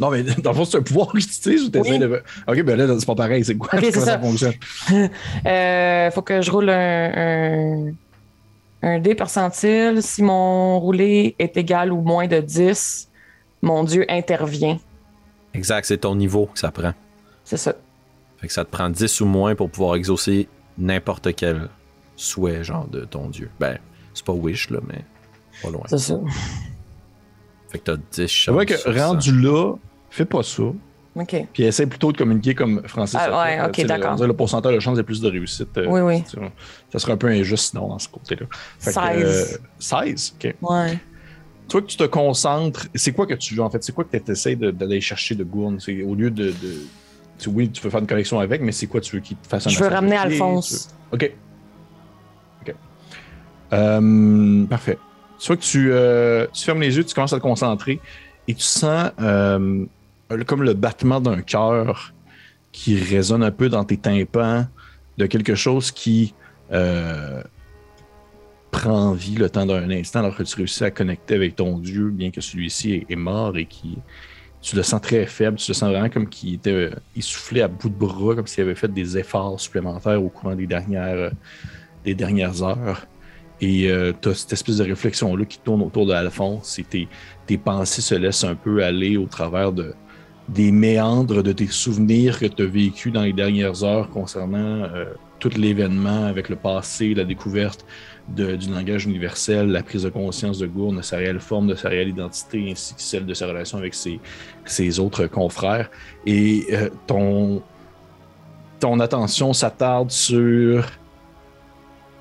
Non, 0.00 0.10
mais 0.10 0.22
dans 0.42 0.50
le 0.50 0.56
fond, 0.56 0.64
c'est 0.64 0.78
un 0.78 0.82
pouvoir 0.82 1.08
que 1.08 1.18
tu 1.18 1.26
utilises 1.26 1.64
ou 1.64 1.68
t'essaies 1.68 1.92
Oui. 1.92 1.98
de. 1.98 2.22
Ok, 2.48 2.62
ben 2.62 2.76
là, 2.76 2.94
c'est 2.98 3.06
pas 3.06 3.14
pareil. 3.14 3.44
C'est 3.44 3.54
quoi? 3.56 3.68
Ok, 3.74 3.80
c'est 3.84 3.92
Comment 3.92 4.06
ça. 4.06 4.18
fonctionne? 4.18 4.54
Euh, 5.46 6.10
faut 6.10 6.22
que 6.22 6.40
je 6.42 6.50
roule 6.50 6.70
un, 6.70 7.12
un, 7.16 7.92
un 8.82 8.98
dé 8.98 9.14
percentile. 9.14 10.02
Si 10.02 10.22
mon 10.22 10.80
roulé 10.80 11.34
est 11.38 11.56
égal 11.56 11.92
ou 11.92 12.00
moins 12.00 12.26
de 12.26 12.40
10, 12.40 13.08
mon 13.62 13.84
dieu 13.84 14.04
intervient. 14.08 14.78
Exact, 15.54 15.84
c'est 15.86 15.98
ton 15.98 16.14
niveau 16.14 16.46
que 16.46 16.58
ça 16.58 16.70
prend. 16.70 16.92
C'est 17.44 17.56
ça. 17.56 17.74
Fait 18.38 18.46
que 18.46 18.52
ça 18.52 18.64
te 18.64 18.70
prend 18.70 18.88
10 18.88 19.20
ou 19.20 19.26
moins 19.26 19.54
pour 19.54 19.68
pouvoir 19.70 19.96
exaucer 19.96 20.48
n'importe 20.78 21.34
quel 21.34 21.68
souhait, 22.16 22.64
genre, 22.64 22.86
de 22.86 23.04
ton 23.04 23.28
dieu. 23.28 23.50
Ben, 23.60 23.78
c'est 24.14 24.24
pas 24.24 24.32
wish, 24.32 24.70
là, 24.70 24.78
mais 24.88 25.04
pas 25.62 25.68
loin. 25.70 25.82
C'est 25.88 25.98
ça. 25.98 26.18
Fait 27.70 27.78
que 27.78 27.84
t'as 27.84 27.96
10 27.96 28.02
C'est 28.12 28.28
chances. 28.28 28.54
vrai 28.54 28.66
que 28.66 28.74
rendu 28.98 29.32
là, 29.40 29.74
fais 30.10 30.24
pas 30.24 30.42
ça. 30.42 30.62
OK. 31.16 31.36
Puis 31.52 31.64
essaie 31.64 31.86
plutôt 31.86 32.12
de 32.12 32.16
communiquer 32.16 32.54
comme 32.54 32.82
Francis. 32.86 33.18
Ah, 33.20 33.42
ouais, 33.42 33.58
Euh, 33.58 33.66
ok, 33.68 33.78
le- 33.78 33.84
d'accord. 33.84 34.14
dirait 34.14 34.28
Le 34.28 34.34
pourcentage 34.34 34.74
de 34.74 34.80
chance 34.80 34.96
est 34.98 35.02
plus 35.02 35.20
de 35.20 35.28
réussite. 35.28 35.76
euh, 35.78 35.86
Oui, 35.88 36.00
oui. 36.00 36.22
Ça 36.92 36.98
serait 37.00 37.12
un 37.12 37.16
peu 37.16 37.26
injuste 37.28 37.70
sinon 37.70 37.88
dans 37.88 37.98
ce 37.98 38.08
côté-là. 38.08 38.46
Fait 38.78 38.90
que, 38.90 39.00
16. 39.00 39.52
euh, 39.54 39.58
16, 39.78 40.34
ok. 40.38 40.54
Ouais. 40.62 40.92
Tu 41.68 41.72
vois 41.72 41.82
que 41.82 41.86
tu 41.86 41.96
te 41.96 42.04
concentres. 42.04 42.86
C'est 42.94 43.12
quoi 43.12 43.26
que 43.26 43.34
tu 43.34 43.54
veux 43.54 43.62
en 43.62 43.70
fait? 43.70 43.82
C'est 43.82 43.92
quoi 43.92 44.04
que 44.04 44.16
tu 44.16 44.30
essaies 44.30 44.56
de- 44.56 44.70
d'aller 44.70 45.00
chercher 45.00 45.34
de 45.34 45.42
Gourne? 45.44 45.78
C'est 45.80 46.02
au 46.02 46.14
lieu 46.14 46.30
de. 46.30 46.46
de- 46.50 46.54
tu- 47.38 47.48
oui, 47.48 47.70
tu 47.70 47.80
peux 47.82 47.90
faire 47.90 48.00
une 48.00 48.06
connexion 48.06 48.38
avec, 48.38 48.60
mais 48.60 48.72
c'est 48.72 48.86
quoi 48.86 49.00
tu 49.00 49.16
veux 49.16 49.22
qu'il 49.22 49.36
te 49.36 49.46
fasse 49.48 49.66
un 49.66 49.70
Je 49.70 49.78
veux 49.80 49.88
ramener 49.88 50.16
de? 50.16 50.20
Alphonse. 50.20 50.90
Veux- 51.12 51.16
Ok. 51.16 51.32
Ok. 52.62 52.74
Euh, 53.72 54.64
parfait. 54.66 54.98
Tu 55.38 55.46
vois 55.46 55.56
que 55.56 55.62
tu, 55.62 55.90
euh, 55.92 56.46
tu 56.52 56.64
fermes 56.64 56.80
les 56.80 56.96
yeux, 56.96 57.04
tu 57.04 57.14
commences 57.14 57.32
à 57.32 57.36
te 57.38 57.42
concentrer 57.42 58.00
et 58.46 58.54
tu 58.54 58.62
sens 58.62 59.10
euh, 59.20 59.84
comme 60.46 60.62
le 60.62 60.74
battement 60.74 61.20
d'un 61.20 61.42
cœur 61.42 62.12
qui 62.72 62.96
résonne 62.98 63.42
un 63.42 63.50
peu 63.50 63.68
dans 63.68 63.84
tes 63.84 63.96
tympans 63.96 64.66
de 65.18 65.26
quelque 65.26 65.54
chose 65.54 65.90
qui 65.90 66.34
euh, 66.72 67.42
prend 68.70 69.12
vie 69.12 69.34
le 69.34 69.50
temps 69.50 69.66
d'un 69.66 69.90
instant 69.90 70.20
alors 70.20 70.36
que 70.36 70.44
tu 70.44 70.56
réussis 70.56 70.84
à 70.84 70.90
connecter 70.90 71.34
avec 71.34 71.56
ton 71.56 71.78
Dieu, 71.78 72.10
bien 72.10 72.30
que 72.30 72.40
celui-ci 72.40 73.06
est, 73.08 73.16
mort 73.16 73.56
et 73.56 73.66
qui 73.66 73.98
tu 74.62 74.76
le 74.76 74.82
sens 74.82 75.00
très 75.00 75.26
faible, 75.26 75.56
tu 75.56 75.70
le 75.70 75.74
sens 75.74 75.90
vraiment 75.90 76.10
comme 76.10 76.28
qu'il 76.28 76.54
était 76.54 76.70
euh, 76.70 76.90
essoufflé 77.16 77.62
à 77.62 77.68
bout 77.68 77.88
de 77.88 77.94
bras, 77.94 78.34
comme 78.36 78.46
s'il 78.46 78.62
avait 78.62 78.74
fait 78.74 78.92
des 78.92 79.18
efforts 79.18 79.58
supplémentaires 79.58 80.22
au 80.22 80.28
courant 80.28 80.54
des 80.54 80.66
dernières, 80.66 81.16
euh, 81.16 81.30
des 82.04 82.14
dernières 82.14 82.62
heures. 82.62 83.06
Et 83.62 83.92
tu 84.22 84.28
as 84.30 84.34
cette 84.34 84.54
espèce 84.54 84.78
de 84.78 84.84
réflexion-là 84.84 85.44
qui 85.44 85.58
tourne 85.58 85.82
autour 85.82 86.06
de 86.06 86.14
Alphonse 86.14 86.78
et 86.78 86.82
tes, 86.82 87.08
tes 87.46 87.58
pensées 87.58 88.00
se 88.00 88.14
laissent 88.14 88.44
un 88.44 88.54
peu 88.54 88.82
aller 88.82 89.18
au 89.18 89.26
travers 89.26 89.70
de, 89.70 89.94
des 90.50 90.72
méandres 90.72 91.42
de 91.42 91.52
tes 91.52 91.68
souvenirs 91.68 92.38
que 92.38 92.46
tu 92.46 92.62
as 92.62 92.66
vécu 92.66 93.10
dans 93.10 93.22
les 93.22 93.32
dernières 93.32 93.84
heures 93.84 94.10
concernant 94.10 94.58
euh, 94.58 95.06
tout 95.38 95.50
l'événement 95.56 96.26
avec 96.26 96.48
le 96.48 96.56
passé, 96.56 97.14
la 97.14 97.24
découverte 97.24 97.86
du 98.28 98.70
langage 98.70 99.06
universel, 99.06 99.68
la 99.68 99.82
prise 99.82 100.04
de 100.04 100.08
conscience 100.08 100.58
de 100.58 100.66
Gourne, 100.66 100.98
de 100.98 101.02
sa 101.02 101.16
réelle 101.16 101.40
forme, 101.40 101.68
de 101.68 101.74
sa 101.74 101.88
réelle 101.88 102.10
identité, 102.10 102.70
ainsi 102.70 102.94
que 102.94 103.00
celle 103.00 103.26
de 103.26 103.34
sa 103.34 103.46
relation 103.46 103.78
avec 103.78 103.94
ses, 103.94 105.00
autres 105.00 105.26
confrères. 105.26 105.90
Et 106.26 106.66
euh, 106.72 106.90
ton 107.06 109.00
attention 109.00 109.52
s'attarde 109.52 110.10
sur 110.10 110.84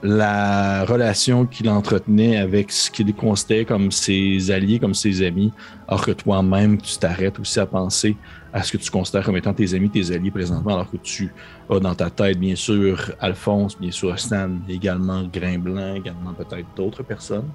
la 0.01 0.85
relation 0.85 1.45
qu'il 1.45 1.69
entretenait 1.69 2.37
avec 2.37 2.71
ce 2.71 2.89
qu'il 2.89 3.13
considérait 3.13 3.65
comme 3.65 3.91
ses 3.91 4.49
alliés, 4.49 4.79
comme 4.79 4.93
ses 4.93 5.25
amis, 5.25 5.51
alors 5.87 6.05
que 6.05 6.11
toi-même, 6.11 6.77
tu 6.77 6.97
t'arrêtes 6.97 7.39
aussi 7.39 7.59
à 7.59 7.65
penser 7.65 8.15
à 8.53 8.63
ce 8.63 8.71
que 8.71 8.77
tu 8.77 8.89
considères 8.89 9.23
comme 9.23 9.37
étant 9.37 9.53
tes 9.53 9.73
amis, 9.73 9.89
tes 9.89 10.11
alliés 10.11 10.31
présentement, 10.31 10.73
alors 10.73 10.89
que 10.89 10.97
tu 10.97 11.31
as 11.69 11.79
dans 11.79 11.95
ta 11.95 12.09
tête, 12.09 12.39
bien 12.39 12.55
sûr, 12.55 13.11
Alphonse, 13.19 13.77
bien 13.77 13.91
sûr, 13.91 14.17
Stan, 14.17 14.49
également 14.67 15.23
Grimblanc, 15.23 15.95
également 15.95 16.33
peut-être 16.33 16.67
d'autres 16.75 17.03
personnes. 17.03 17.49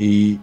Et 0.00 0.38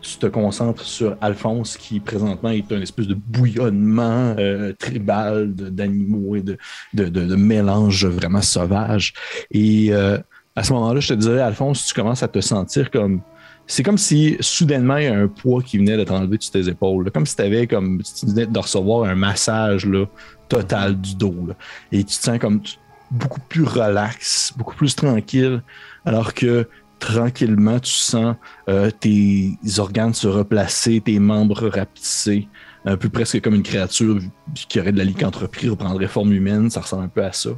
tu 0.00 0.16
te 0.16 0.26
concentres 0.26 0.84
sur 0.84 1.16
Alphonse, 1.20 1.76
qui 1.76 2.00
présentement 2.00 2.50
est 2.50 2.70
un 2.72 2.80
espèce 2.80 3.06
de 3.06 3.14
bouillonnement 3.14 4.34
euh, 4.38 4.72
tribal 4.78 5.54
de- 5.54 5.68
d'animaux 5.68 6.36
et 6.36 6.42
de, 6.42 6.56
de, 6.94 7.04
de, 7.04 7.26
de 7.26 7.36
mélange 7.36 8.06
vraiment 8.06 8.42
sauvage. 8.42 9.12
Et 9.50 9.92
euh, 9.92 10.18
à 10.56 10.62
ce 10.64 10.72
moment-là, 10.72 11.00
je 11.00 11.08
te 11.08 11.14
dirais, 11.14 11.40
Alphonse, 11.40 11.86
tu 11.86 11.94
commences 11.94 12.22
à 12.22 12.28
te 12.28 12.40
sentir 12.40 12.90
comme. 12.90 13.20
C'est 13.66 13.84
comme 13.84 13.98
si 13.98 14.36
soudainement 14.40 14.96
il 14.96 15.04
y 15.04 15.06
a 15.06 15.16
un 15.16 15.28
poids 15.28 15.62
qui 15.62 15.78
venait 15.78 15.96
d'être 15.96 16.12
enlevé 16.12 16.38
de 16.38 16.44
tes 16.44 16.68
épaules. 16.68 17.08
Comme 17.12 17.24
si 17.24 17.40
avais 17.40 17.68
comme 17.68 18.00
si 18.02 18.14
tu 18.14 18.26
venais 18.32 18.46
de 18.46 18.58
recevoir 18.58 19.08
un 19.08 19.14
massage 19.14 19.86
là, 19.86 20.06
total 20.48 21.00
du 21.00 21.14
dos. 21.14 21.46
là. 21.46 21.54
Et 21.92 21.98
tu 21.98 22.16
te 22.16 22.22
sens 22.24 22.38
comme 22.40 22.60
tu- 22.62 22.78
beaucoup 23.12 23.40
plus 23.48 23.62
relax, 23.62 24.52
beaucoup 24.56 24.74
plus 24.74 24.96
tranquille, 24.96 25.62
alors 26.04 26.34
que 26.34 26.66
tranquillement, 27.00 27.80
tu 27.80 27.92
sens 27.92 28.36
euh, 28.68 28.90
tes 28.90 29.58
organes 29.78 30.14
se 30.14 30.28
replacer, 30.28 31.00
tes 31.00 31.18
membres 31.18 31.68
rapetisser, 31.68 32.48
un 32.84 32.96
peu 32.96 33.08
presque 33.08 33.40
comme 33.40 33.54
une 33.54 33.64
créature 33.64 34.20
qui 34.54 34.78
aurait 34.78 34.92
de 34.92 34.98
la 34.98 35.04
lycanthropie, 35.04 35.68
reprendrait 35.68 36.06
forme 36.06 36.32
humaine, 36.32 36.70
ça 36.70 36.82
ressemble 36.82 37.04
un 37.04 37.08
peu 37.08 37.24
à 37.24 37.32
ça. 37.32 37.50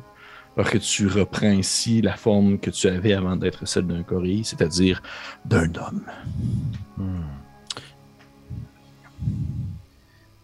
Alors 0.57 0.71
que 0.71 0.79
tu 0.79 1.07
reprends 1.07 1.51
ici 1.51 2.03
la 2.03 2.17
forme 2.17 2.59
que 2.59 2.71
tu 2.71 2.87
avais 2.87 3.15
avant 3.15 3.37
d'être 3.37 3.67
celle 3.67 3.87
d'un 3.87 4.03
gorille, 4.03 4.45
c'est-à-dire 4.45 5.03
d'un 5.45 5.73
homme. 5.77 6.05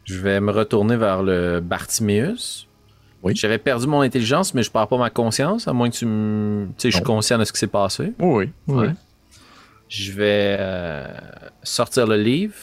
Je 0.04 0.18
vais 0.18 0.40
me 0.40 0.50
retourner 0.50 0.96
vers 0.96 1.22
le 1.22 1.60
Bartiméus. 1.60 2.67
Oui. 3.22 3.34
J'avais 3.34 3.58
perdu 3.58 3.86
mon 3.86 4.00
intelligence, 4.00 4.54
mais 4.54 4.62
je 4.62 4.70
perds 4.70 4.86
pas 4.88 4.96
ma 4.98 5.10
conscience, 5.10 5.66
à 5.66 5.72
moins 5.72 5.90
que 5.90 5.96
tu 5.96 6.06
me. 6.06 6.66
Tu 6.68 6.74
sais, 6.82 6.90
je 6.90 6.96
suis 6.96 7.04
conscient 7.04 7.36
de 7.38 7.44
ce 7.44 7.52
qui 7.52 7.58
s'est 7.58 7.66
passé. 7.66 8.12
Oui, 8.18 8.50
Ouais. 8.66 8.90
Je 9.88 10.12
vais 10.12 10.56
euh, 10.60 11.06
sortir 11.62 12.06
le 12.06 12.16
livre. 12.16 12.54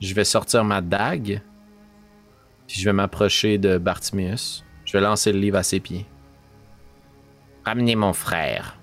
Je 0.00 0.14
vais 0.14 0.24
sortir 0.24 0.62
ma 0.64 0.80
dague. 0.82 1.40
Puis 2.68 2.80
je 2.80 2.84
vais 2.84 2.92
m'approcher 2.92 3.56
de 3.58 3.78
Bartiméus. 3.78 4.64
Je 4.84 4.92
vais 4.92 5.00
lancer 5.00 5.32
le 5.32 5.38
livre 5.38 5.56
à 5.56 5.62
ses 5.62 5.80
pieds. 5.80 6.04
Ramenez 7.64 7.96
mon 7.96 8.12
frère. 8.12 8.78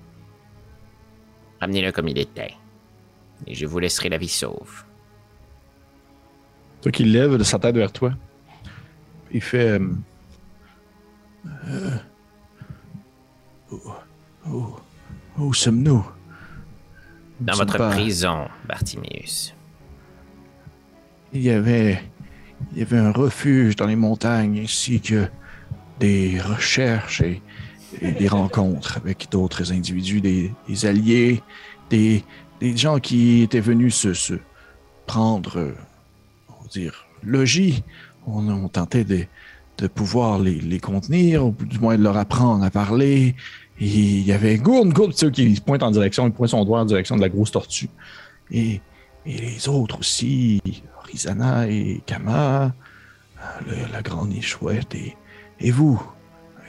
Ramenez-le 1.60 1.92
comme 1.92 2.08
il 2.08 2.18
était. 2.18 2.54
Et 3.46 3.54
je 3.54 3.66
vous 3.66 3.78
laisserai 3.78 4.08
la 4.08 4.18
vie 4.18 4.28
sauve. 4.28 4.84
Toi 6.82 6.92
qui 6.92 7.04
lève 7.04 7.36
de 7.38 7.44
sa 7.44 7.58
tête 7.58 7.76
vers 7.76 7.92
toi. 7.92 8.12
Il 9.32 9.40
fait. 9.40 9.78
euh, 9.78 9.88
euh, 11.68 11.96
où, 13.70 13.80
où- 14.48 14.76
où 15.38 15.54
sommes-nous? 15.54 16.04
Nous 17.40 17.46
Dans 17.46 17.54
votre 17.56 17.76
pas- 17.76 17.90
prison, 17.90 18.46
Bartimius. 18.68 19.54
Il 21.32 21.42
y 21.42 21.50
avait. 21.50 22.02
Il 22.72 22.78
y 22.78 22.82
avait 22.82 22.98
un 22.98 23.10
refuge 23.10 23.74
dans 23.76 23.86
les 23.86 23.96
montagnes 23.96 24.60
ainsi 24.60 25.00
que 25.00 25.26
des 25.98 26.40
recherches 26.40 27.20
et, 27.20 27.42
et 28.00 28.12
des 28.12 28.28
rencontres 28.28 28.96
avec 28.96 29.28
d'autres 29.30 29.72
individus, 29.72 30.20
des, 30.20 30.52
des 30.68 30.86
alliés, 30.86 31.42
des, 31.90 32.24
des 32.60 32.76
gens 32.76 33.00
qui 33.00 33.42
étaient 33.42 33.60
venus 33.60 33.96
se, 33.96 34.14
se 34.14 34.34
prendre, 35.06 35.74
on 36.48 36.62
va 36.62 36.68
dire, 36.70 37.06
logis. 37.24 37.82
On, 38.26 38.48
on 38.48 38.68
tentait 38.68 39.04
de, 39.04 39.26
de 39.78 39.86
pouvoir 39.86 40.38
les, 40.38 40.80
contenir, 40.80 41.46
ou 41.46 41.52
du 41.52 41.78
moins 41.78 41.96
de 41.96 42.02
leur 42.02 42.16
apprendre 42.16 42.64
à 42.64 42.70
parler. 42.70 43.34
Il 43.80 44.22
y 44.22 44.32
avait 44.32 44.56
Gourne, 44.56 44.92
Gourne, 44.92 45.12
tu 45.12 45.30
qui 45.30 45.60
pointe 45.60 45.82
en 45.82 45.90
direction, 45.90 46.26
il 46.26 46.32
pointe 46.32 46.50
son 46.50 46.64
doigt 46.64 46.80
en 46.80 46.84
direction 46.84 47.16
de 47.16 47.20
la 47.20 47.28
grosse 47.28 47.50
tortue. 47.50 47.88
Et, 48.50 48.80
les 49.26 49.68
autres 49.70 50.00
aussi, 50.00 50.60
Rizana 51.04 51.66
et 51.66 52.02
Kama, 52.04 52.74
la 53.92 54.02
grande 54.02 54.34
et 54.34 54.42
chouette, 54.42 54.94
et, 54.94 55.16
et 55.60 55.70
vous, 55.70 56.00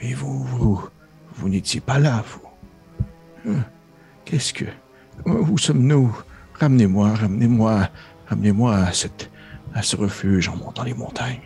et 0.00 0.14
vous, 0.14 0.42
vous, 0.42 0.88
vous 1.34 1.48
n'étiez 1.50 1.80
pas 1.80 1.98
là, 1.98 2.24
vous. 2.26 3.52
Hein? 3.52 3.64
Qu'est-ce 4.24 4.54
que... 4.54 4.64
Où 5.26 5.58
sommes-nous? 5.58 6.16
Ramenez-moi, 6.54 7.14
ramenez-moi, 7.14 7.88
ramenez-moi 8.26 8.74
à 9.74 9.82
ce 9.82 9.96
refuge 9.96 10.48
en 10.48 10.56
montant 10.56 10.84
les 10.84 10.94
montagnes. 10.94 11.40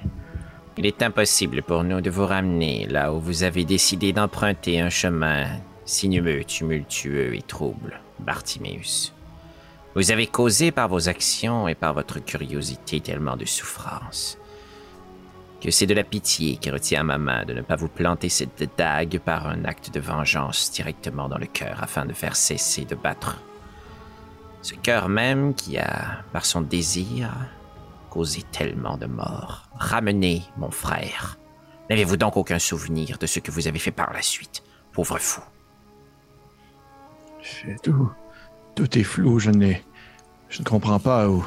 Il 0.80 0.86
est 0.86 1.02
impossible 1.02 1.62
pour 1.62 1.84
nous 1.84 2.00
de 2.00 2.08
vous 2.08 2.24
ramener 2.24 2.86
là 2.86 3.12
où 3.12 3.20
vous 3.20 3.42
avez 3.42 3.66
décidé 3.66 4.14
d'emprunter 4.14 4.80
un 4.80 4.88
chemin 4.88 5.46
sinueux, 5.84 6.42
tumultueux 6.42 7.34
et 7.34 7.42
trouble, 7.42 8.00
Bartiméus. 8.18 9.12
Vous 9.94 10.10
avez 10.10 10.26
causé 10.26 10.70
par 10.70 10.88
vos 10.88 11.10
actions 11.10 11.68
et 11.68 11.74
par 11.74 11.92
votre 11.92 12.18
curiosité 12.24 13.02
tellement 13.02 13.36
de 13.36 13.44
souffrance 13.44 14.38
que 15.60 15.70
c'est 15.70 15.84
de 15.84 15.92
la 15.92 16.02
pitié 16.02 16.56
qui 16.56 16.70
retient 16.70 17.02
ma 17.02 17.18
main 17.18 17.44
de 17.44 17.52
ne 17.52 17.60
pas 17.60 17.76
vous 17.76 17.88
planter 17.88 18.30
cette 18.30 18.70
dague 18.78 19.20
par 19.22 19.48
un 19.48 19.66
acte 19.66 19.92
de 19.92 20.00
vengeance 20.00 20.72
directement 20.72 21.28
dans 21.28 21.36
le 21.36 21.44
cœur 21.44 21.82
afin 21.82 22.06
de 22.06 22.14
faire 22.14 22.36
cesser 22.36 22.86
de 22.86 22.94
battre. 22.94 23.36
Ce 24.62 24.72
cœur 24.72 25.10
même 25.10 25.52
qui 25.52 25.76
a, 25.76 26.24
par 26.32 26.46
son 26.46 26.62
désir, 26.62 27.28
causé 28.10 28.42
tellement 28.52 28.98
de 28.98 29.06
morts. 29.06 29.68
Ramenez 29.74 30.42
mon 30.58 30.70
frère. 30.70 31.38
N'avez-vous 31.88 32.16
donc 32.16 32.36
aucun 32.36 32.58
souvenir 32.58 33.18
de 33.18 33.26
ce 33.26 33.40
que 33.40 33.50
vous 33.50 33.66
avez 33.66 33.78
fait 33.78 33.90
par 33.90 34.12
la 34.12 34.22
suite, 34.22 34.62
pauvre 34.92 35.18
fou? 35.18 35.40
Tout, 37.82 38.10
tout 38.74 38.98
est 38.98 39.02
flou, 39.02 39.38
je 39.38 39.50
je 40.50 40.60
ne 40.60 40.64
comprends 40.64 40.98
pas 40.98 41.28
où. 41.28 41.44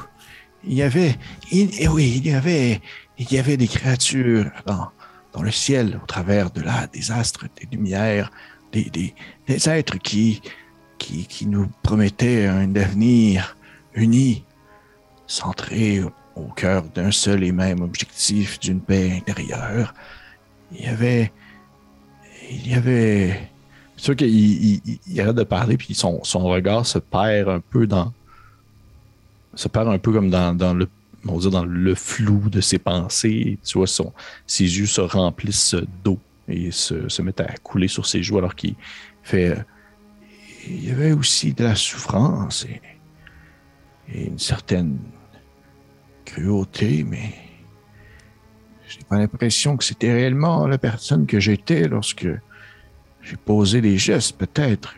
Il 0.64 0.74
y 0.74 0.82
avait, 0.82 1.16
eh 1.52 1.88
oui, 1.88 2.16
il 2.18 2.26
y 2.26 2.34
avait, 2.34 2.82
il 3.18 3.32
y 3.32 3.38
avait 3.38 3.58
des 3.58 3.68
créatures 3.68 4.50
dans, 4.66 4.90
dans 5.34 5.44
le 5.44 5.52
ciel, 5.52 6.00
au 6.02 6.06
travers 6.06 6.52
de 6.52 6.62
là, 6.62 6.88
des 6.88 7.12
astres, 7.12 7.46
des 7.58 7.68
lumières, 7.72 8.32
des, 8.72 8.86
des, 8.86 9.14
des 9.46 9.70
êtres 9.70 9.98
qui, 9.98 10.42
qui, 10.98 11.28
qui 11.28 11.46
nous 11.48 11.68
promettaient 11.84 12.48
un 12.48 12.74
avenir 12.76 13.58
uni, 13.94 14.46
centré 15.28 16.02
au, 16.36 16.48
cœur 16.56 16.84
d'un 16.84 17.12
seul 17.12 17.44
et 17.44 17.52
même 17.52 17.82
objectif, 17.82 18.60
d'une 18.60 18.82
paix 18.82 19.12
intérieure. 19.18 19.94
Il 20.72 20.82
y 20.86 20.88
avait, 20.88 21.32
il 22.50 22.68
y 22.68 22.74
avait, 22.74 23.50
c'est 23.98 24.04
sûr 24.06 24.16
qu'il 24.16 24.30
il, 24.30 24.82
il- 24.86 25.00
il 25.08 25.22
arrête 25.22 25.36
de 25.36 25.44
parler, 25.44 25.78
puis 25.78 25.94
son, 25.94 26.24
son 26.24 26.40
regard 26.46 26.86
se 26.86 27.00
perd 27.00 27.50
un 27.50 27.60
peu 27.60 27.88
dans. 27.88 28.14
se 29.56 29.68
perd 29.68 29.88
un 29.90 30.00
peu 30.00 30.12
comme 30.12 30.30
dans, 30.30 30.56
dans 30.58 30.74
le. 30.74 30.88
Dans 31.26 31.64
le 31.64 31.96
flou 31.96 32.50
de 32.50 32.60
ses 32.60 32.80
pensées. 32.80 33.58
Tu 33.64 33.78
vois, 33.78 33.88
son, 33.88 34.12
ses 34.46 34.66
yeux 34.66 34.86
se 34.88 35.00
remplissent 35.00 35.78
d'eau 36.04 36.20
et 36.50 36.70
se, 36.70 37.08
se 37.08 37.22
mettent 37.22 37.40
à 37.40 37.54
couler 37.64 37.88
sur 37.88 38.06
ses 38.06 38.22
joues 38.22 38.40
alors 38.40 38.56
qu'il 38.56 38.76
fait. 39.22 39.58
Il 40.68 40.86
y 40.86 40.92
avait 40.92 41.14
aussi 41.14 41.54
de 41.54 41.64
la 41.64 41.76
souffrance 41.76 42.66
et 44.14 44.26
une 44.26 44.38
certaine 44.38 45.00
cruauté, 46.34 47.04
mais 47.04 47.34
j'ai 48.88 49.04
pas 49.08 49.18
l'impression 49.18 49.78
que 49.78 49.84
c'était 49.84 50.12
réellement 50.12 50.66
la 50.68 50.78
personne 50.78 51.26
que 51.26 51.40
j'étais 51.40 51.88
lorsque 51.88 52.28
j'ai 53.22 53.36
posé 53.38 53.82
des 53.82 53.98
gestes, 53.98 54.38
peut-être, 54.38 54.96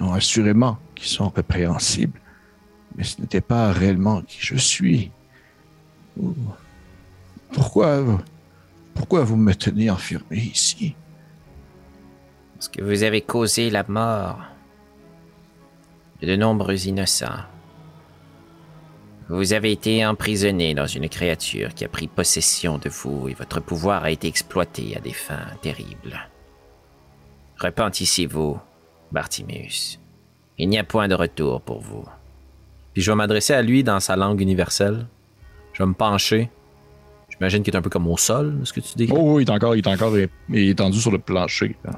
non 0.00 0.12
assurément, 0.12 0.78
qui 0.94 1.08
sont 1.08 1.28
répréhensibles, 1.28 2.18
mais 2.96 3.04
ce 3.04 3.20
n'était 3.20 3.40
pas 3.42 3.72
réellement 3.72 4.22
qui 4.22 4.38
je 4.40 4.56
suis. 4.56 5.10
Ou- 6.18 6.34
Pourquoi, 7.52 8.02
pourquoi 8.94 9.24
vous 9.24 9.36
me 9.36 9.54
tenez 9.54 9.90
enfermé 9.90 10.38
ici? 10.38 10.94
Parce 12.54 12.68
que 12.68 12.82
vous 12.82 13.02
avez 13.02 13.20
causé 13.20 13.68
la 13.70 13.84
mort 13.86 14.38
de 16.22 16.34
nombreux 16.36 16.86
innocents. 16.86 17.44
Vous 19.28 19.52
avez 19.52 19.72
été 19.72 20.06
emprisonné 20.06 20.74
dans 20.74 20.86
une 20.86 21.08
créature 21.08 21.74
qui 21.74 21.84
a 21.84 21.88
pris 21.88 22.06
possession 22.06 22.78
de 22.78 22.88
vous 22.88 23.28
et 23.28 23.34
votre 23.34 23.60
pouvoir 23.60 24.04
a 24.04 24.10
été 24.12 24.28
exploité 24.28 24.96
à 24.96 25.00
des 25.00 25.12
fins 25.12 25.48
terribles. 25.62 26.28
Repentissez-vous, 27.58 28.60
Bartiméus. 29.10 29.98
Il 30.58 30.68
n'y 30.68 30.78
a 30.78 30.84
point 30.84 31.08
de 31.08 31.14
retour 31.14 31.60
pour 31.60 31.80
vous. 31.80 32.04
Puis 32.92 33.02
je 33.02 33.10
vais 33.10 33.16
m'adresser 33.16 33.52
à 33.52 33.62
lui 33.62 33.82
dans 33.82 33.98
sa 33.98 34.14
langue 34.14 34.40
universelle. 34.40 35.06
Je 35.72 35.82
vais 35.82 35.88
me 35.88 35.94
pencher. 35.94 36.48
J'imagine 37.28 37.64
qu'il 37.64 37.74
est 37.74 37.76
un 37.76 37.82
peu 37.82 37.90
comme 37.90 38.06
au 38.06 38.16
sol, 38.16 38.60
ce 38.62 38.72
que 38.72 38.80
tu 38.80 38.94
dis. 38.96 39.08
Oh 39.10 39.34
oui, 39.34 39.42
il 39.42 39.48
est 39.48 39.52
encore, 39.52 39.74
il 39.74 39.80
est 39.80 39.88
encore 39.88 40.14
étendu 40.52 41.00
sur 41.00 41.10
le 41.10 41.18
plancher. 41.18 41.76
là. 41.84 41.90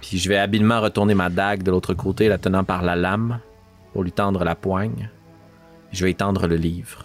Puis 0.00 0.18
je 0.18 0.28
vais 0.28 0.36
habilement 0.36 0.80
retourner 0.80 1.14
ma 1.14 1.30
dague 1.30 1.62
de 1.62 1.70
l'autre 1.70 1.94
côté, 1.94 2.28
la 2.28 2.38
tenant 2.38 2.64
par 2.64 2.82
la 2.82 2.96
lame, 2.96 3.38
pour 3.92 4.02
lui 4.02 4.10
tendre 4.10 4.42
la 4.42 4.56
poigne. 4.56 5.08
Je 5.92 6.04
vais 6.04 6.10
étendre 6.12 6.46
le 6.46 6.56
livre. 6.56 7.04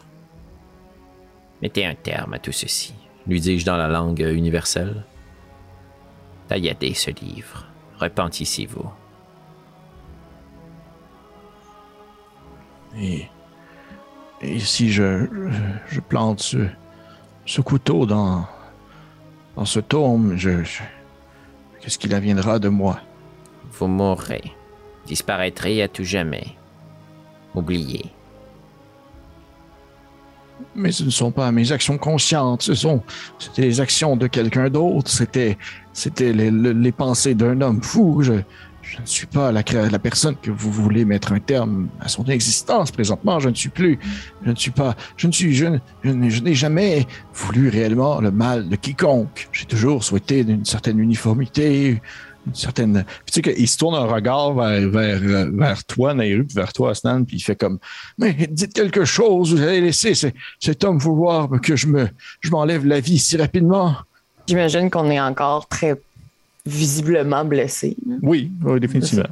Mettez 1.62 1.86
un 1.86 1.96
terme 1.96 2.34
à 2.34 2.40
tout 2.40 2.52
ceci. 2.52 2.94
Lui 3.28 3.42
dis-je 3.42 3.66
dans 3.66 3.78
la 3.78 3.88
langue 3.88 4.20
universelle. 4.22 5.04
Tailladez 6.48 6.94
ce 6.94 7.12
livre. 7.12 7.66
Repentissez-vous. 8.00 8.90
Et, 12.98 13.28
et 14.42 14.60
si 14.60 14.92
je, 14.92 15.26
je, 15.26 15.96
je 15.96 16.00
plante 16.00 16.40
ce, 16.42 16.68
ce 17.46 17.62
couteau 17.62 18.06
dans, 18.06 18.46
dans 19.56 19.66
ce 19.66 19.80
tome, 19.80 20.38
je, 20.38 20.64
je- 20.64 20.82
qu'est-ce 21.82 21.98
qu'il 21.98 22.14
adviendra 22.16 22.60
de 22.60 22.70
moi? 22.70 23.00
Vous 23.72 23.88
mourrez. 23.88 24.54
Disparaîtrez 25.06 25.82
à 25.82 25.88
tout 25.88 26.04
jamais. 26.06 26.48
Oubliez. 27.54 28.06
Mais 30.76 30.92
ce 30.92 31.04
ne 31.04 31.10
sont 31.10 31.32
pas 31.32 31.52
mes 31.52 31.72
actions 31.72 31.98
conscientes, 31.98 32.62
ce 32.62 32.74
sont 32.76 33.02
c'était 33.40 33.64
les 33.64 33.82
actions 33.82 34.16
de 34.16 34.28
quelqu'un 34.28 34.70
d'autre, 34.70 35.10
c'était 35.10 35.58
c'était 35.94 36.34
les, 36.34 36.52
le- 36.52 36.72
les 36.74 36.92
pensées 36.92 37.34
d'un 37.36 37.62
homme 37.62 37.82
fou. 37.82 38.22
Je, 38.22 38.34
je 38.84 39.02
ne 39.02 39.06
suis 39.06 39.28
pas 39.28 39.52
la, 39.52 39.64
la 39.92 40.00
personne 40.00 40.36
que 40.42 40.50
vous 40.52 40.72
voulez 40.72 41.04
mettre 41.04 41.34
un 41.34 41.40
terme 41.40 41.90
à 42.00 42.08
son 42.08 42.24
existence 42.26 42.92
présentement. 42.92 43.40
Je 43.40 43.50
ne 43.50 43.56
suis 43.56 43.70
plus. 43.70 44.00
Je 44.46 44.52
ne 44.52 44.56
suis 44.56 44.72
pas. 44.72 44.96
Je 45.18 45.28
ne 45.28 45.32
suis. 45.34 45.54
Je, 45.54 45.66
je 46.04 46.12
n'ai 46.42 46.54
jamais 46.54 47.06
voulu 47.34 47.68
réellement 47.70 48.22
le 48.22 48.32
mal 48.32 48.70
de 48.70 48.76
quiconque. 48.78 49.50
J'ai 49.52 49.66
toujours 49.66 50.04
souhaité 50.04 50.40
une 50.42 50.64
certaine 50.64 51.00
uniformité, 51.00 52.02
une 52.48 52.56
certaine. 52.56 53.04
Puis 53.26 53.26
tu 53.28 53.34
sais 53.34 53.54
qu'il 53.54 53.68
se 53.68 53.78
tourne 53.78 53.96
un 53.96 54.06
regard 54.06 54.54
vers, 54.54 54.90
vers, 54.90 55.20
euh, 55.22 55.50
vers 55.54 55.84
toi, 55.86 56.14
Nairu, 56.14 56.46
puis 56.46 56.56
vers 56.56 56.74
toi, 56.74 56.92
Asnan, 56.92 57.24
puis 57.26 57.38
il 57.38 57.42
fait 57.42 57.56
comme 57.56 57.78
Mais 58.18 58.34
dites 58.50 58.74
quelque 58.74 59.06
chose, 59.06 59.54
vous 59.54 59.62
allez 59.62 59.82
laisser 59.82 60.14
ce- 60.16 60.28
cet 60.60 60.84
homme 60.84 60.98
vouloir 60.98 61.50
que 61.62 61.76
je 61.76 61.88
me 61.88 62.08
je 62.42 62.50
m'enlève 62.50 62.86
la 62.86 63.00
vie 63.00 63.20
si 63.20 63.38
rapidement. 63.38 63.96
J'imagine 64.48 64.90
qu'on 64.90 65.10
est 65.12 65.20
encore 65.20 65.68
très 65.68 65.96
visiblement 66.66 67.46
blessé. 67.46 67.96
Oui, 68.22 68.52
oui, 68.64 68.80
définitivement. 68.80 69.26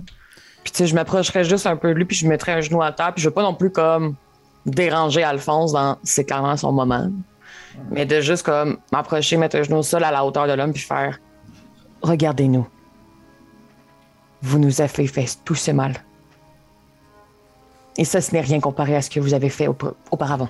Puis 0.63 0.71
tu 0.71 0.77
sais, 0.79 0.87
je 0.87 0.95
m'approcherais 0.95 1.43
juste 1.43 1.67
un 1.67 1.75
peu 1.75 1.89
de 1.89 1.93
lui, 1.93 2.05
puis 2.05 2.15
je 2.17 2.27
mettrais 2.27 2.53
un 2.53 2.61
genou 2.61 2.81
à 2.81 2.91
terre, 2.91 3.13
puis 3.13 3.21
je 3.21 3.29
veux 3.29 3.33
pas 3.33 3.43
non 3.43 3.53
plus 3.53 3.69
comme 3.69 4.15
déranger 4.65 5.21
Alphonse 5.23 5.73
dans 5.73 5.97
c'est 6.03 6.23
clairement 6.25 6.57
son 6.57 6.71
moment. 6.71 7.11
Mais 7.91 8.05
de 8.05 8.19
juste 8.21 8.43
comme 8.43 8.77
m'approcher, 8.91 9.37
mettre 9.37 9.57
un 9.57 9.63
genou 9.63 9.77
au 9.77 9.83
sol 9.83 10.03
à 10.03 10.11
la 10.11 10.25
hauteur 10.25 10.47
de 10.47 10.53
l'homme, 10.53 10.73
puis 10.73 10.81
faire 10.83 11.19
Regardez-nous. 12.01 12.67
Vous 14.45 14.59
nous 14.59 14.79
avez 14.81 15.07
fait 15.07 15.37
tout 15.43 15.55
ce 15.55 15.71
mal. 15.71 15.93
Et 17.97 18.05
ça, 18.05 18.21
ce 18.21 18.31
n'est 18.33 18.41
rien 18.41 18.59
comparé 18.59 18.95
à 18.95 19.01
ce 19.01 19.09
que 19.09 19.19
vous 19.19 19.33
avez 19.33 19.49
fait 19.49 19.67
aupa- 19.67 19.93
auparavant. 20.11 20.49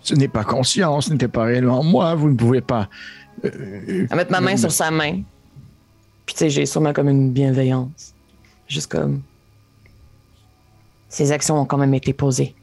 Ce 0.00 0.14
n'est 0.14 0.28
pas 0.28 0.44
conscient, 0.44 1.00
ce 1.00 1.12
n'était 1.12 1.28
pas 1.28 1.44
réellement 1.44 1.82
moi. 1.82 2.14
Vous 2.14 2.28
ne 2.28 2.36
pouvez 2.36 2.60
pas. 2.60 2.88
euh, 3.44 4.06
À 4.10 4.16
mettre 4.16 4.30
ma 4.30 4.40
main 4.40 4.56
sur 4.56 4.70
sa 4.72 4.90
main. 4.90 5.22
Puis 6.26 6.34
tu 6.34 6.38
sais, 6.40 6.50
j'ai 6.50 6.66
sûrement 6.66 6.92
comme 6.92 7.08
une 7.08 7.30
bienveillance. 7.32 8.14
Juste 8.68 8.90
comme. 8.90 9.22
Ces 11.08 11.32
actions 11.32 11.58
ont 11.58 11.64
quand 11.64 11.78
même 11.78 11.94
été 11.94 12.12
posées. 12.12 12.54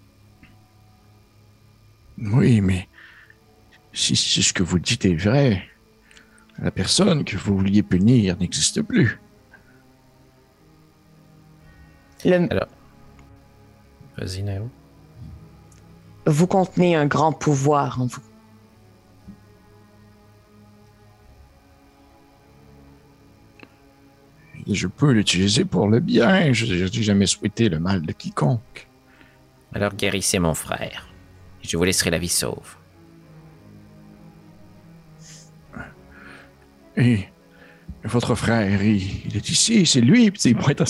Oui, 2.18 2.62
mais 2.62 2.88
si, 3.94 4.16
si 4.16 4.44
ce 4.44 4.54
que 4.54 4.62
vous 4.64 4.78
dites 4.80 5.04
est 5.06 5.16
vrai, 5.16 5.64
la 6.60 6.72
personne 6.72 7.24
que 7.26 7.36
vous 7.38 7.58
vouliez 7.58 7.82
punir 7.84 8.38
n'existe 8.38 8.82
plus. 8.84 9.20
Le- 12.26 12.48
Vas-y, 14.18 14.44
Nairo. 14.44 14.70
vous 16.26 16.48
contenez 16.48 16.96
un 16.96 17.06
grand 17.06 17.32
pouvoir 17.34 18.02
en 18.02 18.06
vous. 18.08 18.22
Et 24.68 24.74
je 24.74 24.88
peux 24.88 25.12
l'utiliser 25.12 25.66
pour 25.66 25.88
le 25.88 26.00
bien. 26.00 26.52
Je 26.54 26.66
n'ai 26.66 27.04
jamais 27.04 27.28
souhaité 27.28 27.70
le 27.70 27.80
mal 27.80 28.02
de 28.02 28.12
quiconque. 28.12 28.88
Alors 29.74 29.94
guérissez 29.94 30.40
mon 30.40 30.54
frère. 30.54 31.08
Je 31.62 31.78
vous 31.78 31.84
laisserai 31.84 32.10
la 32.10 32.18
vie 32.18 32.30
sauve. 32.30 32.78
Et 36.98 37.26
votre 38.06 38.36
frère, 38.36 38.82
il, 38.82 39.26
il 39.28 39.36
est 39.36 39.50
ici, 39.50 39.86
c'est 39.86 40.00
lui, 40.00 40.32
il 40.46 40.56
pointe 40.56 40.80
à. 40.82 40.86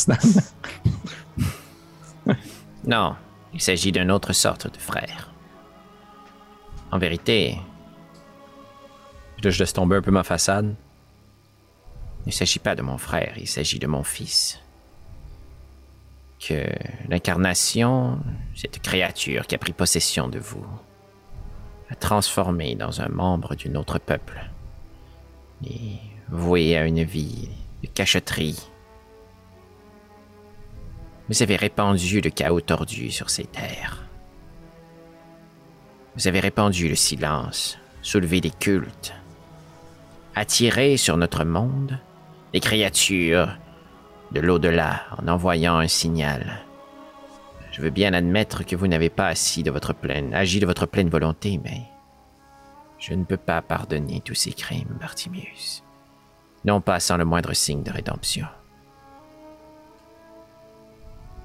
Non, 2.87 3.15
il 3.53 3.61
s'agit 3.61 3.91
d'une 3.91 4.11
autre 4.11 4.33
sorte 4.33 4.71
de 4.71 4.77
frère. 4.77 5.31
En 6.91 6.97
vérité, 6.97 7.57
je 9.51 9.59
laisse 9.59 9.73
tomber 9.73 9.97
un 9.97 10.01
peu 10.01 10.11
ma 10.11 10.23
façade. 10.23 10.75
il 12.25 12.29
ne 12.29 12.31
s'agit 12.31 12.59
pas 12.59 12.75
de 12.75 12.81
mon 12.81 12.97
frère, 12.97 13.33
il 13.37 13.47
s'agit 13.47 13.79
de 13.79 13.87
mon 13.87 14.03
fils. 14.03 14.59
Que 16.39 16.65
l'incarnation, 17.07 18.19
cette 18.55 18.81
créature 18.81 19.47
qui 19.47 19.55
a 19.55 19.57
pris 19.57 19.73
possession 19.73 20.27
de 20.27 20.39
vous, 20.39 20.65
a 21.89 21.95
transformé 21.95 22.75
dans 22.75 23.01
un 23.01 23.09
membre 23.09 23.55
d'un 23.55 23.75
autre 23.75 23.99
peuple. 23.99 24.49
Et 25.65 25.97
voué 26.29 26.77
à 26.77 26.85
une 26.85 27.03
vie 27.03 27.49
de 27.83 27.87
cachotterie. 27.87 28.59
Vous 31.27 31.41
avez 31.41 31.55
répandu 31.55 32.21
le 32.21 32.29
chaos 32.29 32.61
tordu 32.61 33.09
sur 33.09 33.31
ces 33.31 33.45
terres. 33.45 34.03
Vous 36.15 36.27
avez 36.27 36.39
répandu 36.39 36.87
le 36.87 36.95
silence, 36.95 37.77
soulevé 38.01 38.41
des 38.41 38.51
cultes, 38.51 39.13
attiré 40.35 40.97
sur 40.97 41.17
notre 41.17 41.43
monde 41.43 41.97
les 42.53 42.59
créatures 42.59 43.57
de 44.31 44.39
l'au-delà 44.39 45.01
en 45.17 45.27
envoyant 45.27 45.77
un 45.77 45.87
signal. 45.87 46.63
Je 47.71 47.81
veux 47.81 47.89
bien 47.89 48.13
admettre 48.13 48.63
que 48.63 48.75
vous 48.75 48.87
n'avez 48.87 49.09
pas 49.09 49.27
assis 49.27 49.63
de 49.63 49.71
votre 49.71 49.93
pleine, 49.93 50.33
agi 50.33 50.59
de 50.59 50.65
votre 50.65 50.85
pleine 50.85 51.09
volonté, 51.09 51.59
mais 51.63 51.81
je 52.99 53.13
ne 53.13 53.25
peux 53.25 53.37
pas 53.37 53.61
pardonner 53.61 54.21
tous 54.23 54.35
ces 54.35 54.53
crimes, 54.53 54.95
Bartimius. 55.01 55.83
Non 56.63 56.81
pas 56.81 56.99
sans 56.99 57.17
le 57.17 57.25
moindre 57.25 57.53
signe 57.53 57.83
de 57.83 57.91
rédemption. 57.91 58.45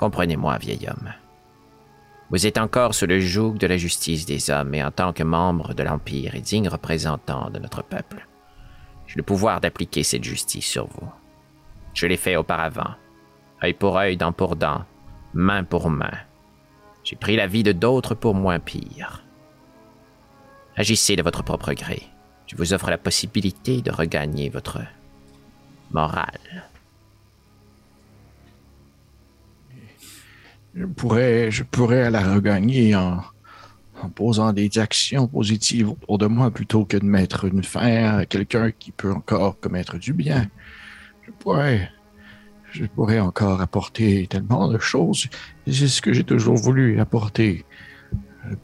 Comprenez-moi, 0.01 0.57
vieil 0.57 0.89
homme. 0.89 1.13
Vous 2.31 2.47
êtes 2.47 2.57
encore 2.57 2.95
sous 2.95 3.05
le 3.05 3.21
joug 3.21 3.59
de 3.59 3.67
la 3.67 3.77
justice 3.77 4.25
des 4.25 4.49
hommes 4.49 4.75
et 4.75 4.83
en 4.83 4.91
tant 4.91 5.13
que 5.13 5.23
membre 5.23 5.75
de 5.75 5.83
l'Empire 5.83 6.35
et 6.35 6.41
digne 6.41 6.71
représentant 6.71 7.51
de 7.51 7.59
notre 7.59 7.83
peuple, 7.83 8.27
j'ai 9.07 9.17
le 9.17 9.23
pouvoir 9.23 9.61
d'appliquer 9.61 10.03
cette 10.03 10.25
justice 10.25 10.65
sur 10.65 10.87
vous. 10.87 11.13
Je 11.93 12.07
l'ai 12.07 12.17
fait 12.17 12.37
auparavant, 12.37 12.95
œil 13.63 13.75
pour 13.75 13.99
œil, 13.99 14.17
dent 14.17 14.33
pour 14.33 14.57
dent, 14.57 14.87
main 15.35 15.65
pour 15.65 15.91
main. 15.91 16.17
J'ai 17.05 17.17
pris 17.17 17.37
la 17.37 17.47
vie 17.47 17.63
de 17.63 17.73
d'autres 17.73 18.15
pour 18.15 18.35
moins 18.35 18.59
pire. 18.59 19.23
Agissez 20.77 21.15
de 21.15 21.23
votre 21.23 21.43
propre 21.43 21.75
gré. 21.75 22.05
Je 22.47 22.57
vous 22.57 22.73
offre 22.73 22.89
la 22.89 22.97
possibilité 22.97 23.83
de 23.83 23.91
regagner 23.91 24.49
votre 24.49 24.79
morale. 25.91 26.70
Je 30.75 30.85
pourrais, 30.85 31.51
je 31.51 31.63
pourrais 31.65 32.11
la 32.11 32.35
regagner 32.35 32.95
en, 32.95 33.23
posant 34.15 34.53
des 34.53 34.79
actions 34.79 35.27
positives 35.27 35.91
autour 35.91 36.17
de 36.17 36.27
moi 36.27 36.51
plutôt 36.51 36.87
que 36.87 36.97
de 36.97 37.05
mettre 37.05 37.45
une 37.45 37.63
fin 37.63 38.19
à 38.19 38.25
quelqu'un 38.25 38.71
qui 38.71 38.93
peut 38.93 39.13
encore 39.13 39.61
commettre 39.61 39.99
du 39.99 40.15
bien. 40.15 40.47
Je 41.27 41.33
pourrais, 41.33 41.91
je 42.71 42.87
pourrais 42.87 43.21
encore 43.21 43.61
apporter 43.61 44.27
tellement 44.27 44.69
de 44.69 44.79
choses. 44.79 45.29
C'est 45.67 45.89
ce 45.89 46.01
que 46.01 46.15
j'ai 46.15 46.25
toujours 46.25 46.57
voulu 46.57 46.99
apporter. 46.99 47.67
Le, 48.49 48.57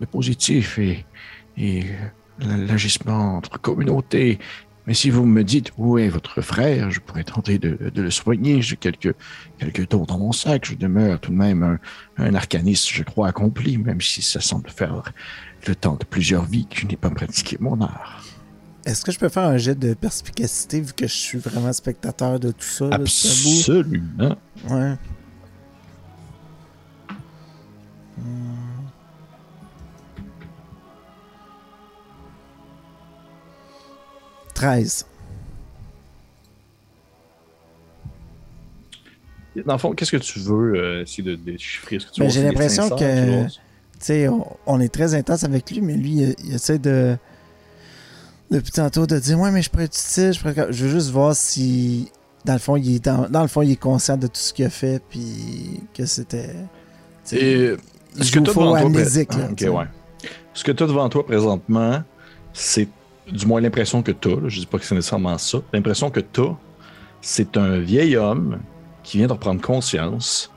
le 0.00 0.06
positif 0.06 0.78
et, 0.78 1.06
et 1.56 1.84
l'agissement 2.40 3.36
entre 3.36 3.60
communautés. 3.60 4.38
Mais 4.86 4.94
si 4.94 5.10
vous 5.10 5.24
me 5.24 5.42
dites 5.44 5.72
où 5.78 5.98
est 5.98 6.08
votre 6.08 6.42
frère, 6.42 6.90
je 6.90 7.00
pourrais 7.00 7.24
tenter 7.24 7.58
de, 7.58 7.90
de 7.94 8.02
le 8.02 8.10
soigner. 8.10 8.60
J'ai 8.60 8.76
quelques, 8.76 9.14
quelques 9.58 9.88
dons 9.88 10.04
dans 10.04 10.18
mon 10.18 10.32
sac. 10.32 10.66
Je 10.66 10.74
demeure 10.74 11.20
tout 11.20 11.30
de 11.30 11.36
même 11.36 11.62
un, 11.62 11.78
un 12.18 12.34
arcaniste, 12.34 12.88
je 12.90 13.02
crois, 13.02 13.28
accompli, 13.28 13.78
même 13.78 14.00
si 14.00 14.20
ça 14.20 14.40
semble 14.40 14.68
faire 14.68 15.12
le 15.66 15.74
temps 15.74 15.96
de 15.96 16.04
plusieurs 16.04 16.44
vies 16.44 16.66
que 16.66 16.78
je 16.80 16.86
n'ai 16.86 16.96
pas 16.96 17.10
pratiqué 17.10 17.56
mon 17.60 17.80
art. 17.80 18.22
Est-ce 18.84 19.02
que 19.02 19.12
je 19.12 19.18
peux 19.18 19.30
faire 19.30 19.44
un 19.44 19.56
jet 19.56 19.74
de 19.78 19.94
perspicacité 19.94 20.82
vu 20.82 20.92
que 20.92 21.06
je 21.06 21.14
suis 21.14 21.38
vraiment 21.38 21.72
spectateur 21.72 22.38
de 22.38 22.50
tout 22.50 22.66
ça? 22.66 22.88
là? 22.90 22.96
Absolument. 22.96 24.36
Ouais. 24.68 24.94
13. 34.54 35.06
Dans 39.64 39.74
le 39.74 39.78
fond, 39.78 39.92
qu'est-ce 39.92 40.10
que 40.10 40.16
tu 40.16 40.40
veux 40.40 40.74
euh, 40.74 41.02
essayer 41.02 41.22
de 41.22 41.36
déchiffrer? 41.36 42.00
Ce 42.00 42.06
que 42.06 42.12
tu 42.12 42.20
ben, 42.20 42.30
J'ai 42.30 42.42
l'impression 42.42 42.88
que. 42.90 43.46
T'sais, 44.00 44.28
on, 44.28 44.44
on 44.66 44.80
est 44.80 44.92
très 44.92 45.14
intense 45.14 45.44
avec 45.44 45.70
lui, 45.70 45.80
mais 45.80 45.94
lui, 45.94 46.34
il, 46.38 46.54
essaie 46.54 46.78
de. 46.78 47.16
Depuis 48.50 48.72
tantôt, 48.72 49.06
de 49.06 49.18
dire 49.18 49.38
Ouais, 49.38 49.50
mais 49.50 49.62
je 49.62 49.70
pourrais 49.70 49.84
être 49.84 49.96
utile, 49.96 50.32
je, 50.32 50.40
pourrais... 50.40 50.66
veux 50.66 50.88
juste 50.88 51.10
voir 51.10 51.36
si. 51.36 52.10
Dans 52.44 52.54
le 52.54 52.58
fond, 52.58 52.76
il 52.76 52.96
est, 52.96 53.04
dans, 53.04 53.42
le 53.42 53.48
fond, 53.48 53.62
il 53.62 53.70
est 53.70 53.76
conscient 53.76 54.18
de 54.18 54.26
tout 54.26 54.34
ce 54.34 54.52
qu'il 54.52 54.66
a 54.66 54.70
fait, 54.70 55.00
puis 55.08 55.80
que 55.94 56.04
c'était. 56.04 56.54
Et. 57.32 57.74
Ce 58.20 58.30
que 58.30 58.38
ah, 58.38 59.52
tu 59.56 59.66
ah, 59.66 59.70
ouais. 59.70 59.86
Ce 60.52 60.62
que 60.62 60.70
tu 60.70 60.82
as 60.84 60.86
devant 60.86 61.08
toi 61.08 61.26
présentement, 61.26 62.02
c'est 62.52 62.88
du 63.30 63.46
moins 63.46 63.60
l'impression 63.60 64.02
que 64.02 64.12
tu 64.12 64.28
as. 64.28 64.48
Je 64.48 64.60
dis 64.60 64.66
pas 64.66 64.78
que 64.78 64.84
c'est 64.84 64.94
nécessairement 64.94 65.38
ça. 65.38 65.58
L'impression 65.72 66.10
que 66.10 66.20
tu 66.20 66.40
as, 66.40 66.56
c'est 67.20 67.56
un 67.56 67.78
vieil 67.78 68.16
homme 68.16 68.60
qui 69.02 69.18
vient 69.18 69.26
de 69.26 69.32
reprendre 69.32 69.60
conscience 69.60 70.50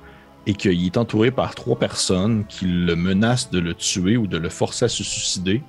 et 0.46 0.54
qu'il 0.54 0.86
est 0.86 0.98
entouré 0.98 1.32
par 1.32 1.56
trois 1.56 1.78
personnes 1.78 2.46
qui 2.46 2.66
le 2.66 2.96
menacent 2.96 3.52
de 3.52 3.60
le 3.60 3.74
tuer 3.74 4.18
ou 4.18 4.28
de 4.28 4.38
le 4.38 4.50
forcer 4.50 4.86
à 4.86 4.90
se 4.90 5.04
suicider 5.04 5.62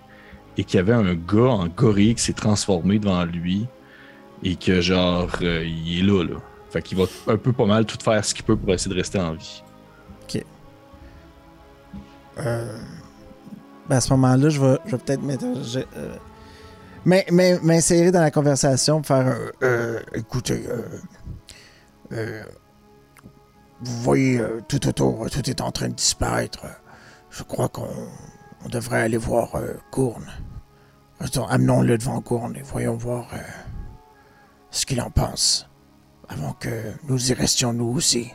et 0.56 0.64
qu'il 0.64 0.76
y 0.76 0.80
avait 0.80 0.92
un 0.92 1.14
gars 1.14 1.50
en 1.50 1.66
gorille 1.66 2.14
qui 2.14 2.22
s'est 2.22 2.32
transformé 2.32 2.98
devant 2.98 3.24
lui 3.24 3.66
et 4.42 4.56
que 4.56 4.80
genre 4.80 5.30
euh, 5.42 5.64
il 5.64 6.00
est 6.00 6.02
là 6.02 6.24
là. 6.24 6.36
Fait 6.70 6.82
qu'il 6.82 6.98
va 6.98 7.04
un 7.26 7.36
peu 7.36 7.52
pas 7.52 7.64
mal 7.64 7.86
tout 7.86 7.96
faire 8.02 8.24
ce 8.24 8.34
qu'il 8.34 8.44
peut 8.44 8.56
pour 8.56 8.72
essayer 8.72 8.90
de 8.94 9.00
rester 9.00 9.18
en 9.18 9.32
vie. 9.32 9.62
Euh, 12.38 12.78
ben, 13.88 13.96
à 13.96 14.00
ce 14.00 14.12
moment-là, 14.12 14.48
je 14.48 14.60
vais, 14.60 14.78
peut-être 14.90 15.22
mettre. 15.22 15.44
Mais, 17.04 17.26
mais, 17.32 17.58
m'insérer 17.60 18.10
dans 18.10 18.20
la 18.20 18.30
conversation, 18.30 19.02
faire. 19.02 19.36
euh, 19.62 20.00
écoutez, 20.14 20.64
euh, 20.68 20.82
euh, 22.12 22.42
vous 23.80 24.02
voyez 24.02 24.42
tout 24.68 24.86
autour, 24.88 25.30
tout 25.30 25.48
est 25.48 25.60
en 25.60 25.70
train 25.70 25.88
de 25.88 25.94
disparaître. 25.94 26.66
Je 27.30 27.42
crois 27.42 27.68
qu'on 27.68 27.88
on 28.64 28.68
devrait 28.68 29.02
aller 29.02 29.18
voir 29.18 29.52
Gourne. 29.92 30.30
Amenons-le 31.48 31.98
devant 31.98 32.20
Gourne 32.20 32.56
et 32.56 32.62
voyons 32.62 32.96
voir 32.96 33.28
ce 34.70 34.84
qu'il 34.86 35.00
en 35.00 35.10
pense. 35.10 35.68
Avant 36.28 36.52
que 36.52 36.68
nous 37.08 37.30
y 37.30 37.34
restions 37.34 37.72
nous 37.72 37.88
aussi. 37.88 38.32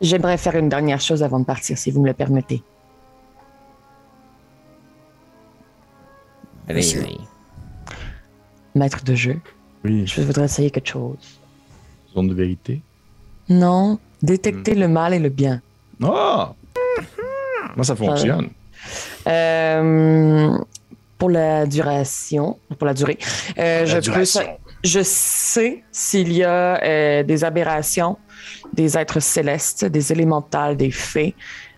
J'aimerais 0.00 0.38
faire 0.38 0.56
une 0.56 0.70
dernière 0.70 1.00
chose 1.00 1.22
avant 1.22 1.40
de 1.40 1.44
partir, 1.44 1.76
si 1.76 1.90
vous 1.90 2.00
me 2.00 2.06
le 2.06 2.14
permettez. 2.14 2.62
Monsieur. 6.74 7.04
Maître 8.74 9.02
de 9.04 9.14
jeu, 9.14 9.40
Oui. 9.84 10.06
je 10.06 10.20
voudrais 10.22 10.44
essayer 10.44 10.70
quelque 10.70 10.88
chose. 10.88 11.38
Zone 12.14 12.28
de 12.28 12.34
vérité. 12.34 12.80
Non, 13.48 13.98
détecter 14.22 14.74
le 14.74 14.86
mal 14.88 15.12
et 15.14 15.18
le 15.18 15.28
bien. 15.28 15.60
Ah! 16.02 16.54
Comment 17.72 17.82
ça 17.82 17.96
fonctionne? 17.96 18.48
Euh, 19.26 20.56
pour 21.18 21.30
la 21.30 21.66
duration, 21.66 22.58
pour 22.78 22.86
la 22.86 22.94
durée, 22.94 23.18
euh, 23.58 23.84
je, 23.86 23.96
peux, 23.96 24.00
duration. 24.02 24.42
je 24.82 25.00
sais 25.02 25.82
s'il 25.92 26.32
y 26.32 26.42
a 26.42 26.82
euh, 26.82 27.22
des 27.22 27.44
aberrations, 27.44 28.16
des 28.72 28.96
êtres 28.96 29.20
célestes, 29.20 29.84
des 29.84 30.12
élémentales, 30.12 30.76
des 30.76 30.90
fées 30.90 31.34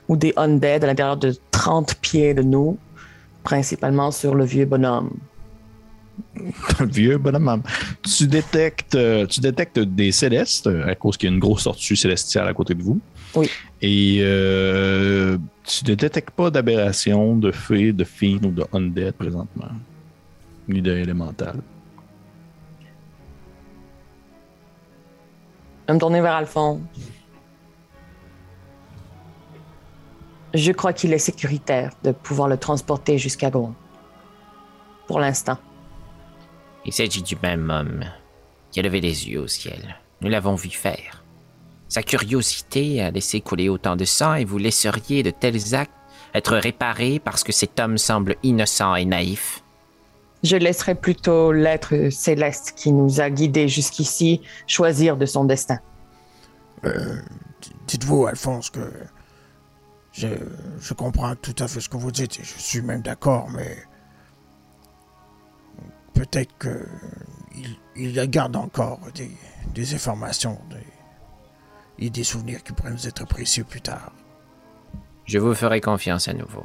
ou 0.08 0.16
des 0.16 0.32
undead 0.36 0.84
à 0.84 0.86
l'intérieur 0.86 1.16
de 1.16 1.34
30 1.50 1.96
pieds 1.96 2.34
de 2.34 2.42
nous, 2.42 2.78
principalement 3.42 4.10
sur 4.10 4.34
le 4.34 4.44
vieux 4.44 4.64
bonhomme. 4.64 5.10
Un 6.78 6.86
vieux 6.86 7.18
bonhomme. 7.18 7.62
Tu 8.02 8.26
détectes, 8.26 8.94
euh, 8.94 9.26
tu 9.26 9.40
détectes 9.40 9.78
des 9.78 10.12
célestes 10.12 10.66
euh, 10.66 10.86
à 10.86 10.94
cause 10.94 11.16
qu'il 11.16 11.28
y 11.28 11.32
a 11.32 11.34
une 11.34 11.40
grosse 11.40 11.64
tortue 11.64 11.96
célestiale 11.96 12.48
à 12.48 12.54
côté 12.54 12.74
de 12.74 12.82
vous. 12.82 13.00
Oui. 13.34 13.50
Et 13.80 14.18
euh, 14.20 15.38
tu 15.64 15.90
ne 15.90 15.94
détectes 15.94 16.30
pas 16.30 16.50
d'aberration, 16.50 17.36
de 17.36 17.50
fées, 17.50 17.92
de 17.92 18.04
fiends 18.04 18.44
ou 18.44 18.50
de 18.50 18.64
undead 18.72 19.14
présentement. 19.14 19.70
Ni 20.68 20.80
d'élémental. 20.80 21.56
Je 25.82 25.86
vais 25.88 25.94
me 25.94 25.98
tourner 25.98 26.20
vers 26.20 26.34
Alphonse. 26.34 26.78
Je 30.54 30.72
crois 30.72 30.92
qu'il 30.92 31.12
est 31.12 31.18
sécuritaire 31.18 31.92
de 32.02 32.12
pouvoir 32.12 32.48
le 32.48 32.56
transporter 32.58 33.18
jusqu'à 33.18 33.50
Gond. 33.50 33.74
Pour 35.06 35.18
l'instant. 35.18 35.58
Il 36.84 36.92
s'agit 36.92 37.22
du 37.22 37.36
même 37.42 37.70
homme 37.70 38.04
qui 38.70 38.80
a 38.80 38.82
levé 38.82 39.00
les 39.00 39.28
yeux 39.28 39.40
au 39.40 39.46
ciel. 39.48 39.96
Nous 40.20 40.28
l'avons 40.28 40.54
vu 40.54 40.70
faire. 40.70 41.24
Sa 41.88 42.02
curiosité 42.02 43.02
a 43.02 43.10
laissé 43.10 43.40
couler 43.40 43.68
autant 43.68 43.96
de 43.96 44.04
sang 44.04 44.34
et 44.34 44.44
vous 44.44 44.58
laisseriez 44.58 45.22
de 45.22 45.30
tels 45.30 45.74
actes 45.74 45.92
être 46.34 46.56
réparés 46.56 47.18
parce 47.18 47.44
que 47.44 47.52
cet 47.52 47.78
homme 47.78 47.98
semble 47.98 48.36
innocent 48.42 48.94
et 48.94 49.04
naïf? 49.04 49.62
Je 50.42 50.56
laisserai 50.56 50.94
plutôt 50.94 51.52
l'être 51.52 52.10
céleste 52.10 52.72
qui 52.76 52.90
nous 52.92 53.20
a 53.20 53.30
guidés 53.30 53.68
jusqu'ici 53.68 54.40
choisir 54.66 55.16
de 55.16 55.26
son 55.26 55.44
destin. 55.44 55.78
Dites-vous, 57.86 58.26
Alphonse, 58.26 58.70
que 58.70 58.90
je, 60.12 60.92
comprends 60.94 61.34
tout 61.36 61.54
à 61.58 61.68
fait 61.68 61.80
ce 61.80 61.88
que 61.88 61.96
vous 61.96 62.12
dites 62.12 62.38
et 62.38 62.44
je 62.44 62.58
suis 62.58 62.82
même 62.82 63.02
d'accord, 63.02 63.48
mais 63.50 63.76
peut-être 66.14 66.56
que 66.58 66.86
il, 67.54 67.76
il 67.96 68.30
garde 68.30 68.56
encore 68.56 69.00
des, 69.74 69.94
informations 69.94 70.58
et 71.98 72.10
des 72.10 72.24
souvenirs 72.24 72.62
qui 72.62 72.72
pourraient 72.72 72.90
nous 72.90 73.08
être 73.08 73.26
précieux 73.26 73.64
plus 73.64 73.80
tard. 73.80 74.12
Je 75.24 75.38
vous 75.38 75.54
ferai 75.54 75.80
confiance 75.80 76.28
à 76.28 76.34
nouveau. 76.34 76.64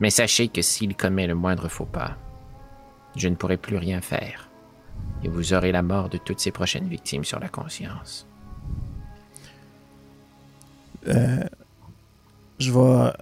Mais 0.00 0.10
sachez 0.10 0.48
que 0.48 0.62
s'il 0.62 0.96
commet 0.96 1.26
le 1.26 1.34
moindre 1.34 1.68
faux 1.68 1.84
pas, 1.84 2.16
je 3.16 3.28
ne 3.28 3.34
pourrai 3.34 3.56
plus 3.56 3.76
rien 3.76 4.00
faire. 4.00 4.48
Et 5.24 5.28
vous 5.28 5.52
aurez 5.52 5.72
la 5.72 5.82
mort 5.82 6.08
de 6.08 6.18
toutes 6.18 6.40
ses 6.40 6.52
prochaines 6.52 6.88
victimes 6.88 7.24
sur 7.24 7.40
la 7.40 7.48
conscience. 7.48 8.27
Je 11.06 12.72
vais. 12.72 13.12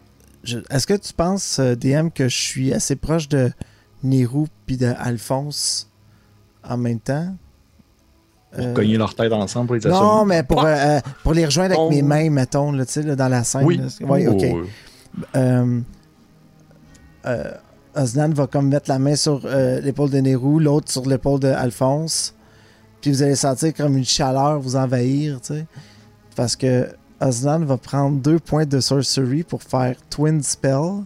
je- 0.44 0.58
Est-ce 0.70 0.86
que 0.86 0.94
tu 0.94 1.12
penses, 1.12 1.58
euh, 1.58 1.74
DM, 1.74 2.08
que 2.10 2.28
je 2.28 2.36
suis 2.36 2.72
assez 2.72 2.96
proche 2.96 3.28
de 3.28 3.52
Nérou 4.02 4.46
puis 4.66 4.76
de 4.76 4.92
Alphonse 4.98 5.90
en 6.68 6.76
même 6.76 7.00
temps? 7.00 7.34
Pour 8.52 8.64
Euh, 8.64 8.72
cogner 8.72 8.96
leur 8.96 9.14
tête 9.14 9.32
ensemble 9.32 9.66
pour 9.66 9.76
les 9.76 9.90
Non, 9.90 10.24
mais 10.24 10.42
pour, 10.42 10.64
euh, 10.64 10.74
euh, 10.74 11.00
pour 11.22 11.34
les 11.34 11.44
rejoindre 11.44 11.74
avec 11.74 11.80
Oh. 11.80 11.90
mes 11.90 12.00
mains, 12.02 12.30
mettons, 12.30 12.72
là, 12.72 12.86
tu 12.86 12.92
sais, 12.92 13.02
là, 13.02 13.14
dans 13.16 13.28
la 13.28 13.44
scène. 13.44 13.64
Oui. 13.64 13.76
là. 13.76 14.06
Ouais, 14.06 14.26
ok. 14.26 14.44
Oh, 14.54 14.62
Euh, 15.34 15.80
euh, 17.26 17.50
Osnan 17.94 18.30
va 18.34 18.46
comme 18.46 18.68
mettre 18.68 18.88
la 18.90 18.98
main 18.98 19.16
sur 19.16 19.42
euh, 19.44 19.80
l'épaule 19.80 20.10
de 20.10 20.18
Nérou, 20.18 20.58
l'autre 20.58 20.90
sur 20.90 21.06
l'épaule 21.06 21.40
d'Alphonse. 21.40 22.34
Puis 23.00 23.10
vous 23.10 23.22
allez 23.22 23.34
sentir 23.36 23.72
comme 23.74 23.96
une 23.96 24.04
chaleur 24.04 24.60
vous 24.60 24.76
envahir, 24.76 25.40
tu 25.40 25.54
sais. 25.54 25.66
Parce 26.34 26.54
que 26.56 26.88
Osnan 27.20 27.64
va 27.64 27.76
prendre 27.78 28.18
deux 28.20 28.38
points 28.38 28.66
de 28.66 28.80
sorcery 28.80 29.42
pour 29.42 29.62
faire 29.62 29.96
Twin 30.10 30.42
Spell. 30.42 31.04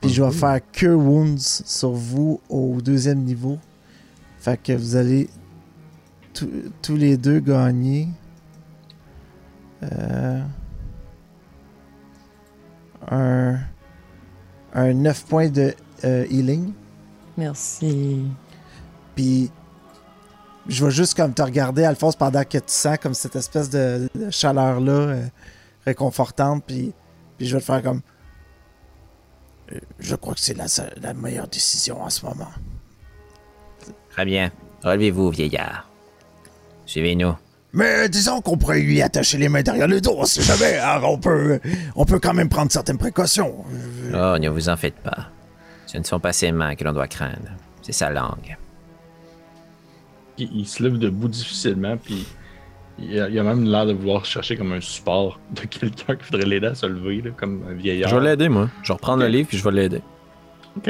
Puis 0.00 0.10
je 0.10 0.22
vais 0.22 0.30
faire 0.30 0.60
Cure 0.72 0.98
Wounds 0.98 1.38
sur 1.66 1.90
vous 1.90 2.40
au 2.48 2.80
deuxième 2.80 3.20
niveau. 3.24 3.58
Fait 4.38 4.56
que 4.62 4.72
vous 4.72 4.94
allez 4.96 5.28
tous- 6.32 6.48
tous 6.80 6.96
les 6.96 7.16
deux 7.16 7.40
gagner. 7.40 8.08
Euh, 9.82 10.40
un, 13.10 13.58
un 14.74 14.92
9 14.94 15.24
points 15.26 15.48
de 15.48 15.74
euh, 16.04 16.24
healing. 16.30 16.72
Merci. 17.36 18.24
Puis 19.14 19.50
je 20.68 20.84
vais 20.84 20.90
juste 20.90 21.14
comme 21.16 21.34
te 21.34 21.42
regarder, 21.42 21.84
Alphonse, 21.84 22.16
pendant 22.16 22.44
que 22.44 22.58
tu 22.58 22.62
sens 22.66 22.98
comme 22.98 23.14
cette 23.14 23.36
espèce 23.36 23.70
de, 23.70 24.08
de 24.14 24.30
chaleur-là 24.30 24.92
euh, 24.92 25.24
réconfortante. 25.86 26.62
Puis, 26.66 26.92
puis 27.36 27.46
je 27.46 27.54
vais 27.56 27.60
te 27.60 27.66
faire 27.66 27.82
comme. 27.82 28.00
Euh, 29.72 29.78
Je 29.98 30.14
crois 30.14 30.34
que 30.34 30.40
c'est 30.40 30.56
la, 30.56 30.66
la 31.00 31.14
meilleure 31.14 31.48
décision 31.48 32.02
en 32.02 32.10
ce 32.10 32.24
moment. 32.24 32.50
Très 34.10 34.24
bien. 34.24 34.50
Relevez-vous, 34.84 35.30
vieillard. 35.30 35.88
Suivez-nous. 36.86 37.34
Mais 37.72 38.08
disons 38.08 38.40
qu'on 38.40 38.56
pourrait 38.56 38.80
lui 38.80 39.02
attacher 39.02 39.36
les 39.36 39.48
mains 39.48 39.62
derrière 39.62 39.86
le 39.88 40.00
dos, 40.00 40.24
sait 40.24 40.42
jamais. 40.42 40.78
hein, 40.78 41.00
on, 41.04 41.18
peut, 41.18 41.60
on 41.96 42.04
peut 42.06 42.18
quand 42.18 42.32
même 42.32 42.48
prendre 42.48 42.72
certaines 42.72 42.96
précautions. 42.96 43.64
Oh, 44.14 44.38
ne 44.38 44.48
vous 44.48 44.68
en 44.70 44.76
faites 44.76 44.96
pas. 44.96 45.28
Ce 45.86 45.98
ne 45.98 46.04
sont 46.04 46.18
pas 46.18 46.32
ses 46.32 46.50
mains 46.50 46.74
que 46.76 46.84
l'on 46.84 46.92
doit 46.92 47.08
craindre. 47.08 47.50
C'est 47.82 47.92
sa 47.92 48.08
langue. 48.10 48.56
Il, 50.38 50.48
il 50.60 50.66
se 50.66 50.82
lève 50.82 50.98
debout 50.98 51.28
difficilement, 51.28 51.96
puis 51.96 52.26
il 52.98 53.20
a, 53.20 53.28
il 53.28 53.38
a 53.38 53.42
même 53.42 53.64
l'air 53.64 53.86
de 53.86 53.92
vouloir 53.92 54.24
chercher 54.24 54.56
comme 54.56 54.72
un 54.72 54.80
support 54.80 55.38
de 55.52 55.60
quelqu'un 55.62 56.16
qui 56.16 56.24
voudrait 56.30 56.46
l'aider 56.48 56.66
à 56.68 56.74
se 56.74 56.86
lever, 56.86 57.22
là, 57.22 57.30
comme 57.36 57.62
un 57.68 57.74
vieillard. 57.74 58.10
Je 58.10 58.16
vais 58.16 58.24
l'aider, 58.24 58.48
moi. 58.48 58.68
Je 58.82 58.88
vais 58.88 58.94
reprendre 58.94 59.22
le 59.22 59.28
livre 59.28 59.48
puis 59.48 59.58
je 59.58 59.64
vais 59.64 59.72
l'aider. 59.72 60.02
Ok. 60.76 60.84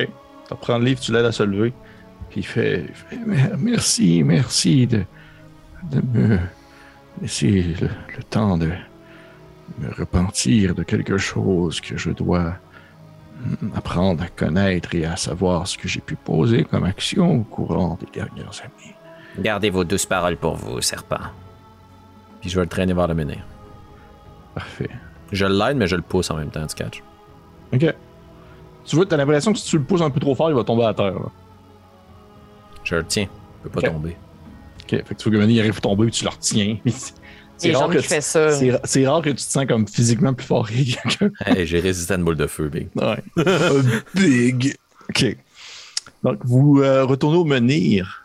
Tu 0.46 0.54
reprends 0.54 0.78
le 0.78 0.84
livre, 0.84 1.00
tu 1.00 1.12
l'aides 1.12 1.26
à 1.26 1.32
se 1.32 1.42
lever. 1.42 1.72
Puis 2.30 2.40
il 2.40 2.46
fait, 2.46 2.84
il 2.88 2.94
fait, 2.94 3.16
Mer- 3.26 3.56
Merci, 3.58 4.22
merci 4.22 4.86
de, 4.86 5.04
de 5.90 6.00
me 6.18 6.38
laisser 7.20 7.62
le, 7.80 7.88
le 8.16 8.22
temps 8.30 8.56
de 8.58 8.66
me 9.78 9.90
repentir 9.96 10.74
de 10.74 10.82
quelque 10.82 11.18
chose 11.18 11.80
que 11.80 11.96
je 11.98 12.10
dois 12.10 12.54
apprendre 13.74 14.22
à 14.24 14.28
connaître 14.28 14.94
et 14.94 15.04
à 15.04 15.16
savoir 15.16 15.68
ce 15.68 15.78
que 15.78 15.86
j'ai 15.86 16.00
pu 16.00 16.16
poser 16.16 16.64
comme 16.64 16.84
action 16.84 17.40
au 17.40 17.44
courant 17.44 17.96
des 18.00 18.10
dernières 18.12 18.60
années. 18.62 18.94
Gardez 19.38 19.70
vos 19.70 19.84
douces 19.84 20.06
paroles 20.06 20.36
pour 20.36 20.56
vous, 20.56 20.80
serpent. 20.80 21.18
Puis 22.40 22.50
je 22.50 22.56
vais 22.56 22.62
le 22.62 22.68
traîner 22.68 22.92
vers 22.92 23.06
le 23.08 23.14
menhir. 23.14 23.44
Parfait. 24.54 24.90
Je 25.32 25.46
l'aide, 25.46 25.76
mais 25.76 25.86
je 25.86 25.96
le 25.96 26.02
pousse 26.02 26.30
en 26.30 26.36
même 26.36 26.50
temps, 26.50 26.66
tu 26.66 26.74
catch. 26.74 27.02
Ok. 27.72 27.94
Tu 28.84 28.96
vois, 28.96 29.04
t'as 29.06 29.16
l'impression 29.16 29.52
que 29.52 29.58
si 29.58 29.68
tu 29.68 29.76
le 29.78 29.84
pousses 29.84 30.00
un 30.00 30.10
peu 30.10 30.20
trop 30.20 30.34
fort, 30.34 30.48
il 30.50 30.56
va 30.56 30.64
tomber 30.64 30.84
à 30.84 30.94
terre. 30.94 31.12
là. 31.14 31.30
Je 32.84 32.94
le 32.96 33.04
tiens. 33.04 33.28
Il 33.64 33.70
peut 33.70 33.80
pas 33.80 33.90
tomber. 33.90 34.16
Ok. 34.82 34.88
Fait 34.90 35.02
que 35.02 35.14
tu 35.14 35.30
vois 35.30 35.38
que 35.40 35.44
il 35.50 35.60
arrive 35.60 35.76
à 35.76 35.80
tomber, 35.80 36.04
puis 36.06 36.12
tu 36.12 36.24
le 36.24 36.30
retiens. 36.30 36.78
C'est 37.58 37.72
rare 37.74 37.88
que 37.90 37.98
tu- 37.98 38.04
fait 38.04 38.20
ça. 38.20 38.46
Rare 39.10 39.20
que 39.20 39.30
tu 39.30 39.34
te 39.36 39.40
sens 39.40 39.66
comme 39.66 39.86
physiquement 39.88 40.32
plus 40.32 40.46
fort 40.46 40.68
que 40.68 40.74
quelqu'un. 40.74 41.30
Hey, 41.44 41.66
j'ai 41.66 41.80
résisté 41.80 42.14
à 42.14 42.16
une 42.16 42.22
boule 42.24 42.36
de 42.36 42.46
feu, 42.46 42.68
Big. 42.68 42.88
Ouais. 42.94 43.20
Big. 44.14 44.76
OK. 45.10 45.36
Donc, 46.22 46.38
vous 46.44 46.80
euh, 46.82 47.04
retournez 47.04 47.36
au 47.36 47.44
menhir 47.44 48.17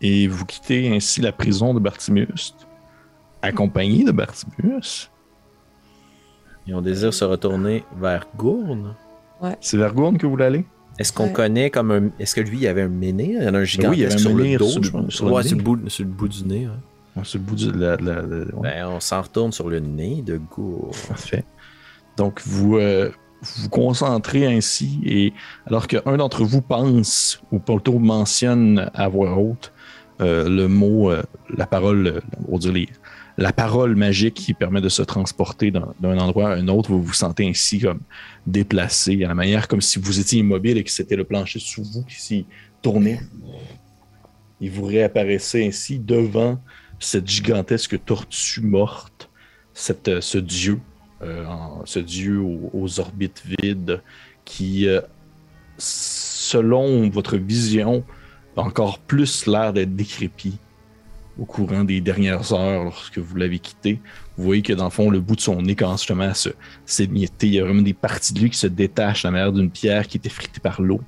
et 0.00 0.26
vous 0.28 0.44
quittez 0.46 0.94
ainsi 0.94 1.20
la 1.20 1.32
prison 1.32 1.74
de 1.74 1.80
Bartimius, 1.80 2.54
accompagné 3.42 4.04
de 4.04 4.12
Bartimius. 4.12 5.10
Et 6.66 6.74
on 6.74 6.80
désire 6.82 7.12
se 7.12 7.24
retourner 7.24 7.84
vers 7.98 8.26
Gourne. 8.36 8.94
C'est 9.60 9.76
vers 9.76 9.94
Gourne 9.94 10.18
que 10.18 10.26
vous 10.26 10.32
voulez 10.32 10.44
aller? 10.44 10.64
Est-ce 10.98 11.12
qu'on 11.12 11.24
Ouais. 11.26 11.32
connaît 11.32 11.70
comme 11.70 11.90
un. 11.90 12.10
Est-ce 12.18 12.34
que 12.34 12.42
lui, 12.42 12.58
il 12.58 12.62
y 12.62 12.66
avait 12.66 12.82
un 12.82 12.88
menhir? 12.88 13.40
Il 13.40 13.44
y 13.44 13.48
en 13.48 13.54
a 13.54 13.58
un 13.60 13.64
gigantesque 13.64 13.90
Oui, 13.90 13.96
il 13.98 14.02
y 14.02 14.04
avait 14.04 14.14
un 14.14 14.18
sur 14.18 14.34
le 14.36 14.56
dos, 14.58 14.68
sur 14.68 14.80
le- 14.80 14.86
je 14.86 14.90
pense. 14.92 15.12
sur 15.14 15.26
le 15.26 15.32
ouais, 15.32 15.42
nez. 15.42 15.48
sur 15.48 15.56
le, 15.56 15.62
bout, 15.62 15.88
sur 15.88 16.04
le 16.04 16.10
bout 16.10 16.28
du 16.28 16.44
nez. 16.44 16.68
Ouais, 17.16 17.22
C'est 17.24 17.38
le 17.38 17.44
bout 17.44 17.54
du- 17.56 17.72
de 17.72 17.78
la. 17.80 17.96
Ben, 17.96 18.86
on 18.88 19.00
s'en 19.00 19.22
retourne 19.22 19.52
sur 19.52 19.70
le 19.70 19.80
nez 19.80 20.20
de 20.22 20.36
Gourne. 20.36 20.90
Parfait. 21.08 21.44
Donc, 22.18 22.42
vous 22.44 22.76
euh, 22.76 23.10
vous 23.40 23.68
concentrez 23.70 24.46
ainsi 24.46 25.00
et 25.06 25.32
alors 25.66 25.86
qu'un 25.86 26.18
d'entre 26.18 26.44
vous 26.44 26.60
pense 26.60 27.40
ou 27.50 27.58
plutôt 27.58 27.98
mentionne 27.98 28.90
à 28.92 29.08
voix 29.08 29.38
haute 29.38 29.72
euh, 30.20 30.48
le 30.48 30.68
mot, 30.68 31.10
euh, 31.10 31.22
la 31.56 31.66
parole, 31.66 32.06
euh, 32.06 32.20
on 32.48 32.58
dire 32.58 32.72
les- 32.72 32.88
la 33.38 33.52
parole 33.52 33.96
magique 33.96 34.34
qui 34.34 34.52
permet 34.54 34.80
de 34.82 34.90
se 34.90 35.02
transporter 35.02 35.70
d'un 35.70 36.18
endroit 36.18 36.50
à 36.50 36.56
un 36.56 36.68
autre, 36.68 36.90
vous 36.90 37.02
vous 37.02 37.12
sentez 37.14 37.48
ainsi 37.48 37.80
comme 37.80 38.00
déplacé 38.46 39.24
à 39.24 39.28
la 39.28 39.34
manière 39.34 39.66
comme 39.66 39.80
si 39.80 39.98
vous 39.98 40.20
étiez 40.20 40.40
immobile 40.40 40.76
et 40.76 40.84
que 40.84 40.90
c'était 40.90 41.16
le 41.16 41.24
plancher 41.24 41.58
sous 41.58 41.82
vous 41.82 42.02
qui 42.04 42.20
s'y 42.20 42.46
tournait. 42.82 43.20
et 44.60 44.68
vous 44.68 44.84
réapparaissez 44.84 45.66
ainsi 45.66 45.98
devant 45.98 46.60
cette 46.98 47.26
gigantesque 47.26 48.04
tortue 48.04 48.60
morte, 48.60 49.30
cette, 49.72 50.20
ce 50.20 50.36
dieu, 50.36 50.78
ce 51.86 51.98
dieu 51.98 52.40
aux, 52.40 53.00
orbites 53.00 53.42
vides 53.62 54.02
qui, 54.44 54.86
selon 55.78 57.08
votre 57.08 57.38
vision, 57.38 58.04
encore 58.66 58.98
plus 58.98 59.46
l'air 59.46 59.72
d'être 59.72 59.94
décrépit 59.94 60.58
au 61.38 61.44
courant 61.44 61.84
des 61.84 62.00
dernières 62.00 62.52
heures 62.52 62.84
lorsque 62.84 63.18
vous 63.18 63.36
l'avez 63.36 63.58
quitté. 63.58 64.00
Vous 64.36 64.44
voyez 64.44 64.62
que 64.62 64.72
dans 64.72 64.84
le 64.84 64.90
fond, 64.90 65.10
le 65.10 65.20
bout 65.20 65.36
de 65.36 65.40
son 65.40 65.62
nez 65.62 65.74
commence 65.74 66.00
justement 66.00 66.24
à 66.24 66.34
se 66.34 66.50
s'émietter. 66.84 67.46
Il 67.46 67.54
y 67.54 67.60
a 67.60 67.64
vraiment 67.64 67.82
des 67.82 67.94
parties 67.94 68.34
de 68.34 68.40
lui 68.40 68.50
qui 68.50 68.58
se 68.58 68.66
détachent 68.66 69.22
la 69.22 69.30
manière 69.30 69.52
d'une 69.52 69.70
pierre 69.70 70.06
qui 70.06 70.18
est 70.18 70.26
effritée 70.26 70.60
par 70.60 70.82
l'eau. 70.82 71.00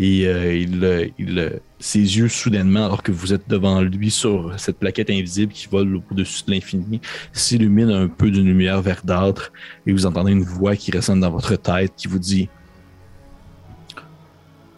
Et 0.00 0.26
euh, 0.26 0.66
euh, 0.82 1.08
euh, 1.20 1.50
ses 1.78 2.00
yeux, 2.00 2.28
soudainement, 2.28 2.86
alors 2.86 3.04
que 3.04 3.12
vous 3.12 3.32
êtes 3.32 3.48
devant 3.48 3.80
lui 3.80 4.10
sur 4.10 4.58
cette 4.58 4.78
plaquette 4.78 5.08
invisible 5.08 5.52
qui 5.52 5.68
vole 5.68 6.00
au-dessus 6.10 6.42
de 6.46 6.50
l'infini, 6.50 7.00
s'illumine 7.32 7.90
un 7.90 8.08
peu 8.08 8.32
d'une 8.32 8.46
lumière 8.46 8.82
verdâtre 8.82 9.52
et 9.86 9.92
vous 9.92 10.04
entendez 10.04 10.32
une 10.32 10.42
voix 10.42 10.74
qui 10.74 10.90
résonne 10.90 11.20
dans 11.20 11.30
votre 11.30 11.54
tête 11.54 11.92
qui 11.96 12.08
vous 12.08 12.18
dit 12.18 12.48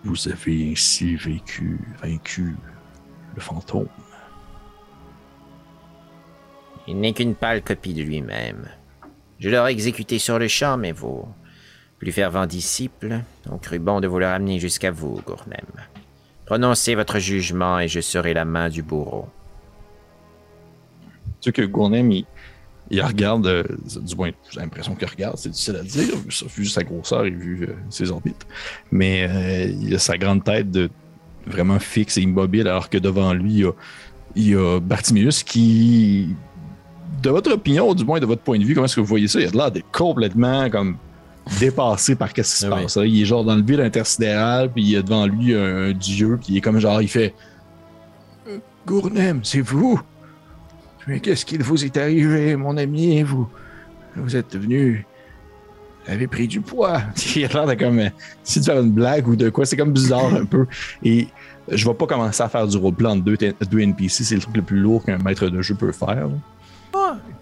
Vous 0.06 0.28
avez 0.28 0.70
ainsi 0.70 1.16
vécu, 1.16 1.80
vaincu 2.00 2.54
le 3.34 3.40
fantôme. 3.40 3.88
Il 6.86 7.00
n'est 7.00 7.12
qu'une 7.12 7.34
pâle 7.34 7.60
copie 7.60 7.92
de 7.92 8.02
lui-même. 8.02 8.68
Je 9.40 9.50
l'aurais 9.50 9.72
exécuté 9.72 10.20
sur 10.20 10.38
le 10.38 10.46
champ, 10.46 10.76
mais 10.76 10.92
vos 10.92 11.28
plus 11.98 12.12
fervents 12.12 12.46
disciples 12.46 13.20
ont 13.50 13.58
cru 13.58 13.80
bon 13.80 14.00
de 14.00 14.06
vous 14.06 14.20
le 14.20 14.26
ramener 14.26 14.60
jusqu'à 14.60 14.92
vous, 14.92 15.20
Gournem. 15.26 15.66
Prononcez 16.44 16.94
votre 16.94 17.18
jugement 17.18 17.80
et 17.80 17.88
je 17.88 18.00
serai 18.00 18.32
la 18.32 18.44
main 18.44 18.68
du 18.68 18.84
bourreau. 18.84 19.28
Tu 21.40 21.50
que 21.50 21.62
Gournem, 21.62 22.12
il, 22.12 22.26
il 22.90 23.02
regarde, 23.02 23.46
euh, 23.46 23.64
du 24.00 24.14
moins, 24.14 24.30
j'ai 24.50 24.60
l'impression 24.60 24.94
qu'il 24.94 25.08
regarde, 25.08 25.36
c'est 25.38 25.48
difficile 25.48 25.76
à 25.76 25.82
dire, 25.82 26.14
vu, 26.56 26.66
sa 26.66 26.82
grosseur 26.84 27.26
et 27.26 27.30
vu 27.30 27.64
euh, 27.68 27.74
ses 27.90 28.10
orbites. 28.10 28.46
Mais 28.90 29.26
euh, 29.28 29.72
il 29.82 29.94
a 29.94 29.98
sa 29.98 30.16
grande 30.16 30.44
tête 30.44 30.70
de, 30.70 30.88
vraiment 31.46 31.78
fixe 31.78 32.16
et 32.18 32.22
immobile, 32.22 32.68
alors 32.68 32.88
que 32.88 32.98
devant 32.98 33.32
lui, 33.32 33.64
il 34.34 34.48
y 34.50 34.54
a, 34.54 34.58
a 34.76 34.80
Bartimius 34.80 35.42
qui, 35.42 36.28
de 37.22 37.30
votre 37.30 37.52
opinion, 37.52 37.94
du 37.94 38.04
moins 38.04 38.20
de 38.20 38.26
votre 38.26 38.42
point 38.42 38.58
de 38.58 38.64
vue, 38.64 38.74
comment 38.74 38.86
est-ce 38.86 38.96
que 38.96 39.00
vous 39.00 39.06
voyez 39.06 39.28
ça? 39.28 39.40
Il 39.40 39.46
a 39.46 39.50
l'air 39.50 39.70
d'être 39.70 39.90
complètement 39.92 40.68
comme 40.70 40.96
dépassé 41.60 42.16
par 42.16 42.32
qu'est-ce 42.32 42.56
qui 42.56 42.60
se 42.62 42.66
Ah 42.66 42.74
oui. 42.76 42.82
passe. 42.82 42.98
Il 43.04 43.22
est 43.22 43.24
genre 43.24 43.44
dans 43.44 43.54
le 43.54 43.62
vide 43.62 43.80
intersidéral, 43.80 44.70
puis 44.72 44.82
il 44.82 44.90
y 44.90 44.96
a 44.96 45.02
devant 45.02 45.26
lui 45.26 45.54
un, 45.54 45.90
un 45.90 45.92
dieu, 45.92 46.38
puis 46.42 46.54
il 46.54 46.56
est 46.58 46.60
comme 46.60 46.78
genre, 46.80 47.00
il 47.02 47.08
fait 47.08 47.34
Gournem, 48.86 49.40
c'est 49.42 49.60
vous? 49.60 50.00
Mais 51.06 51.20
qu'est-ce 51.20 51.44
qu'il 51.44 51.62
vous 51.62 51.84
est 51.84 51.96
arrivé, 51.96 52.56
mon 52.56 52.76
ami? 52.76 53.22
Vous, 53.22 53.48
vous 54.16 54.36
êtes 54.36 54.56
venu. 54.56 55.06
Vous 56.06 56.12
avez 56.12 56.26
pris 56.26 56.48
du 56.48 56.60
poids. 56.60 57.00
Il 57.36 57.44
a 57.44 57.48
l'air 57.48 57.66
de 57.66 57.74
comme. 57.74 58.00
Si 58.42 58.60
de 58.60 58.64
faire 58.64 58.80
une 58.80 58.90
blague 58.92 59.28
ou 59.28 59.36
de 59.36 59.50
quoi, 59.50 59.64
c'est 59.66 59.76
comme 59.76 59.92
bizarre 59.92 60.34
un 60.34 60.44
peu. 60.44 60.66
Et 61.02 61.28
je 61.70 61.86
vais 61.86 61.94
pas 61.94 62.06
commencer 62.06 62.42
à 62.42 62.48
faire 62.48 62.66
du 62.66 62.76
roleplay 62.76 63.08
entre 63.08 63.22
deux, 63.24 63.36
deux 63.36 63.80
NPC. 63.80 64.24
C'est 64.24 64.34
le 64.34 64.40
truc 64.40 64.56
le 64.56 64.62
plus 64.62 64.78
lourd 64.80 65.04
qu'un 65.04 65.18
maître 65.18 65.48
de 65.48 65.62
jeu 65.62 65.74
peut 65.74 65.92
faire. 65.92 66.28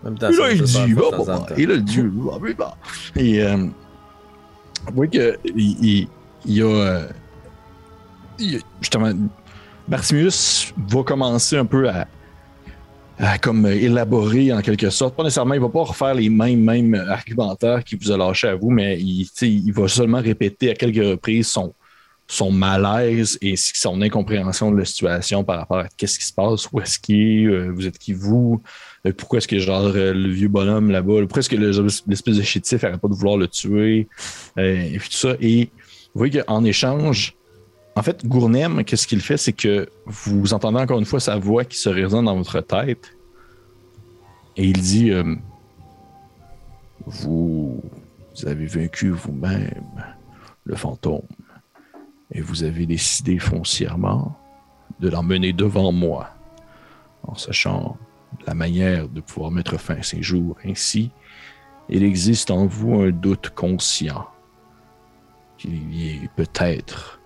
même 0.04 0.18
temps, 0.18 0.30
Et 0.30 0.36
là, 0.36 0.52
il 0.52 0.62
dit, 0.62 0.78
en 0.78 1.24
bah, 1.24 1.26
temps. 1.46 1.46
Et 1.56 1.66
là, 1.66 1.74
bah, 1.78 2.38
bah, 2.40 2.48
bah. 2.58 2.76
Et, 3.16 3.42
euh, 3.42 3.56
vous 4.86 4.94
voyez 4.94 5.10
que, 5.10 5.38
il, 5.54 5.84
il- 5.84 6.08
il 6.46 6.54
y 6.56 6.62
a, 6.62 6.66
euh, 6.66 7.06
il 8.38 8.52
y 8.52 8.56
a- 8.56 8.60
justement, 8.80 9.10
Bartimius 9.88 10.74
va 10.88 11.02
commencer 11.02 11.56
un 11.56 11.64
peu 11.66 11.88
à 11.88 12.06
comme 13.40 13.66
euh, 13.66 13.74
élaborer 13.74 14.52
en 14.52 14.60
quelque 14.60 14.90
sorte. 14.90 15.14
Pas 15.16 15.22
nécessairement, 15.22 15.54
il 15.54 15.60
va 15.60 15.68
pas 15.68 15.82
refaire 15.84 16.14
les 16.14 16.28
mêmes, 16.28 16.60
mêmes 16.62 16.94
argumentaires 17.08 17.82
qu'il 17.84 17.98
vous 17.98 18.10
a 18.10 18.16
lâché 18.16 18.48
à 18.48 18.54
vous, 18.56 18.70
mais 18.70 18.98
il, 19.00 19.28
il 19.42 19.72
va 19.72 19.88
seulement 19.88 20.20
répéter 20.20 20.70
à 20.70 20.74
quelques 20.74 21.04
reprises 21.04 21.48
son, 21.48 21.72
son 22.26 22.50
malaise 22.50 23.38
et 23.42 23.54
son 23.56 24.00
incompréhension 24.02 24.72
de 24.72 24.78
la 24.78 24.84
situation 24.84 25.44
par 25.44 25.58
rapport 25.58 25.78
à 25.78 25.88
qu'est-ce 25.96 26.18
qui 26.18 26.24
se 26.24 26.32
passe, 26.32 26.68
où 26.72 26.80
est-ce 26.80 26.98
qu'il 26.98 27.16
est, 27.20 27.46
euh, 27.46 27.70
vous 27.74 27.86
êtes 27.86 27.98
qui 27.98 28.12
vous, 28.14 28.62
euh, 29.06 29.12
pourquoi 29.16 29.38
est-ce 29.38 29.48
que 29.48 29.58
genre 29.58 29.92
euh, 29.94 30.12
le 30.14 30.30
vieux 30.30 30.48
bonhomme 30.48 30.90
là-bas, 30.90 31.20
pourquoi 31.20 31.40
est-ce 31.40 31.50
que 31.50 31.56
le- 31.56 31.70
l'espèce 32.06 32.36
de 32.36 32.42
chétif 32.42 32.82
n'arrête 32.82 33.00
pas 33.00 33.08
de 33.08 33.14
vouloir 33.14 33.36
le 33.36 33.46
tuer, 33.46 34.08
euh, 34.58 34.82
et 34.92 34.98
puis 34.98 35.08
tout 35.10 35.16
ça. 35.16 35.36
Et 35.40 35.70
vous 36.14 36.18
voyez 36.18 36.40
qu'en 36.40 36.64
échange, 36.64 37.34
en 37.97 38.03
fait, 38.03 38.26
Gournem, 38.26 38.84
qu'est-ce 38.84 39.07
qu'il 39.07 39.20
fait, 39.20 39.36
c'est 39.36 39.53
que 39.53 39.88
vous 40.07 40.53
entendez 40.53 40.78
encore 40.78 40.99
une 40.99 41.05
fois 41.05 41.20
sa 41.20 41.36
voix 41.36 41.64
qui 41.64 41.78
se 41.78 41.88
résonne 41.88 42.24
dans 42.24 42.36
votre 42.36 42.61
tête. 42.61 43.16
Et 44.57 44.64
il 44.64 44.80
dit 44.80 45.11
euh, 45.11 45.36
vous, 47.07 47.82
vous 48.34 48.47
avez 48.47 48.66
vaincu 48.66 49.11
vous-même 49.11 50.05
le 50.64 50.74
fantôme. 50.74 51.22
Et 52.32 52.40
vous 52.40 52.64
avez 52.64 52.86
décidé 52.86 53.38
foncièrement 53.38 54.36
de 54.99 55.09
l'emmener 55.09 55.53
devant 55.53 55.92
moi, 55.92 56.30
en 57.22 57.34
sachant 57.34 57.97
la 58.47 58.55
manière 58.55 59.09
de 59.09 59.20
pouvoir 59.20 59.51
mettre 59.51 59.78
fin 59.78 59.97
à 59.97 60.03
ses 60.03 60.22
jours. 60.22 60.57
Ainsi, 60.64 61.11
il 61.88 62.03
existe 62.03 62.51
en 62.51 62.66
vous 62.66 63.03
un 63.03 63.11
doute 63.11 63.51
conscient 63.51 64.26
qu'il 65.59 65.95
y 65.95 66.11
ait 66.11 66.30
peut-être 66.34 67.20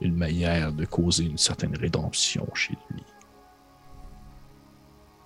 une 0.00 0.16
manière 0.16 0.72
de 0.72 0.84
causer 0.84 1.24
une 1.24 1.38
certaine 1.38 1.76
rédemption 1.76 2.46
chez 2.54 2.76
lui. 2.90 3.04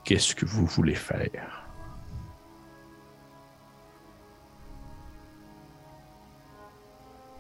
Qu'est-ce 0.05 0.35
que 0.35 0.45
vous 0.45 0.67
voulez 0.67 0.95
faire? 0.95 1.67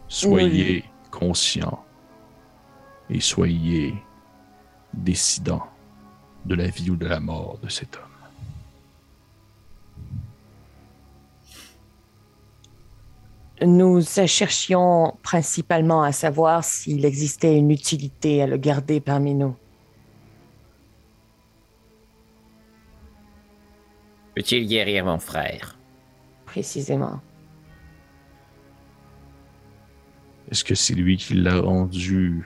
Soyez 0.08 0.84
conscient 1.10 1.84
et 3.10 3.20
soyez 3.20 3.94
décidant 4.92 5.66
de 6.44 6.54
la 6.54 6.68
vie 6.68 6.90
ou 6.90 6.96
de 6.96 7.06
la 7.06 7.20
mort 7.20 7.58
de 7.58 7.68
cet 7.68 7.96
homme. 7.96 8.13
Nous 13.62 14.02
cherchions 14.02 15.16
principalement 15.22 16.02
à 16.02 16.12
savoir 16.12 16.64
s'il 16.64 17.04
existait 17.04 17.56
une 17.56 17.70
utilité 17.70 18.42
à 18.42 18.46
le 18.46 18.56
garder 18.56 19.00
parmi 19.00 19.34
nous. 19.34 19.54
Peut-il 24.34 24.66
guérir 24.66 25.04
mon 25.04 25.18
frère? 25.18 25.78
Précisément. 26.46 27.20
Est-ce 30.50 30.64
que 30.64 30.74
c'est 30.74 30.94
lui 30.94 31.16
qui 31.16 31.34
l'a 31.34 31.60
rendu 31.60 32.44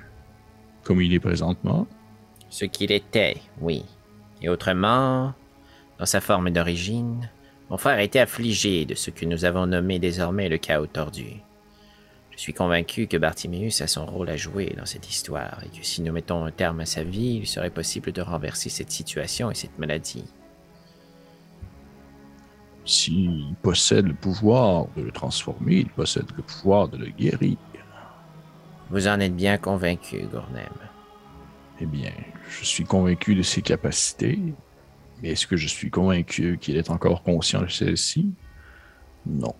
comme 0.83 1.01
il 1.01 1.15
est 1.15 1.21
présentement? 1.21 1.87
Ce 2.51 2.67
qu'il 2.67 2.93
était, 2.93 3.37
oui. 3.61 3.85
Et 4.43 4.49
autrement, 4.49 5.33
dans 5.99 6.07
sa 6.07 6.21
forme 6.21 6.51
d'origine, 6.51 7.29
mon 7.71 7.77
frère 7.77 7.99
était 7.99 8.19
affligé 8.19 8.85
de 8.85 8.95
ce 8.95 9.11
que 9.11 9.27
nous 9.27 9.45
avons 9.45 9.67
nommé 9.67 9.99
désormais 9.99 10.49
le 10.49 10.59
chaos 10.59 10.87
tordu. 10.87 11.43
Je 12.31 12.39
suis 12.39 12.55
convaincu 12.55 13.09
que 13.09 13.17
Bartiméus 13.17 13.81
a 13.81 13.87
son 13.87 14.07
rôle 14.07 14.31
à 14.31 14.37
jouer 14.37 14.73
dans 14.77 14.87
cette 14.87 15.11
histoire 15.11 15.61
et 15.65 15.77
que 15.77 15.85
si 15.85 16.03
nous 16.03 16.13
mettons 16.13 16.45
un 16.45 16.53
terme 16.53 16.81
à 16.81 16.87
sa 16.87 17.03
vie, 17.03 17.39
il 17.41 17.47
serait 17.47 17.71
possible 17.71 18.13
de 18.13 18.23
renverser 18.23 18.71
cette 18.71 18.93
situation 18.93 19.51
et 19.51 19.55
cette 19.55 19.79
maladie. 19.79 20.25
S'il 22.85 23.55
possède 23.61 24.07
le 24.07 24.15
pouvoir 24.15 24.87
de 24.97 25.03
le 25.03 25.11
transformer, 25.11 25.79
il 25.79 25.91
possède 25.91 26.31
le 26.37 26.43
pouvoir 26.43 26.89
de 26.89 26.97
le 26.97 27.11
guérir. 27.11 27.57
Vous 28.91 29.09
en 29.09 29.21
êtes 29.21 29.37
bien 29.37 29.59
convaincu, 29.59 30.23
Gournem. 30.23 30.73
Eh 31.81 31.87
bien, 31.87 32.13
je 32.49 32.65
suis 32.65 32.85
convaincu 32.85 33.35
de 33.35 33.43
ses 33.43 33.61
capacités, 33.61 34.39
mais 35.23 35.31
est-ce 35.31 35.47
que 35.47 35.57
je 35.57 35.67
suis 35.67 35.91
convaincu 35.91 36.59
qu'il 36.61 36.77
est 36.77 36.91
encore 36.91 37.23
conscient 37.23 37.63
de 37.63 37.69
celle-ci? 37.69 38.33
Non. 39.27 39.55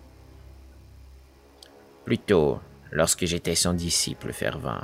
Plutôt, 2.05 2.59
lorsque 2.91 3.25
j'étais 3.25 3.55
son 3.55 3.73
disciple 3.73 4.33
fervent, 4.33 4.81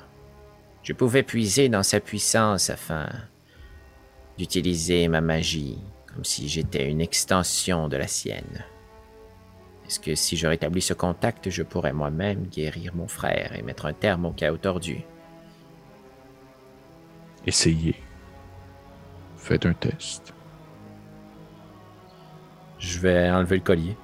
je 0.84 0.94
pouvais 0.94 1.24
puiser 1.24 1.70
dans 1.70 1.84
sa 1.84 2.00
puissance 2.00 2.70
afin 2.70 3.08
d'utiliser 4.38 5.08
ma 5.08 5.22
magie 5.22 5.80
comme 6.14 6.24
si 6.24 6.48
j'étais 6.48 6.90
une 6.90 7.02
extension 7.02 7.90
de 7.90 7.98
la 7.98 8.08
sienne. 8.08 8.64
Est-ce 9.86 10.00
que 10.00 10.16
si 10.16 10.38
je 10.38 10.48
rétablis 10.48 10.82
ce 10.82 10.94
contact, 10.94 11.50
je 11.50 11.62
pourrais 11.62 11.94
moi-même 11.94 12.48
guérir 12.48 12.96
mon 12.96 13.08
frère 13.08 13.56
et 13.56 13.62
mettre 13.62 13.86
un 13.86 13.94
terme 13.94 14.26
au 14.26 14.32
chaos 14.32 14.58
tordu? 14.58 15.02
Essayez. 17.46 17.96
Faites 19.38 19.66
un 19.66 19.74
test. 19.74 20.35
Je 22.80 23.00
vais 23.00 23.30
enlever 23.30 23.58
le 23.58 23.64
collier. 23.64 23.98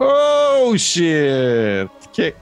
Oh 0.00 0.72
shit! 0.76 1.88
Ok. 2.06 2.34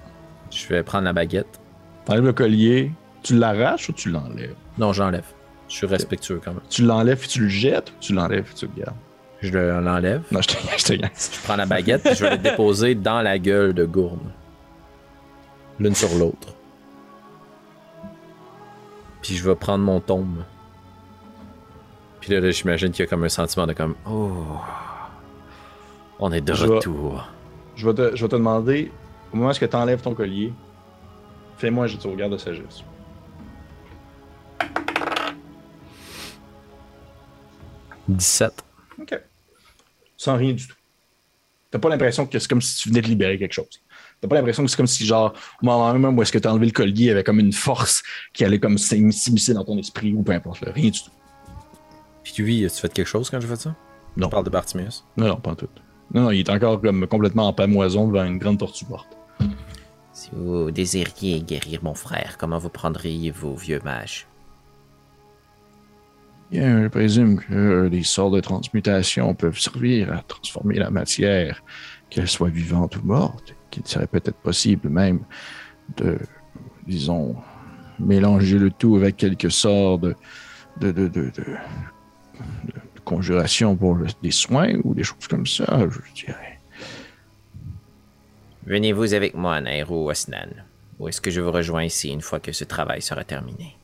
Je 0.50 0.66
vais 0.68 0.82
prendre 0.82 1.04
la 1.04 1.12
baguette. 1.12 1.60
T'enlèves 2.04 2.24
le 2.24 2.32
collier, 2.32 2.92
Tu 3.22 3.36
l'arraches 3.36 3.88
ou 3.88 3.92
tu 3.92 4.10
l'enlèves? 4.10 4.54
Non, 4.78 4.92
j'enlève. 4.92 5.26
Je 5.68 5.74
suis 5.76 5.86
respectueux 5.86 6.40
quand 6.44 6.52
même. 6.52 6.62
Tu 6.70 6.82
l'enlèves 6.82 7.22
et 7.22 7.28
tu 7.28 7.42
le 7.42 7.48
jettes 7.48 7.90
ou 7.90 7.94
tu 8.00 8.12
l'enlèves 8.14 8.48
et 8.50 8.54
tu 8.54 8.66
le 8.66 8.72
gardes? 8.82 8.96
Je 9.42 9.50
le- 9.52 9.80
l'enlève. 9.80 10.22
Non, 10.32 10.40
je 10.42 10.48
te 10.48 10.54
je 10.78 10.84
te 10.84 10.92
gagne. 10.94 11.10
Je 11.14 11.40
prends 11.44 11.56
la 11.56 11.66
baguette 11.66 12.04
et 12.06 12.14
je 12.14 12.24
vais 12.24 12.30
le 12.32 12.38
déposer 12.38 12.94
dans 12.94 13.20
la 13.22 13.38
gueule 13.38 13.72
de 13.74 13.84
Gourne. 13.84 14.32
L'une 15.78 15.94
sur 15.94 16.12
l'autre. 16.18 16.54
Puis 19.22 19.36
je 19.36 19.48
vais 19.48 19.54
prendre 19.54 19.84
mon 19.84 20.00
tombe. 20.00 20.44
Puis 22.20 22.32
là, 22.32 22.40
là, 22.40 22.50
j'imagine 22.50 22.90
qu'il 22.90 23.04
y 23.04 23.06
a 23.06 23.10
comme 23.10 23.24
un 23.24 23.28
sentiment 23.30 23.66
de 23.66 23.72
comme 23.72 23.94
Oh. 24.06 24.32
On 26.20 26.30
est 26.32 26.40
de 26.40 26.52
Je 26.54 26.66
vais- 26.66 26.74
retour. 26.76 27.26
Je 27.76 27.88
vais 27.88 27.94
te, 27.94 28.14
je 28.16 28.22
vais 28.22 28.28
te 28.28 28.36
demander, 28.36 28.92
au 29.32 29.36
moment 29.36 29.50
où 29.50 29.54
tu 29.54 29.64
enlèves 29.76 30.02
ton 30.02 30.14
collier, 30.14 30.52
fais-moi 31.56 31.84
un 31.84 31.86
jet 31.86 31.96
de 31.96 32.02
sauvegarde 32.02 32.32
de 32.32 32.38
sagesse. 32.38 32.84
«17. 38.08 38.64
OK. 39.00 39.20
Sans 40.16 40.36
rien 40.36 40.52
du 40.52 40.66
tout. 40.66 40.74
T'as 41.70 41.78
pas 41.78 41.88
l'impression 41.88 42.26
que 42.26 42.36
c'est 42.38 42.48
comme 42.48 42.60
si 42.60 42.76
tu 42.82 42.88
venais 42.88 43.00
de 43.00 43.06
libérer 43.06 43.38
quelque 43.38 43.52
chose. 43.52 43.80
T'as 44.20 44.26
pas 44.28 44.34
l'impression 44.34 44.64
que 44.64 44.68
c'est 44.70 44.76
comme 44.76 44.88
si, 44.88 45.06
genre, 45.06 45.32
au 45.62 45.66
moment 45.66 45.92
même 45.94 46.18
où 46.18 46.22
est-ce 46.22 46.32
que 46.32 46.38
t'as 46.38 46.50
enlevé 46.50 46.66
le 46.66 46.72
collier, 46.72 47.04
il 47.04 47.06
y 47.06 47.10
avait 47.10 47.22
comme 47.24 47.38
une 47.38 47.52
force 47.52 48.02
qui 48.32 48.44
allait 48.44 48.58
comme 48.58 48.76
s'immiscer 48.76 49.54
dans 49.54 49.64
ton 49.64 49.78
esprit 49.78 50.12
ou 50.12 50.22
peu 50.22 50.32
importe. 50.32 50.60
là. 50.62 50.72
Rien 50.72 50.90
du 50.90 51.00
tout. 51.02 51.10
Puis 52.24 52.34
lui, 52.42 52.64
as-tu 52.64 52.80
fait 52.80 52.92
quelque 52.92 53.06
chose 53.06 53.30
quand 53.30 53.40
j'ai 53.40 53.46
fait 53.48 53.56
ça? 53.56 53.74
Non. 54.16 54.26
Je 54.26 54.30
parle 54.30 54.44
de 54.44 54.50
Bartimius? 54.50 55.04
Non, 55.16 55.28
non, 55.28 55.36
pas 55.36 55.52
en 55.52 55.54
tout. 55.54 55.68
Non, 56.12 56.22
non, 56.22 56.30
il 56.30 56.40
est 56.40 56.50
encore 56.50 56.80
comme 56.80 57.06
complètement 57.06 57.48
en 57.48 57.52
pamoison 57.52 58.08
devant 58.08 58.24
une 58.24 58.38
grande 58.38 58.58
tortue 58.58 58.86
morte. 58.88 59.16
Si 60.12 60.30
vous 60.32 60.70
désiriez 60.70 61.40
guérir 61.40 61.80
mon 61.82 61.94
frère, 61.94 62.36
comment 62.38 62.58
vous 62.58 62.68
prendriez-vous, 62.68 63.56
vieux 63.56 63.80
mage? 63.84 64.26
Bien, 66.50 66.82
je 66.82 66.88
présume 66.88 67.38
que 67.38 67.88
les 67.90 68.02
sorts 68.02 68.32
de 68.32 68.40
transmutation 68.40 69.34
peuvent 69.34 69.58
servir 69.58 70.12
à 70.12 70.22
transformer 70.22 70.74
la 70.76 70.90
matière, 70.90 71.62
qu'elle 72.10 72.28
soit 72.28 72.48
vivante 72.48 72.96
ou 72.96 73.02
morte, 73.04 73.54
qu'il 73.70 73.86
serait 73.86 74.08
peut-être 74.08 74.36
possible 74.38 74.88
même 74.88 75.20
de, 75.96 76.18
disons, 76.88 77.36
mélanger 78.00 78.58
le 78.58 78.72
tout 78.72 78.96
avec 78.96 79.16
quelques 79.16 79.52
sorts 79.52 80.00
de, 80.00 80.16
de, 80.80 80.90
de- 80.90 81.08
de 81.08 81.30
conjuration 83.14 83.74
pour 83.74 83.96
le- 83.96 84.06
des 84.22 84.30
soins 84.30 84.74
ou 84.84 84.94
des 84.94 85.02
choses 85.02 85.26
comme 85.28 85.46
ça, 85.46 85.66
je 85.90 85.98
dirais. 86.24 86.58
Venez-vous 88.66 89.14
avec 89.14 89.34
moi, 89.34 89.60
Nairo 89.60 90.08
Asnan 90.10 90.50
Ou 91.00 91.08
est-ce 91.08 91.20
que 91.20 91.30
je 91.32 91.40
vous 91.40 91.50
rejoins 91.50 91.82
ici 91.84 92.10
une 92.10 92.20
fois 92.20 92.38
que 92.38 92.52
ce 92.52 92.62
travail 92.64 93.02
sera 93.02 93.24
terminé? 93.24 93.76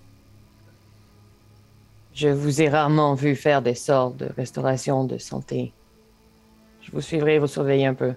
Je 2.14 2.28
vous 2.28 2.62
ai 2.62 2.68
rarement 2.68 3.14
vu 3.14 3.34
faire 3.34 3.62
des 3.62 3.74
sorts 3.74 4.12
de 4.12 4.28
restauration 4.36 5.04
de 5.04 5.18
santé. 5.18 5.72
Je 6.82 6.92
vous 6.92 7.00
suivrai 7.00 7.34
et 7.34 7.38
vous 7.40 7.48
surveiller 7.48 7.86
un 7.86 7.94
peu. 7.94 8.14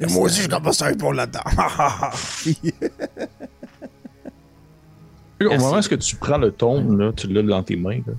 Et 0.00 0.06
moi 0.06 0.24
aussi, 0.24 0.42
je 0.42 0.48
commence 0.48 0.82
à 0.82 0.86
répondre 0.88 1.14
là-dedans. 1.14 1.40
Au 5.40 5.56
moment 5.58 5.78
où 5.78 5.96
tu 5.96 6.16
prends 6.16 6.38
le 6.38 6.50
tombe, 6.52 6.98
là, 6.98 7.12
tu 7.14 7.26
l'as 7.28 7.42
dans 7.42 7.62
tes 7.62 7.76
mains, 7.76 8.00
là, 8.06 8.12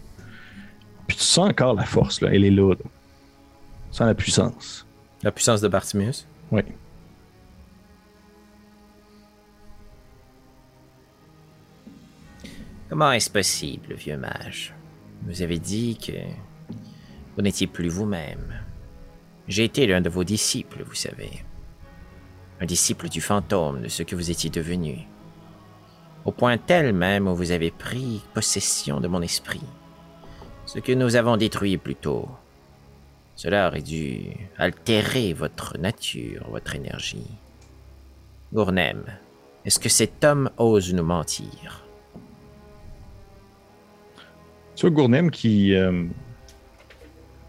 puis 1.08 1.18
tu 1.18 1.24
sens 1.24 1.50
encore 1.50 1.74
la 1.74 1.86
force, 1.86 2.22
là, 2.22 2.30
elle 2.32 2.44
est 2.44 2.52
là. 2.52 2.74
là. 2.74 2.76
Tu 2.80 3.98
sens 3.98 4.08
la 4.08 4.16
puissance. 4.16 4.86
La 5.24 5.32
puissance 5.32 5.62
de 5.62 5.68
Bartimius? 5.68 6.28
Oui. 6.52 6.62
Comment 12.90 13.12
est-ce 13.12 13.30
possible, 13.30 13.94
vieux 13.96 14.18
mage? 14.18 14.74
Vous 15.26 15.42
avez 15.42 15.60
dit 15.60 15.98
que 15.98 16.14
vous 17.36 17.42
n'étiez 17.42 17.68
plus 17.68 17.90
vous-même. 17.90 18.62
J'ai 19.48 19.64
été 19.64 19.88
l'un 19.88 20.02
de 20.02 20.10
vos 20.10 20.24
disciples, 20.24 20.84
vous 20.84 20.96
savez. 20.96 21.44
Un 22.60 22.66
disciple 22.66 23.10
du 23.10 23.22
fantôme 23.22 23.82
de 23.84 23.88
ce 23.88 24.04
que 24.04 24.16
vous 24.16 24.32
étiez 24.32 24.50
devenu. 24.50 25.08
Au 26.26 26.32
point 26.32 26.58
tel 26.58 26.94
même 26.94 27.28
où 27.28 27.36
vous 27.36 27.52
avez 27.52 27.72
pris 27.72 28.22
possession 28.34 29.00
de 29.00 29.08
mon 29.08 29.22
esprit. 29.22 29.62
Ce 30.68 30.80
que 30.80 30.92
nous 30.92 31.16
avons 31.16 31.38
détruit 31.38 31.78
plus 31.78 31.96
tôt. 31.96 32.28
Cela 33.36 33.68
aurait 33.68 33.82
dû 33.82 34.22
altérer 34.58 35.34
votre 35.34 35.78
nature, 35.78 36.46
votre 36.50 36.76
énergie. 36.76 37.28
Gournem, 38.54 39.04
est-ce 39.66 39.80
que 39.80 39.90
cet 39.90 40.24
homme 40.24 40.50
ose 40.58 40.94
nous 40.94 41.04
mentir? 41.04 41.84
Tu 44.76 44.82
vois 44.82 44.90
Gournem 44.92 45.32
qui. 45.32 45.74
euh, 45.74 46.04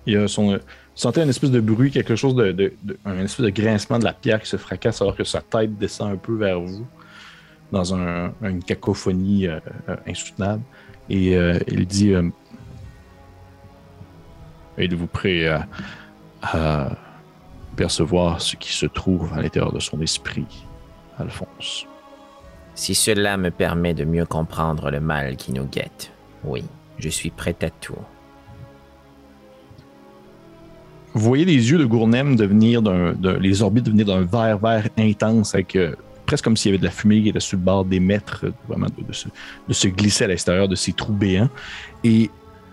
il 0.07 0.17
a 0.17 0.29
son. 0.29 0.53
euh, 0.53 0.59
sentait 0.95 1.23
une 1.23 1.29
espèce 1.29 1.51
de 1.51 1.61
bruit, 1.61 1.91
quelque 1.91 2.17
chose 2.17 2.35
de, 2.35 2.73
un 3.05 3.19
espèce 3.25 3.45
de 3.47 3.51
grincement 3.51 3.99
de 4.01 4.05
la 4.05 4.13
pierre 4.13 4.41
qui 4.43 4.49
se 4.49 4.57
fracasse 4.57 5.01
alors 5.03 5.15
que 5.17 5.25
sa 5.25 5.41
tête 5.41 5.77
descend 5.79 6.13
un 6.13 6.17
peu 6.17 6.35
vers 6.37 6.61
vous 6.61 6.87
dans 7.71 7.95
un- 7.95 8.33
une 8.43 8.63
cacophonie 8.65 9.47
euh, 9.47 9.61
insoutenable. 10.07 10.63
Et 11.11 11.33
il 11.69 11.87
dit 11.87 12.13
Êtes-vous 14.79 15.07
prêt 15.07 15.47
à, 15.47 15.67
à 16.43 16.91
percevoir 17.77 18.41
ce 18.41 18.57
qui 18.57 18.73
se 18.73 18.87
trouve 18.87 19.33
à 19.35 19.43
l'intérieur 19.43 19.73
de 19.73 19.81
son 19.81 20.01
esprit, 20.01 20.47
Alphonse? 21.19 21.87
Si 22.75 22.95
cela 22.95 23.37
me 23.37 23.51
permet 23.51 23.93
de 23.93 24.05
mieux 24.05 24.25
comprendre 24.25 24.91
le 24.91 25.01
mal 25.01 25.37
qui 25.37 25.53
nous 25.53 25.65
guette, 25.65 26.13
oui, 26.45 26.63
je 26.99 27.09
suis 27.09 27.31
prêt 27.31 27.57
à 27.63 27.71
tout. 27.71 27.95
Vous 31.15 31.21
voyez 31.25 31.45
les 31.45 31.71
yeux 31.71 31.79
de 31.79 31.85
Gournem 31.85 32.37
devenir 32.37 32.81
d'un, 32.83 33.15
les 33.41 33.63
orbites 33.63 33.85
devenir 33.85 34.07
d'un 34.07 34.21
vert 34.21 34.59
vert 34.59 34.89
intense 34.97 35.55
avec 35.55 35.75
euh, 35.75 35.97
presque 36.27 36.45
comme 36.45 36.57
s'il 36.57 36.71
y 36.71 36.75
avait 36.75 36.79
de 36.79 36.85
la 36.85 36.93
fumée 36.93 37.23
qui 37.23 37.31
était 37.31 37.41
sur 37.41 37.57
le 37.57 37.65
bord 37.65 37.85
d'émettre, 37.85 38.45
euh, 38.45 38.53
vraiment 38.69 38.87
de, 38.87 39.03
de 39.03 39.13
se, 39.13 39.27
de 39.67 39.73
se 39.73 39.89
glisser 39.89 40.25
à 40.25 40.27
l'extérieur 40.29 40.69
de 40.69 40.77
ces 40.77 40.93
trous 40.93 41.13
béants. 41.13 41.49
Et 42.05 42.31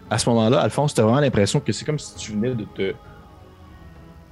à 0.10 0.18
ce 0.18 0.30
moment-là, 0.30 0.60
Alphonse, 0.60 0.94
tu 0.94 1.02
as 1.02 1.04
vraiment 1.04 1.20
l'impression 1.20 1.60
que 1.60 1.72
c'est 1.72 1.86
comme 1.86 2.00
si 2.00 2.16
tu 2.16 2.32
venais 2.34 2.54
de 2.54 2.66
te. 2.76 2.94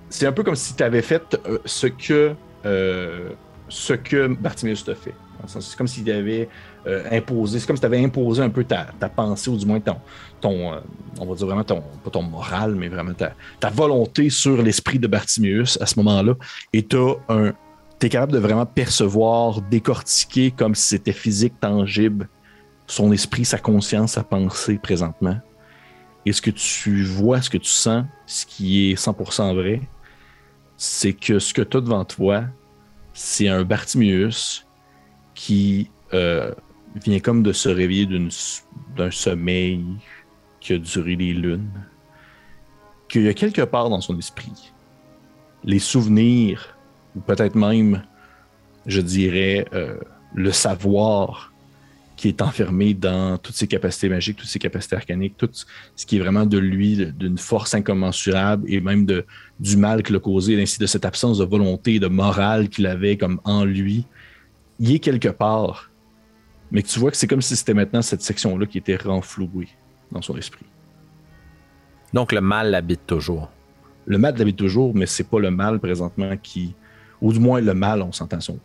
C'est 0.09 0.27
un 0.27 0.31
peu 0.31 0.43
comme 0.43 0.55
si 0.55 0.75
tu 0.75 0.83
avais 0.83 1.01
fait 1.01 1.37
euh, 1.47 1.57
ce 1.65 1.87
que 1.87 2.35
euh, 2.65 3.29
ce 3.69 3.93
que 3.93 4.33
t'a 4.35 4.95
fait. 4.95 5.15
C'est 5.45 5.75
comme 5.75 5.87
s'il 5.87 6.09
avait 6.09 6.47
euh, 6.87 7.03
imposé, 7.11 7.59
c'est 7.59 7.67
comme 7.67 7.75
si 7.75 7.81
tu 7.81 7.85
avais 7.85 8.03
imposé 8.03 8.41
un 8.41 8.49
peu 8.49 8.63
ta, 8.63 8.87
ta 8.97 9.09
pensée, 9.09 9.49
ou 9.49 9.57
du 9.57 9.65
moins 9.65 9.79
ton, 9.79 9.97
ton 10.39 10.73
euh, 10.73 10.79
on 11.19 11.25
va 11.25 11.35
dire 11.35 11.47
vraiment 11.47 11.63
ton, 11.63 11.81
pas 12.03 12.11
ton 12.11 12.21
moral, 12.21 12.75
mais 12.75 12.87
vraiment 12.87 13.13
ta, 13.13 13.33
ta 13.59 13.69
volonté 13.69 14.29
sur 14.29 14.61
l'esprit 14.61 14.99
de 14.99 15.07
Bartimeus 15.07 15.77
à 15.81 15.85
ce 15.85 15.99
moment-là. 15.99 16.35
Et 16.71 16.83
tu 16.83 16.97
es 18.01 18.09
capable 18.09 18.31
de 18.31 18.39
vraiment 18.39 18.65
percevoir, 18.65 19.61
décortiquer 19.63 20.51
comme 20.51 20.75
si 20.75 20.89
c'était 20.89 21.11
physique, 21.11 21.59
tangible, 21.59 22.29
son 22.87 23.11
esprit, 23.11 23.43
sa 23.43 23.57
conscience, 23.57 24.13
sa 24.13 24.23
pensée 24.23 24.77
présentement. 24.77 25.37
Et 26.25 26.33
ce 26.33 26.41
que 26.41 26.51
tu 26.51 27.03
vois, 27.03 27.41
ce 27.41 27.49
que 27.49 27.57
tu 27.57 27.69
sens, 27.69 28.05
ce 28.25 28.45
qui 28.45 28.91
est 28.91 28.95
100% 28.95 29.55
vrai, 29.55 29.81
c'est 30.77 31.13
que 31.13 31.39
ce 31.39 31.53
que 31.53 31.61
tu 31.61 31.77
as 31.77 31.81
devant 31.81 32.05
toi, 32.05 32.45
c'est 33.13 33.47
un 33.47 33.63
Bartimeus 33.63 34.65
qui 35.35 35.89
euh, 36.13 36.53
vient 37.03 37.19
comme 37.19 37.43
de 37.43 37.51
se 37.51 37.69
réveiller 37.69 38.07
d'un 38.95 39.11
sommeil 39.11 39.83
qui 40.59 40.73
a 40.73 40.77
duré 40.77 41.15
des 41.15 41.33
lunes. 41.33 41.69
Qu'il 43.09 43.23
y 43.23 43.27
a 43.27 43.33
quelque 43.33 43.61
part 43.61 43.89
dans 43.89 44.01
son 44.01 44.17
esprit 44.17 44.73
les 45.63 45.79
souvenirs, 45.79 46.77
ou 47.15 47.21
peut-être 47.21 47.55
même, 47.55 48.03
je 48.85 49.01
dirais, 49.01 49.65
euh, 49.73 49.97
le 50.33 50.51
savoir 50.51 51.52
qui 52.15 52.27
est 52.27 52.41
enfermé 52.41 52.93
dans 52.93 53.37
toutes 53.37 53.55
ses 53.55 53.67
capacités 53.67 54.07
magiques, 54.07 54.37
toutes 54.37 54.49
ses 54.49 54.59
capacités 54.59 54.95
arcaniques, 54.95 55.35
tout 55.37 55.49
ce 55.51 56.05
qui 56.05 56.17
est 56.17 56.19
vraiment 56.19 56.45
de 56.45 56.57
lui, 56.57 57.05
d'une 57.13 57.37
force 57.37 57.73
incommensurable 57.73 58.65
et 58.71 58.81
même 58.81 59.05
de, 59.05 59.25
du 59.59 59.77
mal 59.77 60.03
qu'il 60.03 60.15
a 60.15 60.19
causé, 60.19 60.61
ainsi 60.61 60.79
de 60.79 60.85
cette 60.85 61.05
absence 61.05 61.39
de 61.39 61.45
volonté, 61.45 61.99
de 61.99 62.07
morale 62.07 62.69
qu'il 62.69 62.85
avait 62.85 63.17
comme 63.17 63.39
en 63.43 63.65
lui. 63.65 64.05
Il 64.79 64.91
est 64.93 64.99
quelque 64.99 65.29
part, 65.29 65.89
mais 66.71 66.83
que 66.83 66.87
tu 66.87 66.99
vois 66.99 67.11
que 67.11 67.17
c'est 67.17 67.27
comme 67.27 67.41
si 67.41 67.55
c'était 67.55 67.73
maintenant 67.73 68.01
cette 68.01 68.21
section-là 68.21 68.65
qui 68.67 68.77
était 68.77 68.97
renflouée 68.97 69.69
dans 70.11 70.21
son 70.21 70.37
esprit. 70.37 70.65
Donc 72.13 72.31
le 72.31 72.41
mal 72.41 72.71
l'habite 72.71 73.07
toujours. 73.07 73.49
Le 74.05 74.17
mal 74.17 74.35
l'habite 74.37 74.57
toujours, 74.57 74.93
mais 74.93 75.05
c'est 75.07 75.23
pas 75.23 75.39
le 75.39 75.49
mal 75.49 75.79
présentement 75.79 76.37
qui. 76.37 76.75
Ou 77.21 77.31
du 77.31 77.39
moins 77.39 77.61
le 77.61 77.73
mal, 77.73 78.01
on 78.01 78.11
s'entend. 78.11 78.39
Son, 78.41 78.59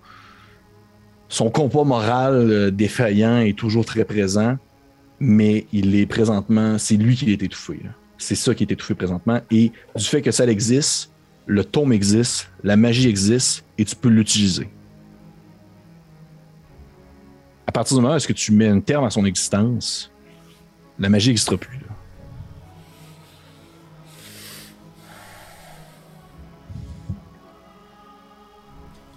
son 1.28 1.50
compas 1.50 1.84
moral 1.84 2.34
euh, 2.34 2.70
défaillant 2.70 3.38
est 3.38 3.56
toujours 3.56 3.84
très 3.84 4.04
présent, 4.04 4.56
mais 5.20 5.66
il 5.72 5.94
est 5.94 6.06
présentement. 6.06 6.78
C'est 6.78 6.96
lui 6.96 7.16
qui 7.16 7.32
est 7.32 7.42
étouffé. 7.42 7.80
C'est 8.16 8.34
ça 8.34 8.54
qui 8.54 8.64
est 8.64 8.72
étouffé 8.72 8.94
présentement. 8.94 9.40
Et 9.50 9.72
du 9.96 10.04
fait 10.04 10.22
que 10.22 10.30
ça 10.30 10.46
existe, 10.46 11.10
le 11.46 11.64
tome 11.64 11.92
existe, 11.92 12.50
la 12.64 12.76
magie 12.76 13.08
existe, 13.08 13.64
et 13.76 13.84
tu 13.84 13.94
peux 13.94 14.08
l'utiliser. 14.08 14.68
à 17.68 17.70
partir 17.70 17.96
du 17.98 18.02
moment 18.02 18.14
où 18.14 18.16
est-ce 18.16 18.26
que 18.26 18.32
tu 18.32 18.50
mets 18.50 18.66
un 18.66 18.80
terme 18.80 19.04
à 19.04 19.10
son 19.10 19.26
existence, 19.26 20.10
la 20.98 21.10
magie 21.10 21.28
n'existera 21.28 21.58
plus. 21.58 21.78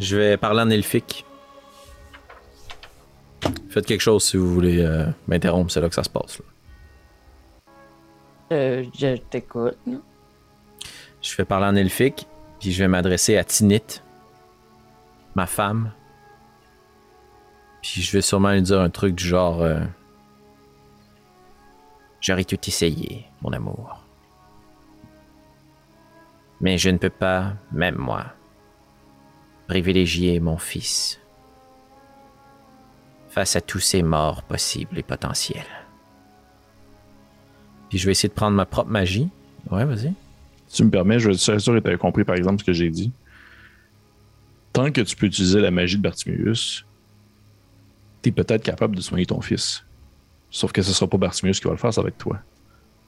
Je 0.01 0.17
vais 0.17 0.35
parler 0.35 0.61
en 0.63 0.69
elfique. 0.69 1.25
Faites 3.69 3.85
quelque 3.85 4.01
chose 4.01 4.23
si 4.23 4.37
vous 4.37 4.53
voulez 4.53 4.81
euh, 4.81 5.05
m'interrompre, 5.27 5.71
c'est 5.71 5.81
là 5.81 5.87
que 5.87 5.95
ça 5.95 6.03
se 6.03 6.09
passe. 6.09 6.41
Euh, 8.51 8.83
je 8.97 9.15
t'écoute. 9.15 9.77
Je 11.21 11.35
vais 11.37 11.45
parler 11.45 11.67
en 11.67 11.75
elfique, 11.75 12.27
puis 12.59 12.71
je 12.71 12.83
vais 12.83 12.89
m'adresser 12.89 13.37
à 13.37 13.43
Tinit, 13.45 14.03
ma 15.35 15.45
femme. 15.45 15.91
Puis 17.81 18.01
je 18.01 18.11
vais 18.11 18.21
sûrement 18.21 18.51
lui 18.51 18.61
dire 18.61 18.81
un 18.81 18.89
truc 18.89 19.15
du 19.15 19.23
genre 19.23 19.61
euh, 19.61 19.79
J'aurais 22.19 22.43
tout 22.43 22.59
essayé, 22.67 23.25
mon 23.41 23.53
amour. 23.53 24.03
Mais 26.59 26.77
je 26.77 26.89
ne 26.89 26.97
peux 26.97 27.09
pas, 27.09 27.53
même 27.71 27.95
moi, 27.95 28.25
privilégier 29.67 30.41
mon 30.41 30.57
fils 30.57 31.20
face 33.31 33.55
à 33.55 33.61
tous 33.61 33.79
ces 33.79 34.03
morts 34.03 34.43
possibles 34.43 34.99
et 34.99 35.03
potentiels. 35.03 35.65
Puis 37.89 37.97
je 37.97 38.05
vais 38.05 38.11
essayer 38.11 38.29
de 38.29 38.33
prendre 38.33 38.55
ma 38.55 38.65
propre 38.65 38.91
magie. 38.91 39.29
Ouais, 39.69 39.85
vas-y. 39.85 40.13
Si 40.67 40.77
tu 40.77 40.83
me 40.83 40.91
permets, 40.91 41.19
je 41.19 41.29
être 41.29 41.37
sûr 41.37 41.55
que 41.73 41.79
tu 41.79 41.89
as 41.89 41.97
compris 41.97 42.23
par 42.23 42.35
exemple 42.35 42.59
ce 42.59 42.65
que 42.65 42.73
j'ai 42.73 42.89
dit. 42.89 43.11
Tant 44.73 44.91
que 44.91 45.01
tu 45.01 45.15
peux 45.15 45.25
utiliser 45.25 45.59
la 45.59 45.71
magie 45.71 45.97
de 45.97 46.01
Bartimius, 46.01 46.85
tu 48.21 48.29
es 48.29 48.31
peut-être 48.31 48.63
capable 48.63 48.95
de 48.95 49.01
soigner 49.01 49.25
ton 49.25 49.41
fils. 49.41 49.83
Sauf 50.49 50.71
que 50.71 50.81
ce 50.81 50.93
sera 50.93 51.09
pas 51.09 51.17
Bartimius 51.17 51.59
qui 51.59 51.65
va 51.65 51.71
le 51.71 51.77
faire, 51.77 51.93
ça 51.93 52.01
va 52.01 52.09
être 52.09 52.17
toi. 52.17 52.39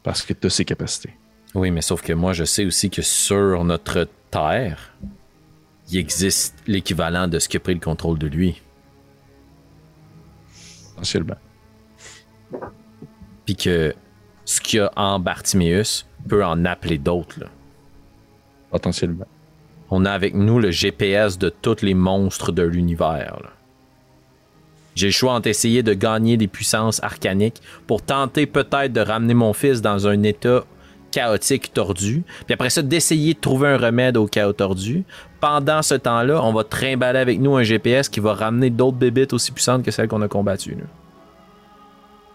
Parce 0.03 0.23
que 0.23 0.33
tu 0.33 0.47
as 0.47 0.49
ses 0.49 0.65
capacités. 0.65 1.13
Oui, 1.53 1.69
mais 1.69 1.81
sauf 1.81 2.01
que 2.01 2.13
moi, 2.13 2.33
je 2.33 2.45
sais 2.45 2.65
aussi 2.65 2.89
que 2.89 3.01
sur 3.01 3.63
notre 3.63 4.07
Terre, 4.31 4.93
il 5.91 5.97
existe 5.97 6.55
l'équivalent 6.65 7.27
de 7.27 7.39
ce 7.39 7.47
qui 7.47 7.57
a 7.57 7.59
pris 7.59 7.73
le 7.73 7.79
contrôle 7.79 8.17
de 8.17 8.27
lui. 8.27 8.61
Potentiellement. 11.03 11.37
Puis 13.45 13.55
que 13.55 13.93
ce 14.45 14.61
qu'il 14.61 14.77
y 14.77 14.81
a 14.81 14.91
en 14.95 15.19
Bartiméus 15.19 16.05
peut 16.27 16.43
en 16.45 16.63
appeler 16.65 16.97
d'autres. 16.97 17.39
là. 17.39 17.47
Potentiellement. 18.71 19.27
On 19.91 20.05
a 20.05 20.11
avec 20.11 20.33
nous 20.33 20.59
le 20.59 20.71
GPS 20.71 21.37
de 21.37 21.49
tous 21.49 21.81
les 21.81 21.93
monstres 21.93 22.51
de 22.51 22.63
l'univers. 22.63 23.37
là. 23.43 23.49
J'ai 24.95 25.07
le 25.07 25.11
choix 25.11 25.33
entre 25.33 25.47
essayer 25.47 25.83
de 25.83 25.93
gagner 25.93 26.37
des 26.37 26.47
puissances 26.47 27.03
arcaniques 27.03 27.61
pour 27.87 28.01
tenter 28.01 28.45
peut-être 28.45 28.93
de 28.93 29.01
ramener 29.01 29.33
mon 29.33 29.53
fils 29.53 29.81
dans 29.81 30.07
un 30.07 30.23
état 30.23 30.63
chaotique 31.13 31.71
tordu, 31.73 32.23
puis 32.45 32.55
après 32.55 32.71
ça 32.71 32.81
d'essayer 32.81 33.35
de 33.35 33.39
trouver 33.39 33.67
un 33.67 33.77
remède 33.77 34.17
au 34.17 34.25
chaos 34.25 34.53
tordu. 34.53 35.03
Pendant 35.39 35.83
ce 35.83 35.93
temps-là, 35.93 36.41
on 36.43 36.51
va 36.51 36.63
trimballer 36.63 37.19
avec 37.19 37.39
nous 37.39 37.55
un 37.55 37.61
GPS 37.61 38.09
qui 38.09 38.19
va 38.19 38.33
ramener 38.33 38.71
d'autres 38.71 38.97
bébites 38.97 39.31
aussi 39.31 39.51
puissantes 39.51 39.83
que 39.83 39.91
celles 39.91 40.07
qu'on 40.07 40.23
a 40.23 40.27
combattues. 40.27 40.77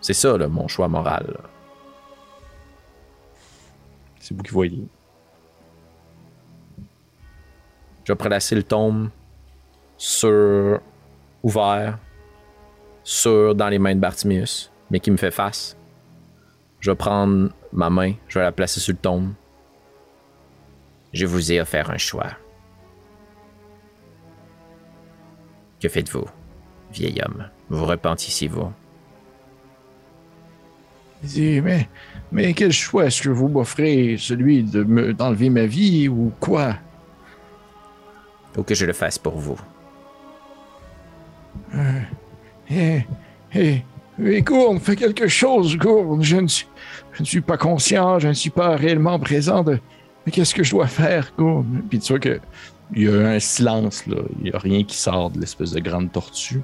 C'est 0.01 0.13
ça, 0.13 0.39
là, 0.39 0.47
mon 0.47 0.69
choix 0.69 0.87
moral. 0.87 1.37
C'est 4.21 4.37
vous 4.37 4.45
qui 4.45 4.53
voyez. 4.53 4.87
Je 8.05 8.13
vais 8.13 8.17
placer 8.17 8.55
le 8.55 8.63
tome 8.63 9.11
sur 9.97 10.81
ouvert, 11.43 11.99
sur 13.03 13.57
dans 13.57 13.69
les 13.69 13.81
mains 13.81 13.97
de 13.97 14.01
Bartimius, 14.01 14.71
mais 14.89 15.01
qui 15.01 15.11
me 15.11 15.17
fait 15.17 15.33
face. 15.33 15.77
Je 16.79 16.93
vais 16.93 16.97
prendre 16.97 17.51
ma 17.73 17.91
main, 17.91 18.15
je 18.29 18.39
vais 18.39 18.45
la 18.45 18.53
placer 18.53 18.81
sur 18.81 18.93
le 18.93 18.99
tome. 18.99 19.35
Je 21.13 21.27
vous 21.27 21.53
ai 21.53 21.61
offert 21.61 21.91
un 21.91 21.99
choix. 21.99 22.31
Que 25.81 25.89
faites-vous, 25.89 26.25
vieil 26.93 27.21
homme? 27.23 27.49
Vous 27.69 27.85
repentissez-vous 27.85 28.73
mais, 31.37 31.89
mais 32.31 32.55
quel 32.55 32.71
choix 32.71 33.07
est-ce 33.07 33.23
que 33.23 33.29
vous 33.29 33.49
m'offrez? 33.49 34.17
Celui 34.19 34.63
de 34.63 34.85
me- 34.85 35.13
d'enlever 35.13 35.51
ma 35.51 35.67
vie 35.67 36.09
ou 36.09 36.33
quoi? 36.39 36.77
Ou 38.57 38.63
que 38.63 38.75
je 38.75 38.87
le 38.87 38.93
fasse 38.93 39.19
pour 39.19 39.37
vous. 39.37 39.59
Eh, 42.71 43.05
eh, 43.55 43.83
eh, 44.25 44.43
Gourne, 44.43 44.81
fais 44.81 44.97
quelque 44.97 45.29
chose, 45.29 45.77
Gourne. 45.77 46.23
Je 46.23 46.37
ne, 46.37 46.49
suis, 46.49 46.67
je 47.13 47.23
ne 47.23 47.27
suis 47.27 47.41
pas 47.41 47.57
conscient, 47.57 48.19
je 48.19 48.29
ne 48.29 48.33
suis 48.33 48.51
pas 48.51 48.77
réellement 48.77 49.19
présent 49.19 49.63
de. 49.63 49.79
Mais 50.27 50.33
qu'est-ce 50.33 50.55
que 50.55 50.63
je 50.63 50.71
dois 50.73 50.87
faire, 50.87 51.33
Gourne? 51.39 51.83
Puis 51.89 51.99
tu 52.01 52.13
vois 52.13 52.21
que 52.21 52.41
il 52.95 53.03
y 53.03 53.09
a 53.09 53.29
un 53.29 53.39
silence, 53.39 54.07
là. 54.07 54.17
Il 54.39 54.45
n'y 54.45 54.53
a 54.53 54.59
rien 54.59 54.83
qui 54.83 54.97
sort 54.97 55.31
de 55.31 55.41
l'espèce 55.41 55.73
de 55.73 55.81
grande 55.81 56.11
tortue. 56.11 56.63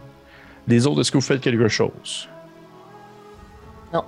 Les 0.67 0.87
autres, 0.87 1.03
est-ce 1.03 1.13
que 1.13 1.19
vous 1.19 1.25
faites 1.25 1.43
quelque 1.43 1.69
chose? 1.69 2.29
Non. 3.93 4.05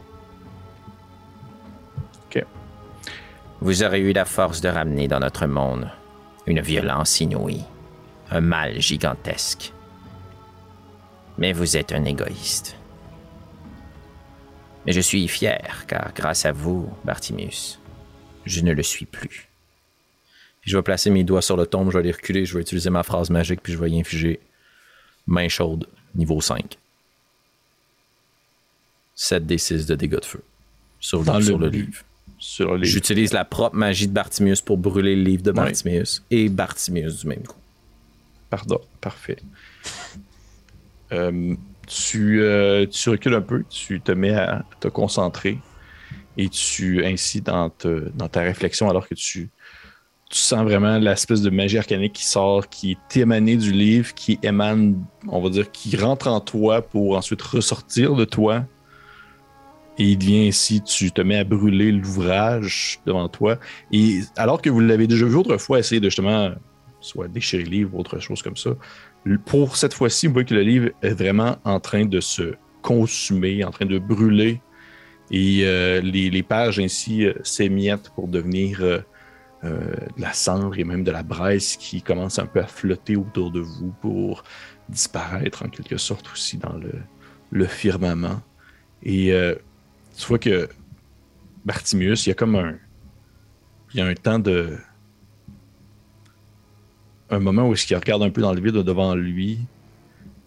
Ok. 2.26 2.44
Vous 3.60 3.82
aurez 3.82 4.00
eu 4.00 4.12
la 4.12 4.24
force 4.24 4.60
de 4.62 4.68
ramener 4.68 5.08
dans 5.08 5.20
notre 5.20 5.46
monde 5.46 5.90
une 6.46 6.60
violence 6.60 7.20
inouïe, 7.20 7.64
un 8.30 8.40
mal 8.40 8.80
gigantesque. 8.80 9.72
Mais 11.38 11.52
vous 11.52 11.76
êtes 11.76 11.92
un 11.92 12.04
égoïste. 12.04 12.76
Mais 14.86 14.92
je 14.92 15.00
suis 15.00 15.26
fier, 15.26 15.84
car 15.88 16.12
grâce 16.14 16.46
à 16.46 16.52
vous, 16.52 16.88
Bartimius, 17.04 17.80
je 18.44 18.60
ne 18.60 18.72
le 18.72 18.82
suis 18.82 19.06
plus. 19.06 19.48
Puis 20.60 20.70
je 20.70 20.76
vais 20.76 20.82
placer 20.82 21.10
mes 21.10 21.24
doigts 21.24 21.42
sur 21.42 21.56
le 21.56 21.66
tombe, 21.66 21.90
je 21.90 21.98
vais 21.98 22.04
les 22.04 22.12
reculer, 22.12 22.44
je 22.44 22.54
vais 22.54 22.60
utiliser 22.60 22.90
ma 22.90 23.02
phrase 23.02 23.30
magique, 23.30 23.60
puis 23.62 23.72
je 23.72 23.78
vais 23.78 23.90
y 23.90 23.98
infuger 24.00 24.40
main 25.26 25.48
chaude, 25.48 25.88
niveau 26.14 26.40
5. 26.40 26.78
7 29.16 29.46
des 29.46 29.58
6 29.58 29.86
de 29.86 29.94
dégâts 29.94 30.20
de 30.20 30.24
feu 30.24 30.42
sur, 31.00 31.22
le, 31.22 31.42
sur 31.42 31.58
le 31.58 31.68
livre. 31.68 32.04
J'utilise 32.82 33.32
la 33.32 33.44
propre 33.44 33.76
magie 33.76 34.06
de 34.06 34.12
Bartimius 34.12 34.60
pour 34.60 34.76
brûler 34.76 35.16
le 35.16 35.22
livre 35.22 35.42
de. 35.42 35.52
Bartimius 35.52 36.22
et 36.30 36.48
Bartimius 36.48 37.20
du 37.20 37.26
même 37.28 37.42
coup. 37.42 37.58
Pardon, 38.50 38.80
parfait. 39.00 39.38
Euh, 41.12 41.54
tu, 41.86 42.42
euh, 42.42 42.86
tu 42.86 43.10
recules 43.10 43.34
un 43.34 43.40
peu, 43.40 43.64
tu 43.68 44.00
te 44.00 44.12
mets 44.12 44.34
à 44.34 44.64
te 44.80 44.88
concentrer 44.88 45.58
et 46.36 46.48
tu, 46.48 47.04
ainsi, 47.04 47.40
dans, 47.40 47.70
ta 47.70 48.40
réflexion, 48.40 48.90
alors 48.90 49.08
que 49.08 49.14
tu, 49.14 49.50
tu 50.28 50.38
sens 50.38 50.62
vraiment 50.64 50.98
l'espèce 50.98 51.40
de 51.40 51.50
magie 51.50 51.78
arcanique 51.78 52.12
qui 52.14 52.26
sort, 52.26 52.68
qui 52.68 52.92
est 52.92 53.16
émanée 53.16 53.56
du 53.56 53.72
livre, 53.72 54.12
qui 54.14 54.38
émane, 54.42 55.02
on 55.28 55.40
va 55.40 55.48
dire, 55.48 55.70
qui 55.70 55.96
rentre 55.96 56.28
en 56.28 56.40
toi 56.40 56.82
pour 56.82 57.16
ensuite 57.16 57.40
ressortir 57.40 58.14
de 58.14 58.24
toi. 58.24 58.64
Et 59.98 60.04
il 60.04 60.18
devient 60.18 60.48
ainsi, 60.48 60.82
tu 60.82 61.10
te 61.10 61.22
mets 61.22 61.38
à 61.38 61.44
brûler 61.44 61.90
l'ouvrage 61.90 63.00
devant 63.06 63.28
toi. 63.30 63.58
Et 63.92 64.20
alors 64.36 64.60
que 64.60 64.68
vous 64.68 64.80
l'avez 64.80 65.06
déjà 65.06 65.24
vu 65.24 65.36
autrefois, 65.36 65.78
essayer 65.78 66.02
de 66.02 66.10
justement 66.10 66.50
soit 67.00 67.28
déchirer 67.28 67.62
le 67.62 67.70
livre 67.70 67.94
ou 67.94 68.00
autre 68.00 68.18
chose 68.18 68.42
comme 68.42 68.56
ça. 68.56 68.70
Pour 69.44 69.76
cette 69.76 69.94
fois-ci, 69.94 70.28
on 70.28 70.32
voit 70.32 70.44
que 70.44 70.54
le 70.54 70.62
livre 70.62 70.90
est 71.02 71.14
vraiment 71.14 71.56
en 71.64 71.80
train 71.80 72.04
de 72.04 72.20
se 72.20 72.54
consumer, 72.82 73.64
en 73.64 73.70
train 73.70 73.86
de 73.86 73.98
brûler. 73.98 74.60
Et 75.32 75.62
euh, 75.64 76.00
les, 76.00 76.42
pages 76.44 76.78
ainsi 76.78 77.24
euh, 77.24 77.34
s'émiettent 77.42 78.10
pour 78.10 78.28
devenir 78.28 78.80
euh, 78.80 79.00
de 79.64 80.20
la 80.20 80.32
cendre 80.32 80.78
et 80.78 80.84
même 80.84 81.02
de 81.02 81.10
la 81.10 81.24
braise 81.24 81.76
qui 81.76 82.00
commence 82.00 82.38
un 82.38 82.46
peu 82.46 82.60
à 82.60 82.68
flotter 82.68 83.16
autour 83.16 83.50
de 83.50 83.58
vous 83.58 83.92
pour 84.00 84.44
disparaître 84.88 85.64
en 85.64 85.68
quelque 85.68 85.96
sorte 85.96 86.30
aussi 86.32 86.58
dans 86.58 86.74
le, 86.74 86.92
le 87.50 87.66
firmament. 87.66 88.40
Et 89.02 89.32
tu 90.16 90.26
vois 90.26 90.38
que 90.38 90.68
Bartimius, 91.64 92.26
il 92.26 92.30
y 92.30 92.32
a 92.32 92.34
comme 92.34 92.56
un. 92.56 92.76
Il 93.92 93.98
y 93.98 94.00
a 94.00 94.06
un 94.06 94.14
temps 94.14 94.38
de 94.38 94.78
un 97.30 97.38
moment 97.38 97.68
où 97.68 97.74
qu'il 97.74 97.96
regarde 97.96 98.22
un 98.22 98.30
peu 98.30 98.40
dans 98.40 98.52
le 98.52 98.60
vide 98.60 98.74
devant 98.74 99.14
lui. 99.14 99.58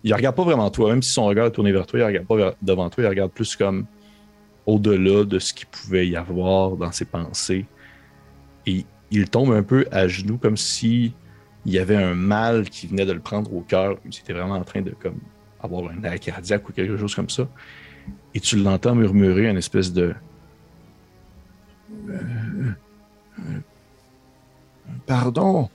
Il 0.04 0.14
regarde 0.14 0.36
pas 0.36 0.44
vraiment 0.44 0.70
toi, 0.70 0.92
même 0.92 1.02
si 1.02 1.12
son 1.12 1.26
regard 1.26 1.48
est 1.48 1.52
tourné 1.52 1.72
vers 1.72 1.86
toi, 1.86 2.00
il 2.00 2.04
regarde 2.04 2.26
pas 2.26 2.56
devant 2.62 2.90
toi, 2.90 3.04
il 3.04 3.08
regarde 3.08 3.32
plus 3.32 3.56
comme 3.56 3.86
au-delà 4.66 5.26
de 5.26 5.40
ce 5.40 5.54
qu'il 5.54 5.68
pouvait 5.68 6.08
y 6.08 6.16
avoir 6.16 6.72
dans 6.78 6.92
ses 6.92 7.06
pensées. 7.06 7.66
Et 8.66 8.86
il 9.12 9.30
tombe 9.30 9.52
un 9.52 9.64
peu 9.64 9.86
à 9.92 10.08
genoux 10.08 10.38
comme 10.38 10.56
si 10.56 11.14
il 11.66 11.74
y 11.74 11.80
avait 11.80 11.98
un 11.98 12.14
mal 12.14 12.70
qui 12.70 12.88
venait 12.88 13.06
de 13.06 13.12
le 13.12 13.20
prendre 13.20 13.54
au 13.54 13.62
cœur, 13.62 14.02
comme 14.02 14.12
s'il 14.12 14.24
était 14.24 14.34
vraiment 14.34 14.56
en 14.56 14.64
train 14.64 14.82
de 14.82 14.92
comme 14.92 15.20
avoir 15.62 15.92
un 15.92 16.04
arrêt 16.06 16.20
cardiaque 16.20 16.68
ou 16.70 16.72
quelque 16.72 16.98
chose 16.98 17.14
comme 17.14 17.30
ça. 17.30 17.48
Et 18.34 18.40
tu 18.40 18.56
l'entends 18.56 18.96
murmurer 18.96 19.50
une 19.50 19.58
espèce 19.58 19.92
de 19.92 20.16
Euh, 22.10 22.74
euh, 23.40 23.60
Pardon. 25.06 25.70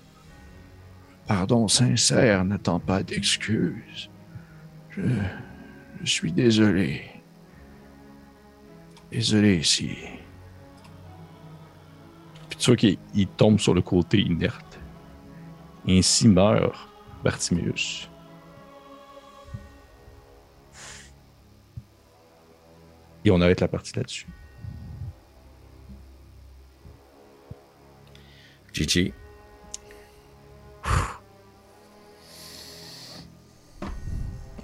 Pardon 1.26 1.68
sincère, 1.68 2.44
n'attends 2.44 2.80
pas 2.80 3.02
d'excuses. 3.02 4.10
Je, 4.90 5.02
Je 6.02 6.10
suis 6.10 6.32
désolé. 6.32 7.02
Désolé 9.10 9.56
ici. 9.56 9.96
Puis 12.48 12.58
tu 12.58 12.66
vois 12.66 12.76
qu'il 12.76 12.98
il 13.14 13.26
tombe 13.28 13.58
sur 13.58 13.74
le 13.74 13.80
côté 13.80 14.20
inerte. 14.20 14.78
Ainsi 15.88 16.28
meurt 16.28 16.88
Bartimius. 17.22 18.10
Et 23.24 23.30
on 23.30 23.40
arrête 23.40 23.60
la 23.60 23.68
partie 23.68 23.96
là-dessus. 23.96 24.26
GG. 28.74 29.14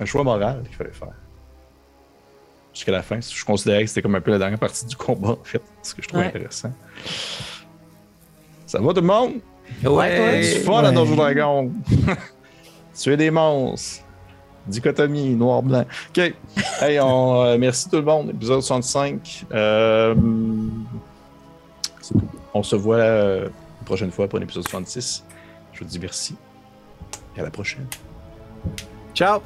Un 0.01 0.05
choix 0.07 0.25
moral 0.25 0.63
qu'il 0.67 0.75
fallait 0.75 0.91
faire. 0.93 1.09
Jusqu'à 2.73 2.93
la 2.93 3.03
fin. 3.03 3.21
Je 3.21 3.45
considérais 3.45 3.83
que 3.83 3.89
c'était 3.89 4.03
comme 4.03 4.15
un 4.15 4.21
peu 4.21 4.31
la 4.31 4.39
dernière 4.39 4.59
partie 4.59 4.87
du 4.87 4.97
combat, 4.97 5.31
en 5.33 5.45
fait. 5.45 5.63
Ce 5.83 5.95
que 5.95 6.03
je 6.03 6.09
trouve 6.09 6.21
Ouais. 6.21 6.27
intéressant. 6.29 6.73
Ça 8.67 8.81
va 8.81 8.95
tout 8.95 9.01
le 9.01 9.07
monde? 9.07 9.35
Ouais. 9.85 10.41
Du 10.41 10.61
fun 10.61 10.83
à 10.85 10.91
Donjon 10.93 11.17
Dragon. 11.17 11.73
Tuer 12.95 13.17
des 13.17 13.31
monstres. 13.31 14.05
Dichotomie, 14.67 15.35
noir-blanc. 15.35 15.85
OK. 16.11 16.33
Hey, 16.81 17.01
on, 17.01 17.43
euh, 17.43 17.59
merci 17.59 17.89
tout 17.89 17.97
le 17.97 18.03
monde. 18.03 18.31
Épisode 18.31 18.61
65. 18.63 19.47
Euh, 19.53 20.15
c'est. 22.01 22.15
On 22.55 22.63
se 22.63 22.77
voit 22.77 22.97
euh, 22.97 23.49
une 23.81 23.85
prochaine 23.85 24.11
fois 24.11 24.29
pour 24.29 24.39
un 24.39 24.43
épisode 24.43 24.65
66. 24.69 25.25
Je 25.73 25.81
vous 25.81 25.85
dis 25.87 25.99
merci. 25.99 26.37
Et 27.37 27.41
à 27.41 27.45
la 27.45 27.51
prochaine. 27.51 27.87
Ciao. 29.15 29.41